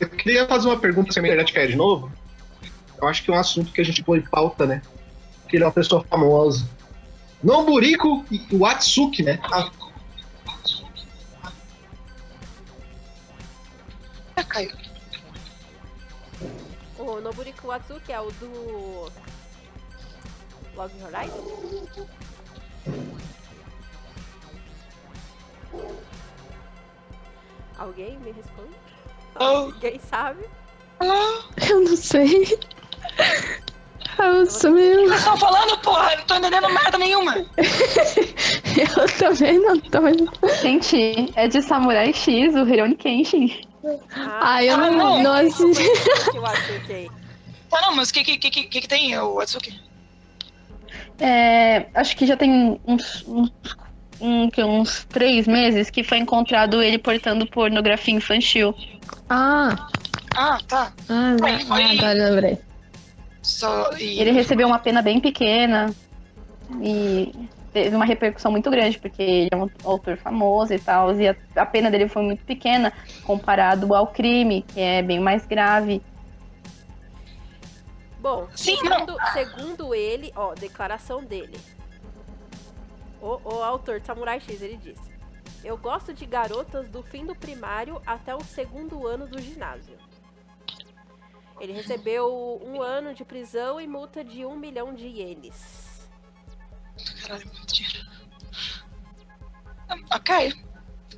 eu 0.00 0.08
queria 0.10 0.46
fazer 0.46 0.68
uma 0.68 0.78
pergunta 0.78 1.12
se 1.12 1.18
a 1.18 1.22
minha 1.22 1.32
internet 1.32 1.52
cair 1.52 1.68
de 1.68 1.76
novo. 1.76 2.10
Eu 3.00 3.08
acho 3.08 3.22
que 3.22 3.30
é 3.30 3.34
um 3.34 3.38
assunto 3.38 3.72
que 3.72 3.80
a 3.80 3.84
gente 3.84 4.02
põe 4.02 4.18
em 4.18 4.22
pauta, 4.22 4.66
né? 4.66 4.82
Que 5.48 5.56
ele 5.56 5.64
é 5.64 5.66
uma 5.66 5.72
pessoa 5.72 6.04
famosa. 6.04 6.68
Noburico 7.42 8.24
Watsuki, 8.52 9.22
né? 9.22 9.38
Ah, 9.52 9.70
Ah, 14.36 14.44
caiu. 14.44 14.70
O 16.98 17.20
Noburiku 17.20 17.68
Watsuki 17.68 18.12
é 18.12 18.20
o 18.20 18.30
do. 18.32 19.10
Log 20.74 20.92
Horizon? 21.02 22.06
Alguém 27.78 28.18
me 28.18 28.32
responde? 28.32 28.74
Oh. 29.38 29.44
Alguém 29.44 30.00
sabe? 30.08 30.44
Alô? 30.98 31.42
Eu 31.68 31.80
não 31.82 31.96
sei. 31.96 32.58
Eu 34.18 34.46
sumiu. 34.50 35.04
Vocês 35.08 35.18
estão 35.18 35.36
falando, 35.36 35.76
porra? 35.82 36.12
Eu 36.12 36.18
não 36.18 36.24
tô 36.24 36.34
entendendo 36.36 36.68
merda 36.70 36.96
nenhuma. 36.98 37.34
Eu 38.76 39.18
também 39.18 39.58
não 39.58 39.78
tô. 39.78 40.48
Gente, 40.62 41.32
é 41.34 41.48
de 41.48 41.60
Samurai 41.62 42.12
X, 42.14 42.54
o 42.54 42.66
Hironi 42.66 42.96
Kenshin. 42.96 43.62
Ah, 44.40 44.64
eu 44.64 44.74
Ah, 44.74 44.90
não, 44.90 44.92
não. 44.92 45.22
não 45.22 45.32
assisti. 45.34 45.84
Que 46.30 46.38
o. 46.38 47.10
Tá, 47.70 47.80
não, 47.82 47.94
mas 47.94 48.10
o 48.10 48.14
que, 48.14 48.24
que, 48.24 48.38
que, 48.38 48.50
que, 48.50 48.80
que 48.80 48.88
tem, 48.88 49.16
o 49.18 49.38
Atsuki? 49.38 49.78
É, 51.18 51.86
acho 51.94 52.16
que 52.16 52.26
já 52.26 52.36
tem 52.36 52.78
uns, 52.86 53.24
uns, 53.26 53.52
um, 54.20 54.50
que 54.50 54.62
uns 54.62 55.04
três 55.04 55.46
meses 55.46 55.90
que 55.90 56.02
foi 56.02 56.18
encontrado 56.18 56.82
ele 56.82 56.98
portando 56.98 57.46
pornografia 57.46 58.14
infantil. 58.14 58.74
Ah, 59.28 59.88
Ah, 60.36 60.58
tá. 60.68 60.92
ah, 61.08 61.36
foi- 61.38 61.50
ah, 61.50 61.90
agora 61.92 62.12
lembrei. 62.12 62.58
Só, 63.42 63.90
e... 63.98 64.20
Ele 64.20 64.32
recebeu 64.32 64.66
uma 64.66 64.78
pena 64.78 65.00
bem 65.00 65.20
pequena 65.20 65.94
e 66.82 67.32
teve 67.72 67.94
uma 67.94 68.04
repercussão 68.04 68.50
muito 68.50 68.70
grande, 68.70 68.98
porque 68.98 69.22
ele 69.22 69.48
é 69.52 69.56
um 69.56 69.68
autor 69.84 70.16
famoso 70.16 70.74
e 70.74 70.78
tal, 70.78 71.14
e 71.18 71.28
a, 71.28 71.36
a 71.54 71.66
pena 71.66 71.90
dele 71.90 72.08
foi 72.08 72.22
muito 72.22 72.44
pequena 72.44 72.92
comparado 73.22 73.94
ao 73.94 74.06
crime, 74.08 74.64
que 74.74 74.80
é 74.80 75.02
bem 75.02 75.20
mais 75.20 75.46
grave. 75.46 76.02
Bom, 78.18 78.48
Sim, 78.54 78.76
segundo, 78.76 79.16
segundo 79.32 79.94
ele, 79.94 80.32
ó, 80.34 80.54
declaração 80.54 81.22
dele. 81.22 81.58
O, 83.20 83.40
o 83.44 83.62
autor 83.62 84.00
de 84.00 84.06
Samurai 84.06 84.40
X, 84.40 84.62
ele 84.62 84.76
disse: 84.76 85.10
Eu 85.64 85.76
gosto 85.76 86.12
de 86.12 86.26
garotas 86.26 86.88
do 86.88 87.02
fim 87.02 87.24
do 87.26 87.34
primário 87.34 88.00
até 88.06 88.34
o 88.34 88.42
segundo 88.42 89.06
ano 89.06 89.26
do 89.26 89.40
ginásio. 89.40 89.96
Ele 91.60 91.72
recebeu 91.72 92.60
um 92.64 92.82
ano 92.82 93.14
de 93.14 93.24
prisão 93.24 93.80
e 93.80 93.86
multa 93.86 94.22
de 94.22 94.44
um 94.44 94.56
milhão 94.56 94.94
de 94.94 95.06
ienes. 95.06 96.08
Caralho, 97.22 97.46
muito 97.46 97.66
dinheiro. 97.74 98.06
Ok. 100.14 100.52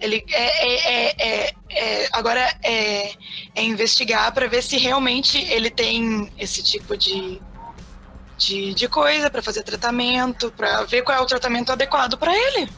Ele 0.00 0.24
é, 0.30 0.44
é, 0.44 0.76
é, 1.08 1.46
é- 1.48 1.54
é- 1.70 2.08
agora 2.12 2.40
é, 2.62 3.14
é 3.58 3.62
investigar 3.64 4.32
pra 4.32 4.46
ver 4.46 4.62
se 4.62 4.76
realmente 4.78 5.38
ele 5.50 5.68
tem 5.70 6.32
esse 6.38 6.62
tipo 6.62 6.96
de, 6.96 7.40
de, 8.36 8.72
de 8.74 8.88
coisa 8.88 9.28
pra 9.28 9.42
fazer 9.42 9.62
tratamento, 9.64 10.50
pra 10.52 10.84
ver 10.84 11.02
qual 11.02 11.18
é 11.18 11.20
o 11.20 11.26
tratamento 11.26 11.72
adequado 11.72 12.16
pra 12.16 12.34
ele. 12.36 12.68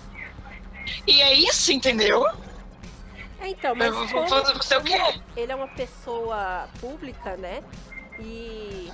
E 1.06 1.20
é 1.20 1.34
isso, 1.34 1.70
entendeu? 1.72 2.26
É, 3.40 3.48
então, 3.48 3.74
mas 3.74 3.94
como, 3.94 4.06
você- 4.58 4.76
o 4.76 4.82
quê? 4.82 4.98
ele 5.36 5.52
é 5.52 5.54
uma 5.54 5.68
pessoa 5.68 6.68
pública, 6.80 7.36
né? 7.36 7.62
E. 8.18 8.90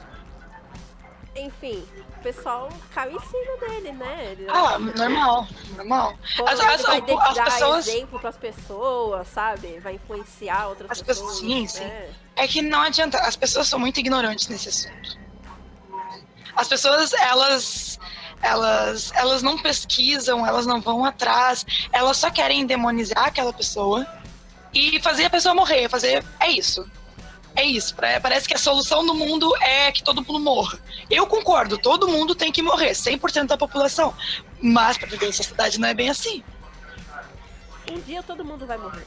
Enfim, 1.36 1.84
o 2.18 2.22
pessoal 2.22 2.68
caiu 2.94 3.16
em 3.16 3.20
cima 3.20 3.56
dele, 3.68 3.92
né? 3.92 4.28
Ele, 4.32 4.46
Ah, 4.48 4.78
normal, 4.78 5.46
normal. 5.76 6.14
Pô, 6.36 6.46
as- 6.48 6.58
as- 6.60 6.82
vai 6.82 6.98
as 7.00 7.34
dar 7.34 7.44
pessoas- 7.44 7.86
exemplo 7.88 8.18
pras 8.18 8.36
pessoas, 8.36 9.28
sabe? 9.28 9.78
Vai 9.80 9.94
influenciar 9.94 10.68
outras 10.68 10.90
As 10.90 11.02
pessoas. 11.02 11.38
sim, 11.38 11.66
sim. 11.66 11.84
né? 11.84 12.10
É 12.36 12.48
que 12.48 12.62
não 12.62 12.80
adianta, 12.82 13.18
as 13.18 13.36
pessoas 13.36 13.68
são 13.68 13.78
muito 13.78 13.98
ignorantes 14.00 14.48
nesse 14.48 14.68
assunto. 14.68 15.18
As 16.54 16.68
pessoas, 16.68 17.12
elas, 17.12 17.98
elas, 18.40 19.12
elas 19.14 19.42
não 19.42 19.58
pesquisam, 19.58 20.46
elas 20.46 20.64
não 20.66 20.80
vão 20.80 21.04
atrás, 21.04 21.66
elas 21.92 22.16
só 22.16 22.30
querem 22.30 22.64
demonizar 22.66 23.26
aquela 23.26 23.52
pessoa 23.52 24.06
e 24.72 24.98
fazer 25.00 25.26
a 25.26 25.30
pessoa 25.30 25.54
morrer, 25.54 25.88
fazer, 25.90 26.24
é 26.40 26.50
isso. 26.50 26.90
É 27.56 27.64
isso, 27.64 27.94
parece 27.96 28.46
que 28.46 28.54
a 28.54 28.58
solução 28.58 29.04
do 29.04 29.14
mundo 29.14 29.50
é 29.62 29.90
que 29.90 30.02
todo 30.02 30.22
mundo 30.22 30.38
morra. 30.38 30.78
Eu 31.10 31.26
concordo, 31.26 31.78
todo 31.78 32.06
mundo 32.06 32.34
tem 32.34 32.52
que 32.52 32.60
morrer, 32.60 32.90
100% 32.90 33.46
da 33.46 33.56
população. 33.56 34.14
Mas 34.60 34.98
pra 34.98 35.08
viver 35.08 35.28
em 35.28 35.32
sociedade 35.32 35.80
não 35.80 35.88
é 35.88 35.94
bem 35.94 36.10
assim. 36.10 36.44
Um 37.90 37.98
dia 38.00 38.22
todo 38.22 38.44
mundo 38.44 38.66
vai 38.66 38.76
morrer. 38.76 39.06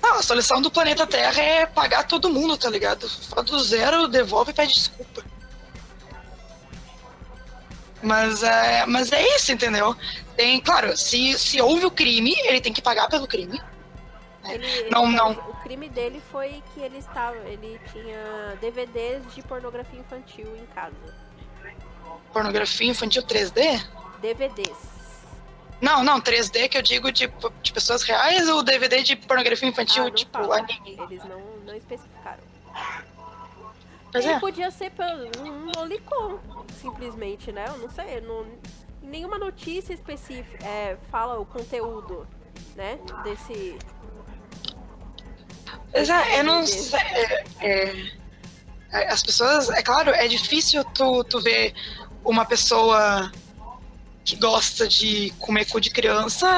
Não, 0.00 0.18
a 0.18 0.22
solução 0.22 0.62
do 0.62 0.70
planeta 0.70 1.06
Terra 1.06 1.42
é 1.42 1.66
pagar 1.66 2.04
todo 2.04 2.30
mundo, 2.30 2.56
tá 2.56 2.70
ligado? 2.70 3.08
Fala 3.08 3.42
do 3.42 3.58
zero, 3.58 4.06
devolve 4.06 4.52
e 4.52 4.54
pede 4.54 4.74
desculpa. 4.74 5.24
Mas 8.00 8.42
é, 8.42 8.84
mas 8.86 9.10
é 9.10 9.26
isso, 9.34 9.50
entendeu? 9.50 9.96
Tem, 10.36 10.60
claro, 10.60 10.96
se, 10.96 11.36
se 11.38 11.60
houve 11.60 11.86
o 11.86 11.90
crime, 11.90 12.36
ele 12.44 12.60
tem 12.60 12.72
que 12.72 12.82
pagar 12.82 13.08
pelo 13.08 13.26
crime. 13.26 13.60
Ele, 14.48 14.66
ele- 14.66 14.90
Não, 14.90 15.10
não. 15.10 15.32
O 15.32 15.54
crime 15.62 15.88
dele 15.88 16.20
foi 16.30 16.62
que 16.72 16.80
ele 16.80 16.98
estava. 16.98 17.36
Ele 17.48 17.80
tinha 17.92 18.56
DVDs 18.60 19.34
de 19.34 19.42
pornografia 19.42 19.98
infantil 20.00 20.56
em 20.56 20.66
casa. 20.74 20.94
Pornografia 22.32 22.90
infantil 22.90 23.22
3D? 23.22 23.80
DVDs. 24.20 24.94
Não, 25.80 26.02
não, 26.02 26.20
3D 26.20 26.68
que 26.68 26.78
eu 26.78 26.82
digo 26.82 27.12
de, 27.12 27.30
de 27.62 27.72
pessoas 27.72 28.02
reais 28.02 28.48
ou 28.48 28.62
DVD 28.62 29.02
de 29.02 29.16
pornografia 29.16 29.68
infantil, 29.68 30.04
Ah, 30.04 30.06
não 30.08 30.14
tipo 30.14 30.32
fala. 30.38 30.58
anime? 30.58 30.98
Eles 31.02 31.24
não, 31.24 31.40
não 31.66 31.74
especificaram. 31.74 32.42
Pois 34.10 34.24
Ele 34.24 34.34
é. 34.34 34.40
podia 34.40 34.70
ser 34.70 34.92
um 35.40 35.72
lolicon, 35.76 36.38
simplesmente, 36.80 37.50
né? 37.52 37.64
Eu 37.68 37.78
não 37.78 37.90
sei. 37.90 38.20
Não, 38.20 38.46
nenhuma 39.02 39.38
notícia 39.38 39.92
específica 39.92 40.64
é, 40.64 40.96
fala 41.10 41.38
o 41.38 41.44
conteúdo, 41.44 42.26
né? 42.76 42.98
Desse. 43.24 43.76
É, 45.94 46.40
eu 46.40 46.44
não 46.44 46.66
sei. 46.66 46.98
é, 47.00 47.44
é, 47.60 48.12
é, 48.92 49.12
as 49.12 49.22
pessoas, 49.22 49.70
é 49.70 49.82
claro, 49.82 50.10
é 50.10 50.26
difícil 50.26 50.84
tu, 50.84 51.22
tu 51.24 51.40
ver 51.40 51.72
uma 52.24 52.44
pessoa 52.44 53.30
que 54.24 54.36
gosta 54.36 54.88
de 54.88 55.32
comer 55.38 55.66
cu 55.66 55.80
de 55.80 55.90
criança 55.90 56.48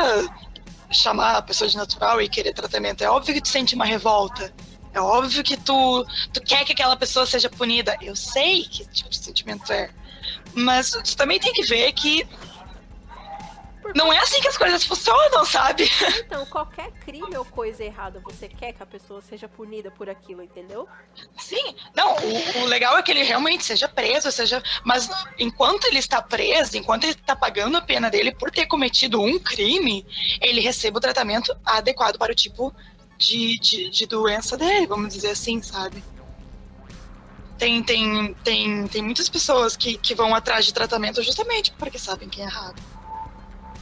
chamar 0.91 1.37
a 1.37 1.43
pessoa 1.43 1.69
de 1.69 1.77
natural 1.77 2.21
e 2.23 2.29
querer 2.29 2.53
tratamento. 2.55 3.03
É 3.03 3.11
óbvio 3.11 3.35
que 3.35 3.41
tu 3.41 3.49
sente 3.49 3.75
uma 3.75 3.85
revolta. 3.85 4.53
É 4.95 5.01
óbvio 5.01 5.43
que 5.43 5.57
tu, 5.57 6.07
tu 6.33 6.41
quer 6.41 6.65
que 6.65 6.73
aquela 6.73 6.97
pessoa 6.97 7.27
seja 7.27 7.51
punida. 7.51 7.97
Eu 8.01 8.17
sei 8.17 8.65
que 8.65 8.87
tipo 8.87 9.11
de 9.11 9.19
sentimento 9.19 9.71
é. 9.73 9.91
Mas 10.55 10.91
tu 10.91 11.17
também 11.17 11.39
tem 11.39 11.53
que 11.53 11.65
ver 11.65 11.93
que 11.93 12.27
não 13.95 14.13
é 14.13 14.19
assim 14.19 14.41
que 14.41 14.49
as 14.49 14.57
coisas 14.57 14.85
funcionam, 14.85 15.45
sabe? 15.45 15.91
Então, 16.19 16.45
qualquer 16.47 16.91
crime 16.93 17.37
ou 17.37 17.45
coisa 17.45 17.85
errada, 17.85 18.21
você 18.21 18.49
quer 18.49 18.73
que 18.73 18.83
a 18.83 18.87
pessoa 18.87 19.21
seja 19.21 19.49
punida 19.49 19.91
por 19.91 20.09
aquilo, 20.09 20.43
entendeu? 20.43 20.89
Sim, 21.39 21.75
não, 21.95 22.17
o, 22.17 22.63
o 22.63 22.65
legal 22.67 22.97
é 22.99 23.03
que 23.03 23.11
ele 23.11 23.23
realmente 23.23 23.65
seja 23.65 23.89
preso, 23.89 24.31
seja. 24.33 24.63
Mas 24.85 25.09
enquanto 25.39 25.87
ele 25.87 25.99
está 25.99 26.21
preso, 26.21 26.77
enquanto 26.77 27.05
ele 27.05 27.13
está 27.13 27.37
pagando 27.37 27.77
a 27.77 27.83
pena 27.83 28.11
dele 28.11 28.35
por 28.35 28.51
ter 28.51 28.67
cometido 28.67 29.21
um 29.21 29.39
crime, 29.39 30.07
ele 30.41 30.61
recebe 30.61 30.99
o 30.99 31.01
tratamento 31.01 31.57
adequado 31.65 32.19
para 32.19 32.33
o 32.33 32.35
tipo 32.35 32.75
de, 33.17 33.59
de, 33.59 33.91
de 33.91 34.07
doença 34.07 34.57
dele, 34.57 34.87
vamos 34.87 35.15
dizer 35.15 35.31
assim, 35.31 35.63
sabe? 35.63 36.03
Tem, 37.59 37.83
tem, 37.83 38.35
tem, 38.45 38.87
tem 38.87 39.03
muitas 39.03 39.29
pessoas 39.29 39.77
que, 39.77 39.97
que 39.97 40.15
vão 40.15 40.35
atrás 40.35 40.67
de 40.67 40.75
tratamento 40.75 41.23
justamente 41.23 41.73
porque 41.79 41.99
sabem 41.99 42.29
que 42.29 42.43
é 42.43 42.45
errado. 42.45 42.96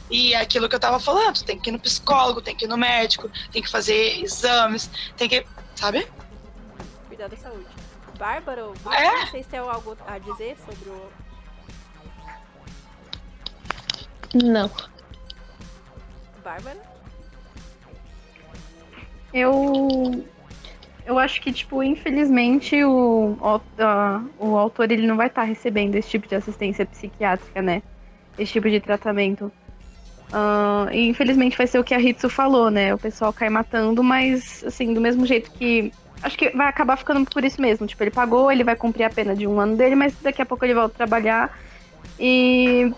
E 0.09 0.33
é 0.33 0.41
aquilo 0.41 0.69
que 0.69 0.75
eu 0.75 0.79
tava 0.79 0.99
falando, 0.99 1.41
tem 1.43 1.57
que 1.59 1.69
ir 1.69 1.73
no 1.73 1.79
psicólogo, 1.79 2.41
tem 2.41 2.55
que 2.55 2.65
ir 2.65 2.67
no 2.67 2.77
médico, 2.77 3.29
tem 3.51 3.61
que 3.61 3.69
fazer 3.69 4.21
exames, 4.21 4.89
tem 5.17 5.27
que. 5.27 5.45
Sabe? 5.75 6.07
Cuidar 7.07 7.27
da 7.27 7.35
saúde. 7.37 7.65
Bárbara, 8.17 8.61
É? 8.93 9.25
vocês 9.25 9.45
têm 9.47 9.59
algo 9.59 9.97
a 10.07 10.17
dizer 10.19 10.55
sobre 10.65 10.89
o. 10.89 11.09
Não. 14.43 14.69
Bárbara? 16.43 16.81
Eu. 19.33 20.25
Eu 21.05 21.19
acho 21.19 21.39
que, 21.41 21.51
tipo, 21.53 21.83
infelizmente 21.83 22.83
o, 22.83 23.37
a- 23.79 24.23
o 24.39 24.57
autor 24.57 24.91
ele 24.91 25.05
não 25.05 25.15
vai 25.17 25.27
estar 25.27 25.43
recebendo 25.43 25.93
esse 25.95 26.09
tipo 26.09 26.27
de 26.27 26.35
assistência 26.35 26.85
psiquiátrica, 26.85 27.61
né? 27.61 27.83
Esse 28.39 28.53
tipo 28.53 28.69
de 28.69 28.79
tratamento. 28.79 29.51
Ah, 30.31 30.87
e 30.91 31.07
infelizmente 31.07 31.57
vai 31.57 31.67
ser 31.67 31.79
o 31.79 31.83
que 31.83 31.93
a 31.93 31.99
Hitsu 31.99 32.29
falou, 32.29 32.69
né? 32.69 32.93
O 32.93 32.97
pessoal 32.97 33.31
cai 33.31 33.49
matando, 33.49 34.03
mas 34.03 34.63
assim, 34.65 34.93
do 34.93 35.01
mesmo 35.01 35.25
jeito 35.25 35.51
que. 35.51 35.91
Acho 36.21 36.37
que 36.37 36.49
vai 36.51 36.67
acabar 36.67 36.97
ficando 36.97 37.25
por 37.29 37.43
isso 37.43 37.61
mesmo. 37.61 37.85
Tipo, 37.85 38.03
ele 38.03 38.11
pagou, 38.11 38.51
ele 38.51 38.63
vai 38.63 38.75
cumprir 38.75 39.03
a 39.03 39.09
pena 39.09 39.35
de 39.35 39.45
um 39.45 39.59
ano 39.59 39.75
dele, 39.75 39.95
mas 39.95 40.13
daqui 40.21 40.41
a 40.41 40.45
pouco 40.45 40.65
ele 40.65 40.73
volta 40.73 40.95
a 40.95 40.97
trabalhar. 41.05 41.57
E 42.19 42.91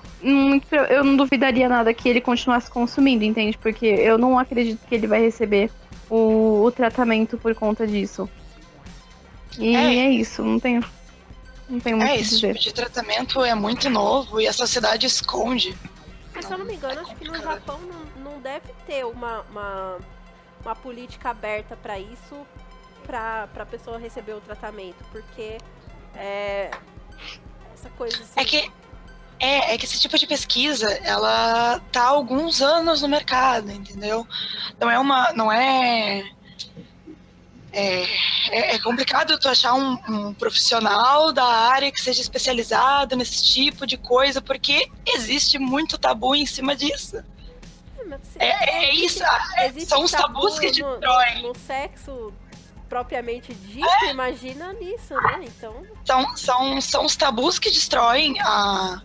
eu 0.89 1.03
não 1.03 1.17
duvidaria 1.17 1.67
nada 1.67 1.93
que 1.93 2.07
ele 2.07 2.21
continuasse 2.21 2.69
consumindo, 2.69 3.23
entende? 3.23 3.57
Porque 3.57 3.85
eu 3.85 4.17
não 4.17 4.37
acredito 4.37 4.79
que 4.87 4.95
ele 4.95 5.07
vai 5.07 5.19
receber 5.19 5.71
o, 6.09 6.63
o 6.63 6.71
tratamento 6.71 7.37
por 7.37 7.53
conta 7.55 7.85
disso. 7.85 8.29
E 9.57 9.75
É. 9.75 9.95
é, 10.05 10.09
isso, 10.11 10.43
não 10.43 10.59
tenho, 10.59 10.83
não 11.67 11.79
tenho 11.79 11.97
muito 11.97 12.09
o 12.09 12.13
É, 12.13 12.19
esse 12.19 12.39
tipo 12.39 12.59
de 12.59 12.73
tratamento 12.73 13.43
é 13.43 13.55
muito 13.55 13.89
novo 13.89 14.39
e 14.39 14.47
a 14.47 14.53
sociedade 14.53 15.07
esconde. 15.07 15.75
Mas 16.37 16.45
se 16.45 16.53
eu 16.53 16.57
não 16.59 16.65
me 16.65 16.75
engano, 16.75 17.01
acho 17.01 17.15
que 17.15 17.27
no 17.27 17.41
Japão 17.41 17.79
não, 17.79 18.31
não 18.33 18.39
deve 18.39 18.71
ter 18.85 19.03
uma, 19.03 19.41
uma, 19.49 19.97
uma 20.61 20.75
política 20.75 21.31
aberta 21.31 21.75
pra 21.75 21.97
isso, 21.97 22.45
pra, 23.07 23.47
pra 23.47 23.65
pessoa 23.65 23.97
receber 23.97 24.33
o 24.33 24.41
tratamento. 24.41 25.03
Porque 25.11 25.57
é. 26.15 26.69
Essa 27.73 27.89
coisa 27.89 28.17
assim. 28.17 28.39
É 28.39 28.45
que 28.45 28.71
é, 29.39 29.73
é 29.73 29.77
que 29.79 29.85
esse 29.85 29.99
tipo 29.99 30.15
de 30.15 30.27
pesquisa, 30.27 30.91
ela 31.03 31.79
tá 31.91 32.03
há 32.03 32.09
alguns 32.09 32.61
anos 32.61 33.01
no 33.01 33.07
mercado, 33.07 33.71
entendeu? 33.71 34.27
Não 34.79 34.91
é 34.91 34.99
uma, 34.99 35.33
não 35.33 35.51
é 35.51 36.23
é, 37.77 38.07
é, 38.49 38.75
é 38.75 38.79
complicado 38.79 39.37
tu 39.37 39.47
achar 39.47 39.75
um, 39.75 39.99
um, 40.09 40.33
profissional 40.33 41.31
da 41.31 41.45
área 41.45 41.91
que 41.91 42.01
seja 42.01 42.21
especializado 42.21 43.15
nesse 43.15 43.45
tipo 43.45 43.85
de 43.85 43.97
coisa, 43.97 44.41
porque 44.41 44.89
existe 45.05 45.59
muito 45.59 45.95
tabu 45.95 46.35
em 46.35 46.45
cima 46.45 46.75
disso. 46.75 47.23
É, 48.39 48.47
é, 48.47 48.85
é 48.85 48.95
isso, 48.95 49.21
são 49.85 50.03
os 50.03 50.11
tabus 50.11 50.57
que 50.57 50.71
destroem. 50.71 51.41
No, 51.43 51.49
no 51.49 51.55
sexo 51.55 52.33
propriamente 52.89 53.53
dito, 53.53 53.85
é. 54.03 54.11
imagina 54.11 54.73
nisso, 54.73 55.13
né? 55.13 55.41
Então. 55.43 55.85
São, 56.05 56.37
são, 56.37 56.81
são 56.81 57.05
os 57.05 57.15
tabus 57.15 57.59
que 57.59 57.69
destroem 57.69 58.39
a, 58.39 59.01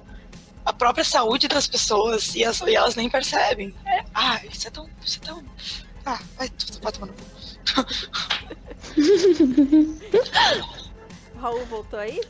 a 0.64 0.72
própria 0.72 1.04
saúde 1.04 1.46
das 1.46 1.66
pessoas 1.66 2.34
e, 2.34 2.44
as, 2.44 2.60
e 2.60 2.74
elas 2.74 2.94
nem 2.94 3.10
percebem. 3.10 3.74
É, 3.84 4.04
ah, 4.14 4.40
isso 4.46 4.68
é 4.68 4.70
tão. 4.70 4.88
Isso 5.04 5.18
é 5.22 5.26
tão. 5.26 5.44
Ah, 6.06 6.20
vai, 6.38 6.50
vai 6.80 6.92
tomar 6.92 7.06
no 7.08 7.12
cu. 7.12 7.41
Raul 11.36 11.64
voltou 11.66 11.98
aí? 11.98 12.20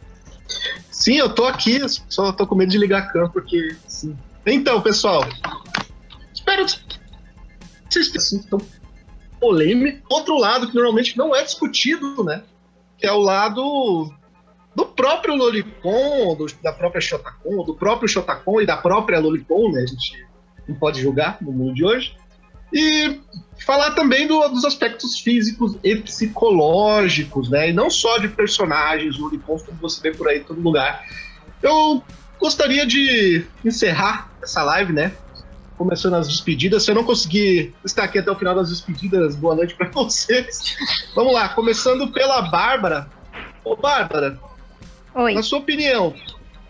Sim, 0.91 1.17
eu 1.17 1.35
tô 1.35 1.45
aqui, 1.45 1.81
só 2.09 2.33
tô 2.33 2.47
com 2.47 2.55
medo 2.55 2.71
de 2.71 2.79
ligar 2.79 3.03
a 3.03 3.07
câmera, 3.07 3.31
porque. 3.31 3.77
Sim. 3.87 4.17
Então, 4.47 4.81
pessoal, 4.81 5.25
espero 6.33 6.65
que 6.67 6.81
vocês 7.91 8.47
tão 8.47 8.61
polêmico. 9.41 10.07
Outro 10.09 10.39
lado 10.39 10.69
que 10.69 10.75
normalmente 10.75 11.17
não 11.17 11.35
é 11.35 11.43
discutido, 11.43 12.23
né? 12.25 12.43
Que 12.97 13.07
é 13.07 13.13
o 13.13 13.19
lado 13.19 14.13
do 14.75 14.87
próprio 14.87 15.35
Lolicon, 15.35 16.35
do, 16.37 16.47
da 16.63 16.73
própria 16.73 17.01
Shotacon, 17.01 17.65
do 17.65 17.75
próprio 17.75 18.09
Shotacon 18.09 18.61
e 18.61 18.67
da 18.67 18.77
própria 18.77 19.19
Lolicon, 19.19 19.71
né? 19.71 19.83
A 19.83 19.87
gente 19.87 20.27
não 20.69 20.77
pode 20.77 21.01
julgar 21.01 21.39
no 21.41 21.53
mundo 21.53 21.75
de 21.75 21.85
hoje. 21.85 22.17
E 22.73 23.21
falar 23.65 23.93
também 23.93 24.27
do, 24.27 24.47
dos 24.49 24.65
aspectos 24.65 25.19
físicos 25.19 25.77
e 25.83 25.97
psicológicos, 25.97 27.49
né? 27.49 27.71
E 27.71 27.73
não 27.73 27.91
só 27.91 28.19
de 28.19 28.29
personagens, 28.29 29.19
Lolicons, 29.19 29.63
como 29.63 29.79
você 29.79 30.01
vê 30.01 30.17
por 30.17 30.29
aí 30.29 30.39
em 30.39 30.45
todo 30.45 30.61
lugar. 30.61 31.05
Eu 31.63 32.03
gostaria 32.41 32.85
de 32.85 33.45
encerrar 33.65 34.31
essa 34.43 34.63
live, 34.63 34.93
né? 34.93 35.13
Começando 35.77 36.15
as 36.15 36.29
despedidas. 36.29 36.83
Se 36.83 36.91
eu 36.91 36.95
não 36.95 37.05
conseguir 37.05 37.75
estar 37.85 38.05
aqui 38.05 38.19
até 38.19 38.31
o 38.31 38.37
final 38.37 38.55
das 38.55 38.69
despedidas, 38.69 39.37
boa 39.37 39.55
noite 39.55 39.75
para 39.75 39.89
vocês. 39.95 40.77
Vamos 41.15 41.33
lá, 41.33 41.49
começando 41.51 42.09
pela 42.09 42.43
Bárbara. 42.43 43.09
Ô, 43.65 43.77
Bárbara, 43.77 44.39
Oi. 45.15 45.35
na 45.35 45.43
sua 45.43 45.61
opinião, 45.61 46.13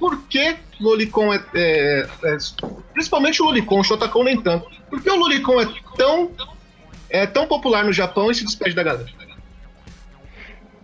por 0.02 0.20
que 0.24 0.56
Lolicon 0.80 1.32
é, 1.32 1.40
é, 1.54 2.08
é 2.24 2.36
principalmente 2.92 3.40
o 3.40 3.44
Lolicon, 3.44 3.78
o 3.78 3.84
Shotacon 3.84 4.24
nem 4.24 4.42
tanto. 4.42 4.68
Por 4.90 5.00
que 5.00 5.08
o 5.08 5.14
Lolicon 5.14 5.60
é 5.60 5.68
tão 5.96 6.32
é 7.08 7.24
tão 7.24 7.46
popular 7.46 7.84
no 7.84 7.92
Japão 7.92 8.28
e 8.28 8.34
se 8.34 8.44
despede 8.44 8.74
da 8.74 8.82
galera? 8.82 9.06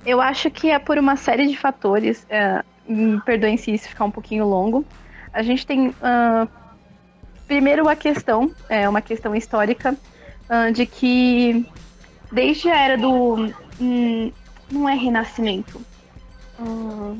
Eu 0.07 0.21
acho 0.21 0.49
que 0.53 0.71
é 0.71 0.79
por 0.79 0.99
uma 0.99 1.17
série 1.17 1.49
de 1.49 1.57
fatores. 1.57 2.25
É, 2.31 2.63
me 2.87 3.21
perdoem 3.23 3.57
se 3.57 3.75
isso 3.75 3.89
ficar 3.89 4.05
um 4.05 4.11
pouquinho 4.11 4.47
longo. 4.47 4.87
A 5.33 5.43
gente 5.43 5.67
tem 5.67 5.89
uh, 5.89 6.49
primeiro 7.49 7.89
a 7.89 7.97
questão, 7.97 8.53
é 8.69 8.89
uma 8.89 9.01
questão 9.01 9.35
histórica, 9.35 9.97
uh, 10.49 10.73
de 10.73 10.87
que 10.87 11.67
desde 12.31 12.71
a 12.71 12.79
era 12.79 12.97
do. 12.97 13.53
Hum, 13.81 14.31
não 14.71 14.89
é 14.89 14.95
renascimento. 14.95 15.81
Uh, 16.61 17.19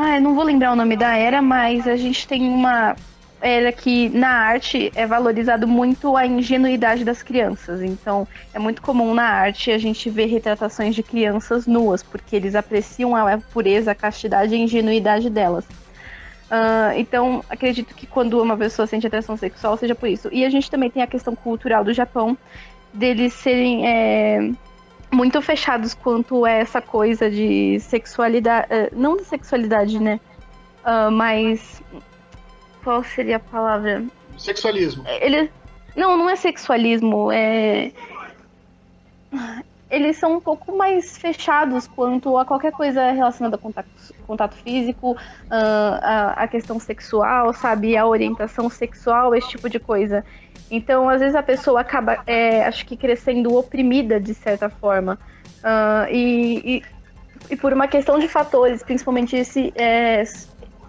ah, 0.00 0.16
eu 0.16 0.20
não 0.20 0.34
vou 0.34 0.44
lembrar 0.44 0.72
o 0.72 0.76
nome 0.76 0.96
da 0.96 1.16
era, 1.16 1.42
mas 1.42 1.86
a 1.86 1.96
gente 1.96 2.26
tem 2.26 2.48
uma 2.48 2.96
era 3.40 3.72
que 3.72 4.08
na 4.10 4.28
arte 4.28 4.92
é 4.94 5.06
valorizado 5.06 5.66
muito 5.66 6.16
a 6.16 6.26
ingenuidade 6.26 7.04
das 7.04 7.22
crianças. 7.22 7.82
Então, 7.82 8.28
é 8.52 8.58
muito 8.58 8.82
comum 8.82 9.14
na 9.14 9.24
arte 9.24 9.70
a 9.70 9.78
gente 9.78 10.10
ver 10.10 10.26
retratações 10.26 10.94
de 10.94 11.02
crianças 11.02 11.66
nuas, 11.66 12.02
porque 12.02 12.36
eles 12.36 12.54
apreciam 12.54 13.16
a 13.16 13.38
pureza, 13.38 13.92
a 13.92 13.94
castidade 13.94 14.54
e 14.54 14.56
a 14.56 14.60
ingenuidade 14.60 15.30
delas. 15.30 15.64
Uh, 15.64 16.98
então, 16.98 17.44
acredito 17.48 17.94
que 17.94 18.06
quando 18.06 18.42
uma 18.42 18.56
pessoa 18.56 18.86
sente 18.86 19.06
atração 19.06 19.36
sexual, 19.36 19.76
seja 19.76 19.94
por 19.94 20.08
isso. 20.08 20.28
E 20.32 20.44
a 20.44 20.50
gente 20.50 20.70
também 20.70 20.90
tem 20.90 21.02
a 21.02 21.06
questão 21.06 21.34
cultural 21.34 21.84
do 21.84 21.92
Japão, 21.92 22.36
deles 22.92 23.32
serem 23.34 23.86
é, 23.86 24.50
muito 25.12 25.40
fechados 25.42 25.94
quanto 25.94 26.44
a 26.44 26.50
essa 26.50 26.80
coisa 26.80 27.30
de 27.30 27.78
sexualidade. 27.80 28.68
Uh, 28.72 28.88
não 28.92 29.16
de 29.16 29.24
sexualidade, 29.24 29.98
né? 29.98 30.20
Uh, 30.84 31.10
mas. 31.10 31.82
Qual 32.82 33.04
seria 33.04 33.36
a 33.36 33.40
palavra? 33.40 34.04
Sexualismo. 34.38 35.04
Ele. 35.06 35.50
Não, 35.96 36.16
não 36.16 36.30
é 36.30 36.36
sexualismo, 36.36 37.30
é. 37.32 37.92
Eles 39.90 40.16
são 40.16 40.34
um 40.36 40.40
pouco 40.40 40.76
mais 40.76 41.18
fechados 41.18 41.88
quanto 41.88 42.38
a 42.38 42.44
qualquer 42.44 42.72
coisa 42.72 43.10
relacionada 43.10 43.56
a 43.56 43.58
contato, 43.58 43.88
contato 44.26 44.54
físico, 44.54 45.12
uh, 45.12 45.16
a, 45.50 46.32
a 46.44 46.48
questão 46.48 46.78
sexual, 46.78 47.52
sabe? 47.52 47.96
A 47.96 48.06
orientação 48.06 48.70
sexual, 48.70 49.34
esse 49.34 49.48
tipo 49.48 49.68
de 49.68 49.80
coisa. 49.80 50.24
Então, 50.70 51.08
às 51.08 51.20
vezes 51.20 51.34
a 51.34 51.42
pessoa 51.42 51.80
acaba, 51.80 52.22
é, 52.26 52.64
acho 52.64 52.86
que 52.86 52.96
crescendo 52.96 53.54
oprimida 53.56 54.20
de 54.20 54.32
certa 54.32 54.70
forma. 54.70 55.18
Uh, 55.58 56.06
e, 56.10 56.76
e, 56.76 56.82
e, 57.50 57.56
por 57.56 57.72
uma 57.72 57.88
questão 57.88 58.18
de 58.18 58.28
fatores, 58.28 58.82
principalmente 58.82 59.36
esse, 59.36 59.72
é, 59.74 60.22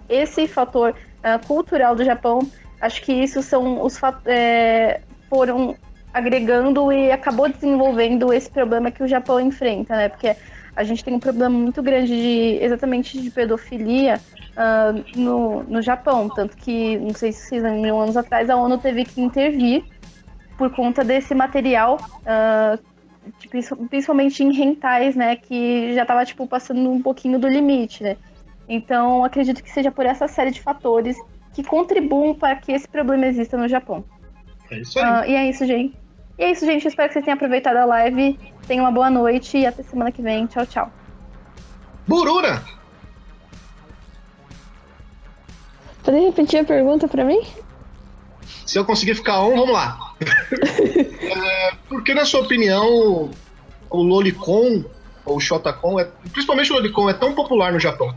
esse 0.08 0.46
fator 0.46 0.90
uh, 0.92 1.46
cultural 1.46 1.96
do 1.96 2.04
Japão, 2.04 2.48
acho 2.80 3.02
que 3.02 3.12
isso 3.12 3.42
são 3.42 3.82
os 3.82 4.00
é, 4.26 5.00
foram 5.28 5.76
agregando 6.12 6.92
e 6.92 7.10
acabou 7.10 7.48
desenvolvendo 7.48 8.32
esse 8.32 8.50
problema 8.50 8.90
que 8.90 9.02
o 9.02 9.08
Japão 9.08 9.40
enfrenta, 9.40 9.96
né? 9.96 10.08
Porque 10.08 10.36
a 10.74 10.84
gente 10.84 11.04
tem 11.04 11.14
um 11.14 11.20
problema 11.20 11.56
muito 11.56 11.82
grande 11.82 12.08
de 12.08 12.58
exatamente 12.62 13.20
de 13.20 13.30
pedofilia 13.30 14.20
uh, 14.52 15.18
no, 15.18 15.62
no 15.64 15.82
Japão. 15.82 16.28
Tanto 16.28 16.56
que, 16.56 16.98
não 16.98 17.14
sei 17.14 17.32
se 17.32 17.48
vocês 17.48 17.62
lembram, 17.62 18.00
anos 18.00 18.16
atrás, 18.16 18.50
a 18.50 18.56
ONU 18.56 18.78
teve 18.78 19.04
que 19.04 19.20
intervir 19.20 19.84
por 20.56 20.70
conta 20.70 21.02
desse 21.02 21.34
material, 21.34 21.98
uh, 22.22 22.78
principalmente 23.88 24.42
em 24.42 24.52
rentais, 24.52 25.16
né? 25.16 25.36
Que 25.36 25.94
já 25.94 26.02
estava 26.02 26.24
tipo, 26.24 26.46
passando 26.46 26.90
um 26.90 27.00
pouquinho 27.00 27.38
do 27.38 27.48
limite, 27.48 28.02
né? 28.02 28.16
Então, 28.68 29.24
acredito 29.24 29.62
que 29.62 29.70
seja 29.70 29.90
por 29.90 30.06
essa 30.06 30.28
série 30.28 30.50
de 30.50 30.60
fatores 30.60 31.16
que 31.52 31.62
contribuam 31.62 32.34
para 32.34 32.56
que 32.56 32.72
esse 32.72 32.88
problema 32.88 33.26
exista 33.26 33.56
no 33.56 33.68
Japão. 33.68 34.04
É 34.70 34.78
isso 34.80 34.98
aí. 34.98 35.04
Uh, 35.04 35.30
e 35.30 35.34
é 35.34 35.50
isso, 35.50 35.66
gente. 35.66 36.01
E 36.38 36.44
é 36.44 36.50
isso, 36.52 36.64
gente. 36.64 36.88
Espero 36.88 37.08
que 37.08 37.14
vocês 37.14 37.24
tenham 37.24 37.36
aproveitado 37.36 37.76
a 37.76 37.84
live. 37.84 38.38
Tenham 38.66 38.84
uma 38.84 38.92
boa 38.92 39.10
noite 39.10 39.58
e 39.58 39.66
até 39.66 39.82
semana 39.82 40.10
que 40.10 40.22
vem. 40.22 40.46
Tchau, 40.46 40.66
tchau. 40.66 40.92
Burura! 42.06 42.62
Pode 46.02 46.18
repetir 46.18 46.60
a 46.60 46.64
pergunta 46.64 47.06
para 47.06 47.24
mim? 47.24 47.40
Se 48.66 48.78
eu 48.78 48.84
conseguir 48.84 49.14
ficar 49.14 49.40
on, 49.40 49.50
vamos 49.50 49.72
lá. 49.72 50.14
é, 50.20 51.74
por 51.88 52.02
que, 52.02 52.14
na 52.14 52.24
sua 52.24 52.40
opinião, 52.40 53.30
o 53.88 54.02
Lolicon, 54.02 54.84
ou 55.24 55.36
o 55.36 55.40
Shotacon, 55.40 56.00
é, 56.00 56.08
principalmente 56.32 56.72
o 56.72 56.74
Lolicon, 56.74 57.08
é 57.08 57.14
tão 57.14 57.34
popular 57.34 57.72
no 57.72 57.78
Japão? 57.78 58.14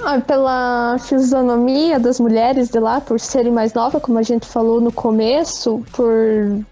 Ah, 0.00 0.20
pela 0.20 0.96
fisionomia 1.00 1.98
das 1.98 2.20
mulheres 2.20 2.68
de 2.70 2.78
lá, 2.78 3.00
por 3.00 3.18
serem 3.18 3.52
mais 3.52 3.74
novas, 3.74 4.00
como 4.00 4.18
a 4.18 4.22
gente 4.22 4.46
falou 4.46 4.80
no 4.80 4.92
começo, 4.92 5.84
por 5.92 6.64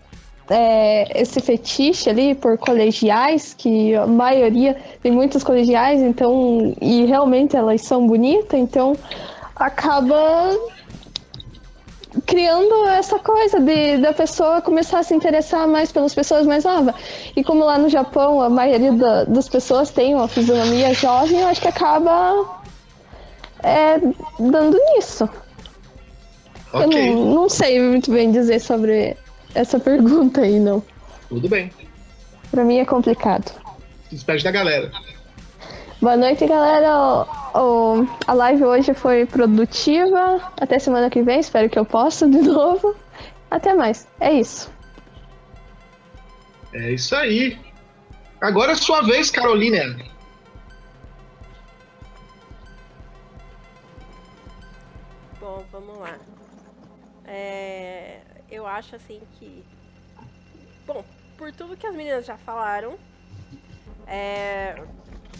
é, 0.48 1.20
esse 1.20 1.40
fetiche 1.40 2.08
ali 2.08 2.34
por 2.36 2.56
colegiais, 2.56 3.52
que 3.52 3.94
a 3.96 4.06
maioria 4.06 4.76
tem 5.02 5.10
muitos 5.10 5.42
colegiais, 5.42 6.00
então, 6.00 6.74
e 6.80 7.04
realmente 7.04 7.56
elas 7.56 7.82
são 7.82 8.06
bonitas, 8.06 8.58
então 8.58 8.96
acaba 9.56 10.56
criando 12.24 12.86
essa 12.86 13.18
coisa 13.18 13.60
de 13.60 13.98
da 13.98 14.12
pessoa 14.12 14.62
começar 14.62 15.00
a 15.00 15.02
se 15.02 15.14
interessar 15.14 15.66
mais 15.68 15.92
pelas 15.92 16.14
pessoas 16.14 16.46
mais 16.46 16.64
novas. 16.64 16.94
E 17.34 17.44
como 17.44 17.64
lá 17.64 17.76
no 17.76 17.88
Japão 17.88 18.40
a 18.40 18.48
maioria 18.48 18.92
da, 18.92 19.24
das 19.24 19.48
pessoas 19.48 19.90
tem 19.90 20.14
uma 20.14 20.28
fisionomia 20.28 20.94
jovem, 20.94 21.40
eu 21.40 21.48
acho 21.48 21.60
que 21.60 21.68
acaba 21.68 22.55
é, 23.62 23.98
dando 24.38 24.78
nisso. 24.94 25.28
Okay. 26.72 27.10
Eu 27.10 27.16
não, 27.16 27.34
não 27.34 27.48
sei 27.48 27.80
muito 27.80 28.10
bem 28.10 28.30
dizer 28.30 28.60
sobre 28.60 29.16
essa 29.54 29.78
pergunta 29.78 30.42
aí, 30.42 30.58
não. 30.58 30.82
Tudo 31.28 31.48
bem. 31.48 31.70
Pra 32.50 32.64
mim 32.64 32.78
é 32.78 32.84
complicado. 32.84 33.50
Despede 34.10 34.44
da 34.44 34.50
galera. 34.50 34.90
Boa 36.00 36.16
noite, 36.16 36.46
galera. 36.46 37.26
O, 37.54 38.00
o, 38.00 38.08
a 38.26 38.32
live 38.34 38.64
hoje 38.64 38.94
foi 38.94 39.24
produtiva. 39.26 40.40
Até 40.60 40.78
semana 40.78 41.08
que 41.08 41.22
vem, 41.22 41.40
espero 41.40 41.70
que 41.70 41.78
eu 41.78 41.84
possa 41.84 42.28
de 42.28 42.38
novo. 42.42 42.94
Até 43.50 43.74
mais. 43.74 44.06
É 44.20 44.32
isso. 44.32 44.70
É 46.72 46.92
isso 46.92 47.14
aí. 47.16 47.58
Agora 48.40 48.72
é 48.72 48.74
sua 48.74 49.02
vez, 49.02 49.30
Carolina. 49.30 49.96
Bom, 55.56 55.64
vamos 55.72 55.98
lá. 55.98 56.18
É, 57.24 58.20
eu 58.50 58.66
acho 58.66 58.94
assim 58.94 59.22
que 59.38 59.64
por 61.38 61.50
tudo 61.50 61.78
que 61.78 61.86
as 61.86 61.94
meninas 61.94 62.26
já 62.26 62.36
falaram, 62.36 62.98
é, 64.06 64.74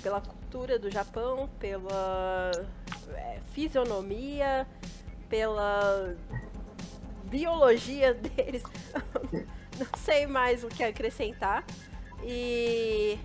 pela 0.02 0.22
cultura 0.22 0.78
do 0.78 0.90
Japão, 0.90 1.50
pela 1.60 2.50
é, 3.10 3.40
fisionomia, 3.52 4.66
pela 5.28 6.16
biologia 7.24 8.14
deles, 8.14 8.62
não 9.78 9.98
sei 9.98 10.26
mais 10.26 10.64
o 10.64 10.68
que 10.68 10.82
acrescentar. 10.82 11.62
E. 12.24 13.18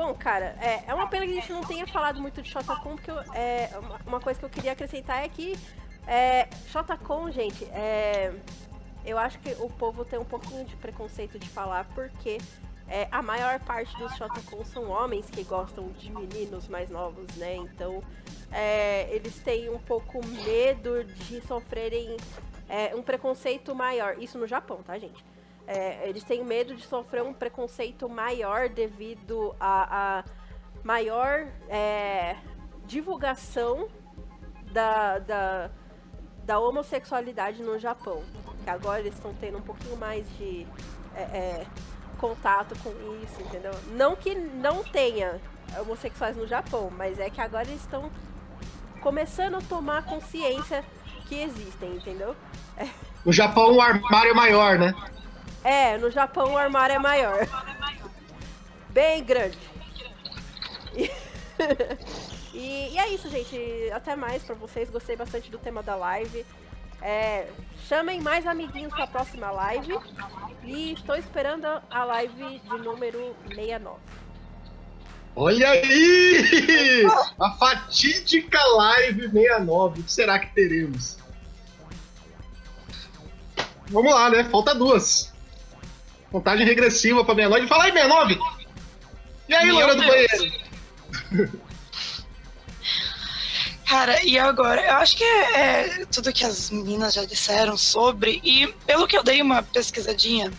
Bom, 0.00 0.14
cara, 0.14 0.56
é, 0.62 0.82
é 0.86 0.94
uma 0.94 1.06
pena 1.08 1.26
que 1.26 1.32
a 1.32 1.34
gente 1.34 1.52
não 1.52 1.60
tenha 1.60 1.86
falado 1.86 2.22
muito 2.22 2.40
de 2.40 2.48
Shotacon, 2.48 2.96
porque 2.96 3.10
eu, 3.10 3.18
é, 3.34 3.68
uma, 4.06 4.18
coisa 4.18 4.40
que 4.40 4.46
eu 4.46 4.48
queria 4.48 4.72
acrescentar 4.72 5.22
é 5.22 5.28
que 5.28 5.58
é, 6.06 6.48
Shotacon, 6.68 7.30
gente, 7.30 7.66
é, 7.66 8.32
eu 9.04 9.18
acho 9.18 9.38
que 9.40 9.50
o 9.60 9.68
povo 9.68 10.02
tem 10.02 10.18
um 10.18 10.24
pouquinho 10.24 10.64
de 10.64 10.74
preconceito 10.76 11.38
de 11.38 11.46
falar, 11.46 11.84
porque 11.94 12.38
é, 12.88 13.08
a 13.12 13.20
maior 13.20 13.60
parte 13.60 13.94
dos 13.98 14.16
Shotacon 14.16 14.64
são 14.64 14.88
homens 14.88 15.28
que 15.28 15.44
gostam 15.44 15.88
de 15.88 16.10
meninos 16.10 16.66
mais 16.66 16.88
novos, 16.88 17.36
né? 17.36 17.56
Então, 17.56 18.02
é, 18.50 19.06
eles 19.14 19.38
têm 19.40 19.68
um 19.68 19.78
pouco 19.78 20.26
medo 20.26 21.04
de 21.04 21.42
sofrerem 21.42 22.16
é, 22.70 22.96
um 22.96 23.02
preconceito 23.02 23.74
maior. 23.74 24.16
Isso 24.18 24.38
no 24.38 24.46
Japão, 24.46 24.82
tá, 24.82 24.98
gente? 24.98 25.22
É, 25.72 26.08
eles 26.08 26.24
têm 26.24 26.44
medo 26.44 26.74
de 26.74 26.84
sofrer 26.84 27.22
um 27.22 27.32
preconceito 27.32 28.08
maior 28.08 28.68
devido 28.68 29.54
a 29.60 30.24
maior 30.82 31.46
é, 31.68 32.34
divulgação 32.86 33.88
da, 34.72 35.20
da, 35.20 35.70
da, 36.44 36.58
homossexualidade 36.58 37.62
no 37.62 37.78
Japão. 37.78 38.24
Que 38.64 38.70
agora 38.70 38.98
eles 38.98 39.14
estão 39.14 39.32
tendo 39.34 39.58
um 39.58 39.62
pouquinho 39.62 39.96
mais 39.96 40.28
de 40.36 40.66
é, 41.14 41.22
é, 41.22 41.66
contato 42.18 42.76
com 42.82 42.90
isso, 43.22 43.40
entendeu? 43.40 43.72
Não 43.92 44.16
que 44.16 44.34
não 44.34 44.82
tenha 44.82 45.40
homossexuais 45.78 46.36
no 46.36 46.48
Japão, 46.48 46.90
mas 46.96 47.20
é 47.20 47.30
que 47.30 47.40
agora 47.40 47.68
eles 47.68 47.80
estão 47.80 48.10
começando 49.00 49.54
a 49.54 49.60
tomar 49.60 50.04
consciência 50.04 50.84
que 51.28 51.36
existem, 51.36 51.94
entendeu? 51.94 52.34
No 53.24 53.32
Japão 53.32 53.76
o 53.76 53.80
armário 53.80 54.32
é 54.32 54.34
maior, 54.34 54.76
né? 54.76 54.92
É, 55.62 55.98
no 55.98 56.10
Japão 56.10 56.54
o 56.54 56.58
armário 56.58 56.96
é 56.96 56.98
maior. 56.98 57.46
Bem 58.88 59.22
grande. 59.22 59.58
E, 60.94 61.10
e, 62.56 62.94
e, 62.94 62.98
é 62.98 63.08
isso, 63.08 63.28
gente. 63.28 63.56
Até 63.92 64.16
mais 64.16 64.42
pra 64.42 64.54
vocês. 64.54 64.90
Gostei 64.90 65.16
bastante 65.16 65.50
do 65.50 65.58
tema 65.58 65.82
da 65.82 65.94
live. 65.96 66.44
É, 67.02 67.46
chamem 67.88 68.20
mais 68.20 68.46
amiguinhos 68.46 68.92
pra 68.92 69.06
próxima 69.06 69.50
live. 69.50 69.98
E 70.64 70.92
estou 70.92 71.16
esperando 71.16 71.66
a 71.90 72.04
live 72.04 72.58
de 72.58 72.78
número 72.78 73.34
69. 73.48 73.98
Olha 75.36 75.70
aí! 75.70 77.04
A 77.38 77.52
fatídica 77.52 78.58
live 78.76 79.30
69. 79.30 80.00
O 80.00 80.02
que 80.02 80.12
será 80.12 80.38
que 80.38 80.52
teremos? 80.54 81.18
Vamos 83.88 84.12
lá, 84.12 84.30
né? 84.30 84.44
Falta 84.44 84.74
duas. 84.74 85.29
Contagem 86.30 86.64
regressiva 86.64 87.24
pra 87.24 87.34
69. 87.34 87.66
Fala 87.66 87.84
aí, 87.84 87.92
69! 87.92 88.38
E 89.48 89.54
aí, 89.54 89.70
Loura 89.70 89.96
do 89.96 90.06
banheiro? 90.06 90.52
Cara, 93.84 94.24
e 94.24 94.38
agora? 94.38 94.80
Eu 94.86 94.94
acho 94.98 95.16
que 95.16 95.24
é, 95.24 95.60
é, 95.60 96.04
tudo 96.06 96.32
que 96.32 96.44
as 96.44 96.70
meninas 96.70 97.12
já 97.12 97.24
disseram 97.24 97.76
sobre, 97.76 98.40
e 98.44 98.68
pelo 98.86 99.08
que 99.08 99.18
eu 99.18 99.24
dei 99.24 99.42
uma 99.42 99.64
pesquisadinha, 99.64 100.52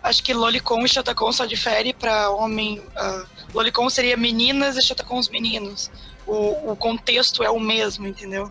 acho 0.00 0.22
que 0.22 0.32
Lolicon 0.32 0.84
e 0.84 0.88
Shotacon 0.88 1.32
só 1.32 1.44
difere 1.44 1.92
para 1.92 2.30
homem. 2.30 2.78
Uh, 2.78 3.26
Lolicon 3.52 3.90
seria 3.90 4.16
meninas 4.16 4.76
e 4.76 4.82
Shotacon 4.82 5.18
os 5.18 5.28
meninos. 5.28 5.90
O, 6.24 6.70
o 6.70 6.76
contexto 6.76 7.42
é 7.42 7.50
o 7.50 7.58
mesmo, 7.58 8.06
entendeu? 8.06 8.44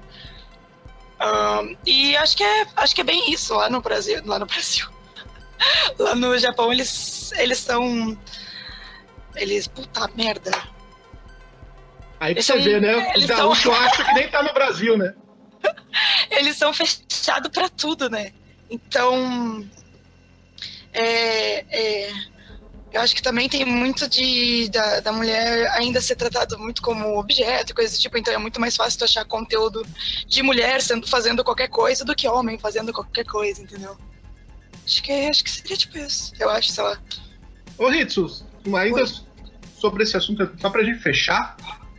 Uh, 1.21 1.77
e 1.85 2.17
acho 2.17 2.35
que 2.35 2.43
é 2.43 2.67
acho 2.75 2.93
que 2.93 2.99
é 2.99 3.05
bem 3.05 3.31
isso 3.31 3.53
lá 3.55 3.69
no 3.69 3.79
Brasil, 3.79 4.21
lá 4.25 4.37
no 4.37 4.45
Brasil. 4.45 4.96
Lá 5.97 6.15
no 6.15 6.37
Japão 6.37 6.71
eles 6.71 7.31
eles 7.33 7.57
são 7.59 8.17
eles 9.35 9.67
puta 9.67 10.09
merda. 10.15 10.51
Aí 12.19 12.33
que 12.33 12.41
você 12.41 12.53
são, 12.53 12.61
vê, 12.61 12.79
né? 12.79 13.13
Os 13.15 13.25
gaúchos 13.25 13.63
são... 13.63 13.73
acham 13.73 14.05
que 14.05 14.13
nem 14.13 14.29
tá 14.29 14.41
no 14.41 14.53
Brasil, 14.53 14.97
né? 14.97 15.13
eles 16.31 16.57
são 16.57 16.73
fechados 16.73 17.51
para 17.51 17.69
tudo, 17.69 18.09
né? 18.09 18.33
Então 18.69 19.67
é, 20.93 21.65
é, 21.69 22.11
eu 22.91 23.01
acho 23.01 23.15
que 23.15 23.21
também 23.21 23.47
tem 23.47 23.65
muito 23.65 24.07
de 24.09 24.69
da, 24.69 24.99
da 25.01 25.11
mulher 25.11 25.69
ainda 25.71 26.01
ser 26.01 26.15
tratada 26.15 26.57
muito 26.57 26.81
como 26.81 27.19
objeto, 27.19 27.75
coisa 27.75 27.95
do 27.95 27.99
tipo, 27.99 28.17
então 28.17 28.33
é 28.33 28.37
muito 28.37 28.59
mais 28.59 28.75
fácil 28.75 28.99
tu 28.99 29.05
achar 29.05 29.25
conteúdo 29.25 29.85
de 30.25 30.41
mulher 30.41 30.81
sendo, 30.81 31.07
fazendo 31.07 31.43
qualquer 31.43 31.67
coisa 31.67 32.03
do 32.03 32.15
que 32.15 32.27
homem 32.27 32.57
fazendo 32.57 32.93
qualquer 32.93 33.25
coisa, 33.25 33.61
entendeu? 33.61 33.97
Acho 34.87 35.03
que, 35.03 35.11
acho 35.11 35.43
que 35.43 35.51
seria 35.51 35.75
tipo 35.75 35.97
isso. 35.97 36.31
Eu 36.39 36.49
acho, 36.49 36.71
sei 36.71 36.81
lá. 36.81 36.97
Ô, 37.77 37.89
Ritsus, 37.89 38.45
ainda 38.65 39.01
Oi. 39.01 39.07
sobre 39.77 40.03
esse 40.03 40.15
assunto, 40.15 40.49
só 40.61 40.69
pra 40.69 40.81
gente 40.81 40.99
fechar, 40.99 41.57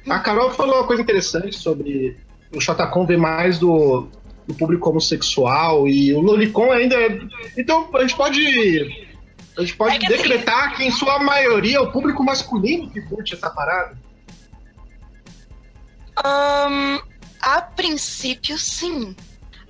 a 0.08 0.18
Carol 0.20 0.50
falou 0.52 0.76
uma 0.76 0.86
coisa 0.86 1.02
interessante 1.02 1.54
sobre 1.54 2.16
o 2.50 2.58
Shotacon 2.58 3.04
ver 3.04 3.18
mais 3.18 3.58
do, 3.58 4.08
do 4.46 4.54
público 4.54 4.88
homossexual 4.88 5.86
e 5.86 6.14
o 6.14 6.20
Lolicon 6.20 6.72
ainda 6.72 6.94
é... 6.94 7.20
Então, 7.58 7.90
a 7.94 8.00
gente 8.00 8.16
pode... 8.16 9.08
A 9.58 9.60
gente 9.60 9.76
pode 9.76 9.96
é 9.96 9.98
que 9.98 10.06
assim, 10.06 10.16
decretar 10.16 10.68
assim... 10.68 10.76
que, 10.76 10.84
em 10.84 10.90
sua 10.90 11.18
maioria, 11.18 11.76
é 11.76 11.80
o 11.80 11.92
público 11.92 12.24
masculino 12.24 12.88
que 12.90 13.02
curte 13.02 13.34
essa 13.34 13.50
parada? 13.50 13.98
Um, 16.24 16.98
a 17.42 17.60
princípio, 17.60 18.56
sim. 18.56 19.14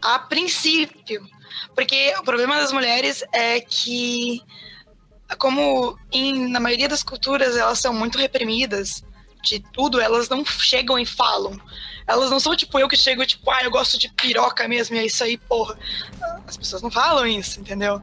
A 0.00 0.20
princípio. 0.20 1.26
Porque 1.74 2.14
o 2.18 2.22
problema 2.22 2.56
das 2.56 2.72
mulheres 2.72 3.24
é 3.32 3.60
que, 3.60 4.42
como 5.38 5.98
em, 6.12 6.48
na 6.48 6.60
maioria 6.60 6.88
das 6.88 7.02
culturas 7.02 7.56
elas 7.56 7.78
são 7.78 7.92
muito 7.92 8.18
reprimidas 8.18 9.02
de 9.42 9.60
tudo, 9.72 10.00
elas 10.00 10.28
não 10.28 10.44
chegam 10.44 10.98
e 10.98 11.06
falam. 11.06 11.58
Elas 12.06 12.30
não 12.30 12.40
são 12.40 12.56
tipo 12.56 12.78
eu 12.78 12.88
que 12.88 12.96
chego 12.96 13.24
tipo, 13.26 13.50
ah, 13.50 13.62
eu 13.62 13.70
gosto 13.70 13.98
de 13.98 14.08
piroca 14.08 14.66
mesmo, 14.66 14.96
e 14.96 14.98
é 14.98 15.06
isso 15.06 15.22
aí, 15.22 15.36
porra. 15.36 15.78
As 16.46 16.56
pessoas 16.56 16.82
não 16.82 16.90
falam 16.90 17.26
isso, 17.26 17.60
entendeu? 17.60 18.02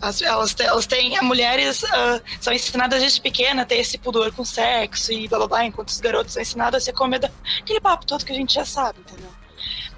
As, 0.00 0.22
elas, 0.22 0.54
elas 0.58 0.86
têm. 0.86 1.20
Mulheres 1.22 1.82
uh, 1.82 2.22
são 2.40 2.52
ensinadas 2.52 3.00
desde 3.00 3.20
pequena 3.20 3.62
a 3.62 3.64
ter 3.64 3.76
esse 3.76 3.98
pudor 3.98 4.32
com 4.32 4.44
sexo 4.44 5.12
e 5.12 5.26
blá 5.26 5.38
blá 5.38 5.48
blá, 5.48 5.64
enquanto 5.64 5.88
os 5.88 6.00
garotos 6.00 6.34
são 6.34 6.42
ensinados 6.42 6.82
a 6.82 6.84
ser 6.84 6.92
comida. 6.92 7.32
Aquele 7.60 7.80
papo 7.80 8.06
todo 8.06 8.24
que 8.24 8.32
a 8.32 8.36
gente 8.36 8.54
já 8.54 8.64
sabe, 8.64 9.00
entendeu? 9.00 9.37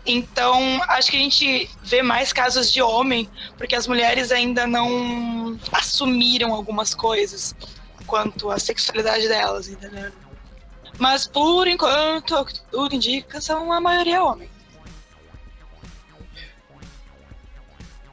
Então, 0.07 0.82
acho 0.88 1.11
que 1.11 1.16
a 1.16 1.20
gente 1.20 1.70
vê 1.82 2.03
mais 2.03 2.32
casos 2.32 2.72
de 2.72 2.80
homem, 2.80 3.28
porque 3.57 3.74
as 3.74 3.86
mulheres 3.86 4.32
ainda 4.32 4.66
não 4.66 5.59
assumiram 5.72 6.55
algumas 6.55 6.94
coisas 6.94 7.55
quanto 8.07 8.51
à 8.51 8.59
sexualidade 8.59 9.28
delas, 9.28 9.68
entendeu? 9.68 10.11
Mas 10.98 11.26
por 11.26 11.66
enquanto, 11.68 12.34
o 12.34 12.44
que 12.44 12.61
tudo 12.70 12.94
indica, 12.94 13.40
são 13.40 13.72
a 13.72 13.80
maioria 13.80 14.24
homem. 14.24 14.51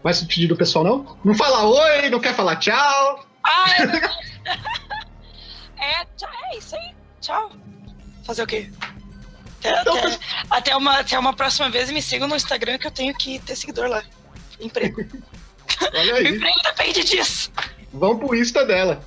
Mais 0.04 0.22
pedido 0.22 0.54
do 0.54 0.58
pessoal, 0.58 0.86
não? 0.86 1.18
Não 1.24 1.36
fala 1.36 1.66
oi, 1.66 2.10
não 2.10 2.20
quer 2.20 2.36
falar 2.36 2.58
tchau. 2.58 3.26
Ah, 3.44 3.66
é, 5.78 5.84
é, 5.84 6.02
é 6.02 6.58
isso 6.58 6.76
aí. 6.76 6.96
Tchau. 7.20 7.52
Fazer 8.24 8.44
o 8.44 8.48
quê? 8.48 8.72
Até, 9.60 9.82
então, 9.82 9.98
até, 9.98 10.20
até, 10.50 10.76
uma, 10.76 11.00
até 11.00 11.20
uma 11.20 11.34
próxima 11.34 11.70
vez 11.70 11.90
me 11.90 12.02
sigam 12.02 12.28
no 12.28 12.36
Instagram 12.36 12.78
que 12.78 12.88
eu 12.88 12.92
tenho 12.92 13.14
que 13.16 13.40
ter 13.40 13.56
seguidor 13.56 13.88
lá. 13.88 14.04
Emprego. 14.60 15.02
Olha 15.94 16.16
aí. 16.16 16.28
emprego 16.36 16.60
depende 16.64 17.04
disso. 17.04 17.52
Vamos 17.94 18.20
pro 18.20 18.36
Insta 18.36 18.66
dela. 18.66 19.02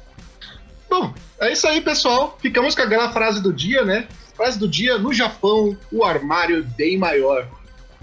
Bom, 0.89 1.15
é 1.39 1.53
isso 1.53 1.67
aí, 1.69 1.81
pessoal. 1.81 2.37
Ficamos 2.41 2.75
com 2.75 2.83
aquela 2.83 3.13
frase 3.13 3.41
do 3.41 3.53
dia, 3.53 3.85
né? 3.85 4.09
Frase 4.35 4.59
do 4.59 4.69
dia: 4.69 4.99
no 4.99 5.13
Japão, 5.13 5.77
o 5.93 6.05
armário 6.05 6.59
é 6.59 6.63
bem 6.63 6.99
maior. 6.99 7.49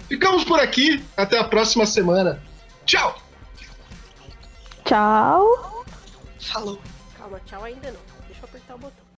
Ficamos 0.08 0.44
por 0.44 0.58
aqui. 0.58 1.04
Até 1.16 1.38
a 1.38 1.44
próxima 1.44 1.84
semana. 1.84 2.42
Tchau! 2.86 3.22
Tchau! 4.84 5.84
Falou. 6.40 6.80
Calma, 7.18 7.40
tchau 7.44 7.62
ainda 7.62 7.92
não. 7.92 8.07